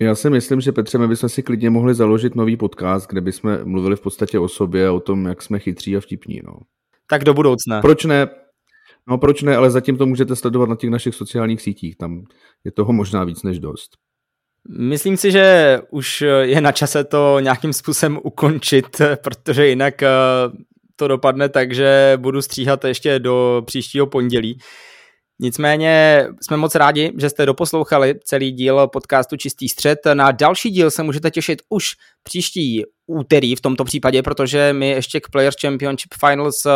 Já 0.00 0.14
si 0.14 0.30
myslím, 0.30 0.60
že 0.60 0.72
Petře, 0.72 0.98
my 0.98 1.08
bychom 1.08 1.28
si 1.28 1.42
klidně 1.42 1.70
mohli 1.70 1.94
založit 1.94 2.34
nový 2.34 2.56
podcast, 2.56 3.08
kde 3.08 3.20
bychom 3.20 3.58
mluvili 3.64 3.96
v 3.96 4.00
podstatě 4.00 4.38
o 4.38 4.48
sobě, 4.48 4.90
o 4.90 5.00
tom, 5.00 5.26
jak 5.26 5.42
jsme 5.42 5.58
chytří 5.58 5.96
a 5.96 6.00
vtipní. 6.00 6.40
No. 6.44 6.52
Tak 7.06 7.24
do 7.24 7.34
budoucna. 7.34 7.80
Proč 7.80 8.04
ne? 8.04 8.26
No 9.08 9.18
proč 9.18 9.42
ne, 9.42 9.56
ale 9.56 9.70
zatím 9.70 9.96
to 9.96 10.06
můžete 10.06 10.36
sledovat 10.36 10.68
na 10.68 10.76
těch 10.76 10.90
našich 10.90 11.14
sociálních 11.14 11.62
sítích, 11.62 11.96
tam 11.96 12.24
je 12.64 12.72
toho 12.72 12.92
možná 12.92 13.24
víc 13.24 13.42
než 13.42 13.58
dost. 13.58 13.90
Myslím 14.68 15.16
si, 15.16 15.30
že 15.32 15.78
už 15.90 16.24
je 16.40 16.60
na 16.60 16.72
čase 16.72 17.04
to 17.04 17.40
nějakým 17.40 17.72
způsobem 17.72 18.18
ukončit, 18.22 18.86
protože 19.22 19.66
jinak 19.66 20.02
eh, 20.02 20.08
to 20.96 21.08
dopadne 21.08 21.48
tak, 21.48 21.74
že 21.74 22.12
budu 22.16 22.42
stříhat 22.42 22.84
ještě 22.84 23.18
do 23.18 23.62
příštího 23.66 24.06
pondělí. 24.06 24.58
Nicméně 25.42 26.26
jsme 26.42 26.56
moc 26.56 26.74
rádi, 26.74 27.12
že 27.18 27.30
jste 27.30 27.46
doposlouchali 27.46 28.14
celý 28.24 28.52
díl 28.52 28.88
podcastu 28.88 29.36
Čistý 29.36 29.68
střed. 29.68 29.98
Na 30.14 30.30
další 30.30 30.70
díl 30.70 30.90
se 30.90 31.02
můžete 31.02 31.30
těšit 31.30 31.62
už 31.68 31.90
příští 32.22 32.84
úterý 33.06 33.56
v 33.56 33.60
tomto 33.60 33.84
případě, 33.84 34.22
protože 34.22 34.72
my 34.72 34.88
ještě 34.90 35.20
k 35.20 35.28
Players 35.28 35.56
Championship 35.60 36.14
Finals 36.20 36.66
eh, 36.66 36.70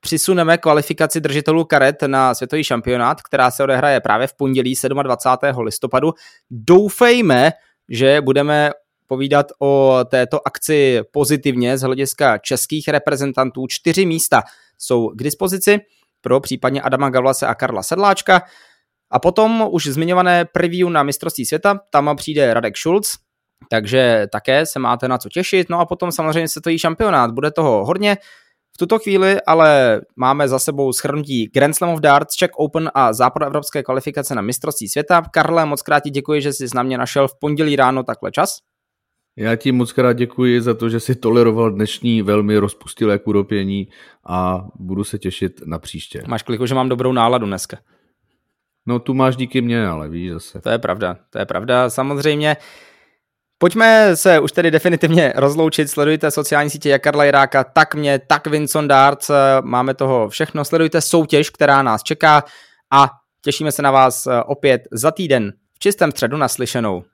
přisuneme 0.00 0.58
kvalifikaci 0.58 1.20
držitelů 1.20 1.64
karet 1.64 2.02
na 2.02 2.34
světový 2.34 2.64
šampionát, 2.64 3.22
která 3.22 3.50
se 3.50 3.62
odehraje 3.62 4.00
právě 4.00 4.26
v 4.26 4.34
pondělí 4.34 4.74
27. 5.02 5.60
listopadu. 5.60 6.12
Doufejme, 6.50 7.52
že 7.88 8.20
budeme 8.20 8.70
povídat 9.06 9.46
o 9.58 9.98
této 10.10 10.46
akci 10.46 11.00
pozitivně 11.10 11.78
z 11.78 11.82
hlediska 11.82 12.38
českých 12.38 12.88
reprezentantů. 12.88 13.66
Čtyři 13.68 14.06
místa 14.06 14.42
jsou 14.78 15.08
k 15.08 15.22
dispozici 15.22 15.78
pro 16.20 16.40
případně 16.40 16.82
Adama 16.82 17.10
Gavlase 17.10 17.46
a 17.46 17.54
Karla 17.54 17.82
Sedláčka. 17.82 18.42
A 19.10 19.18
potom 19.18 19.68
už 19.70 19.86
zmiňované 19.86 20.44
preview 20.44 20.88
na 20.88 21.02
mistrovství 21.02 21.46
světa, 21.46 21.80
tam 21.90 22.16
přijde 22.16 22.54
Radek 22.54 22.76
Schulz, 22.76 23.12
takže 23.70 24.26
také 24.32 24.66
se 24.66 24.78
máte 24.78 25.08
na 25.08 25.18
co 25.18 25.28
těšit. 25.28 25.70
No 25.70 25.80
a 25.80 25.86
potom 25.86 26.12
samozřejmě 26.12 26.48
světový 26.48 26.78
šampionát, 26.78 27.30
bude 27.30 27.50
toho 27.50 27.84
hodně 27.84 28.16
tuto 28.80 28.98
chvíli 28.98 29.36
ale 29.46 30.00
máme 30.16 30.48
za 30.48 30.58
sebou 30.58 30.92
schrnutí 30.92 31.50
Grand 31.54 31.76
Slam 31.76 31.90
of 31.90 32.00
Darts, 32.00 32.34
Czech 32.34 32.50
Open 32.56 32.90
a 32.94 33.12
západoevropské 33.12 33.82
kvalifikace 33.82 34.34
na 34.34 34.42
mistrovství 34.42 34.88
světa. 34.88 35.22
Karle, 35.32 35.66
moc 35.66 35.82
krát 35.82 36.00
ti 36.00 36.10
děkuji, 36.10 36.40
že 36.40 36.52
jsi 36.52 36.66
na 36.74 36.82
mě 36.82 36.98
našel 36.98 37.28
v 37.28 37.38
pondělí 37.40 37.76
ráno 37.76 38.02
takhle 38.02 38.32
čas. 38.32 38.58
Já 39.36 39.56
ti 39.56 39.72
moc 39.72 39.92
krát 39.92 40.12
děkuji 40.12 40.60
za 40.60 40.74
to, 40.74 40.88
že 40.88 41.00
jsi 41.00 41.14
toleroval 41.14 41.70
dnešní 41.70 42.22
velmi 42.22 42.58
rozpustilé 42.58 43.18
kuropění 43.18 43.88
a 44.26 44.66
budu 44.74 45.04
se 45.04 45.18
těšit 45.18 45.60
na 45.66 45.78
příště. 45.78 46.22
Máš 46.28 46.42
kliku, 46.42 46.66
že 46.66 46.74
mám 46.74 46.88
dobrou 46.88 47.12
náladu 47.12 47.46
dneska. 47.46 47.78
No 48.86 48.98
tu 48.98 49.14
máš 49.14 49.36
díky 49.36 49.60
mně, 49.60 49.86
ale 49.86 50.08
víš 50.08 50.30
zase. 50.30 50.60
To 50.60 50.70
je 50.70 50.78
pravda, 50.78 51.16
to 51.30 51.38
je 51.38 51.46
pravda. 51.46 51.90
Samozřejmě 51.90 52.56
Pojďme 53.62 54.16
se 54.16 54.40
už 54.40 54.52
tedy 54.52 54.70
definitivně 54.70 55.32
rozloučit. 55.36 55.90
Sledujte 55.90 56.30
sociální 56.30 56.70
sítě 56.70 56.88
jak 56.88 57.02
Karla 57.02 57.24
Jiráka, 57.24 57.64
tak 57.64 57.94
mě, 57.94 58.18
tak 58.18 58.46
Vincent 58.46 58.88
Darts. 58.88 59.30
Máme 59.60 59.94
toho 59.94 60.28
všechno. 60.28 60.64
Sledujte 60.64 61.00
soutěž, 61.00 61.50
která 61.50 61.82
nás 61.82 62.02
čeká 62.02 62.44
a 62.92 63.10
těšíme 63.42 63.72
se 63.72 63.82
na 63.82 63.90
vás 63.90 64.28
opět 64.46 64.88
za 64.92 65.10
týden 65.10 65.52
v 65.74 65.78
čistém 65.78 66.10
středu 66.10 66.36
naslyšenou. 66.36 67.04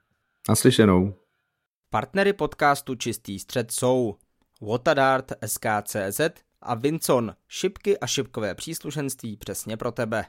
Naslyšenou. 0.49 1.13
Partnery 1.89 2.33
podcastu 2.33 2.95
Čistý 2.95 3.39
střed 3.39 3.71
jsou 3.71 4.15
Watadart 4.61 5.31
SKCZ 5.45 6.21
a 6.61 6.75
Vincon, 6.75 7.33
šipky 7.47 7.99
a 7.99 8.07
šipkové 8.07 8.55
příslušenství 8.55 9.37
přesně 9.37 9.77
pro 9.77 9.91
tebe. 9.91 10.25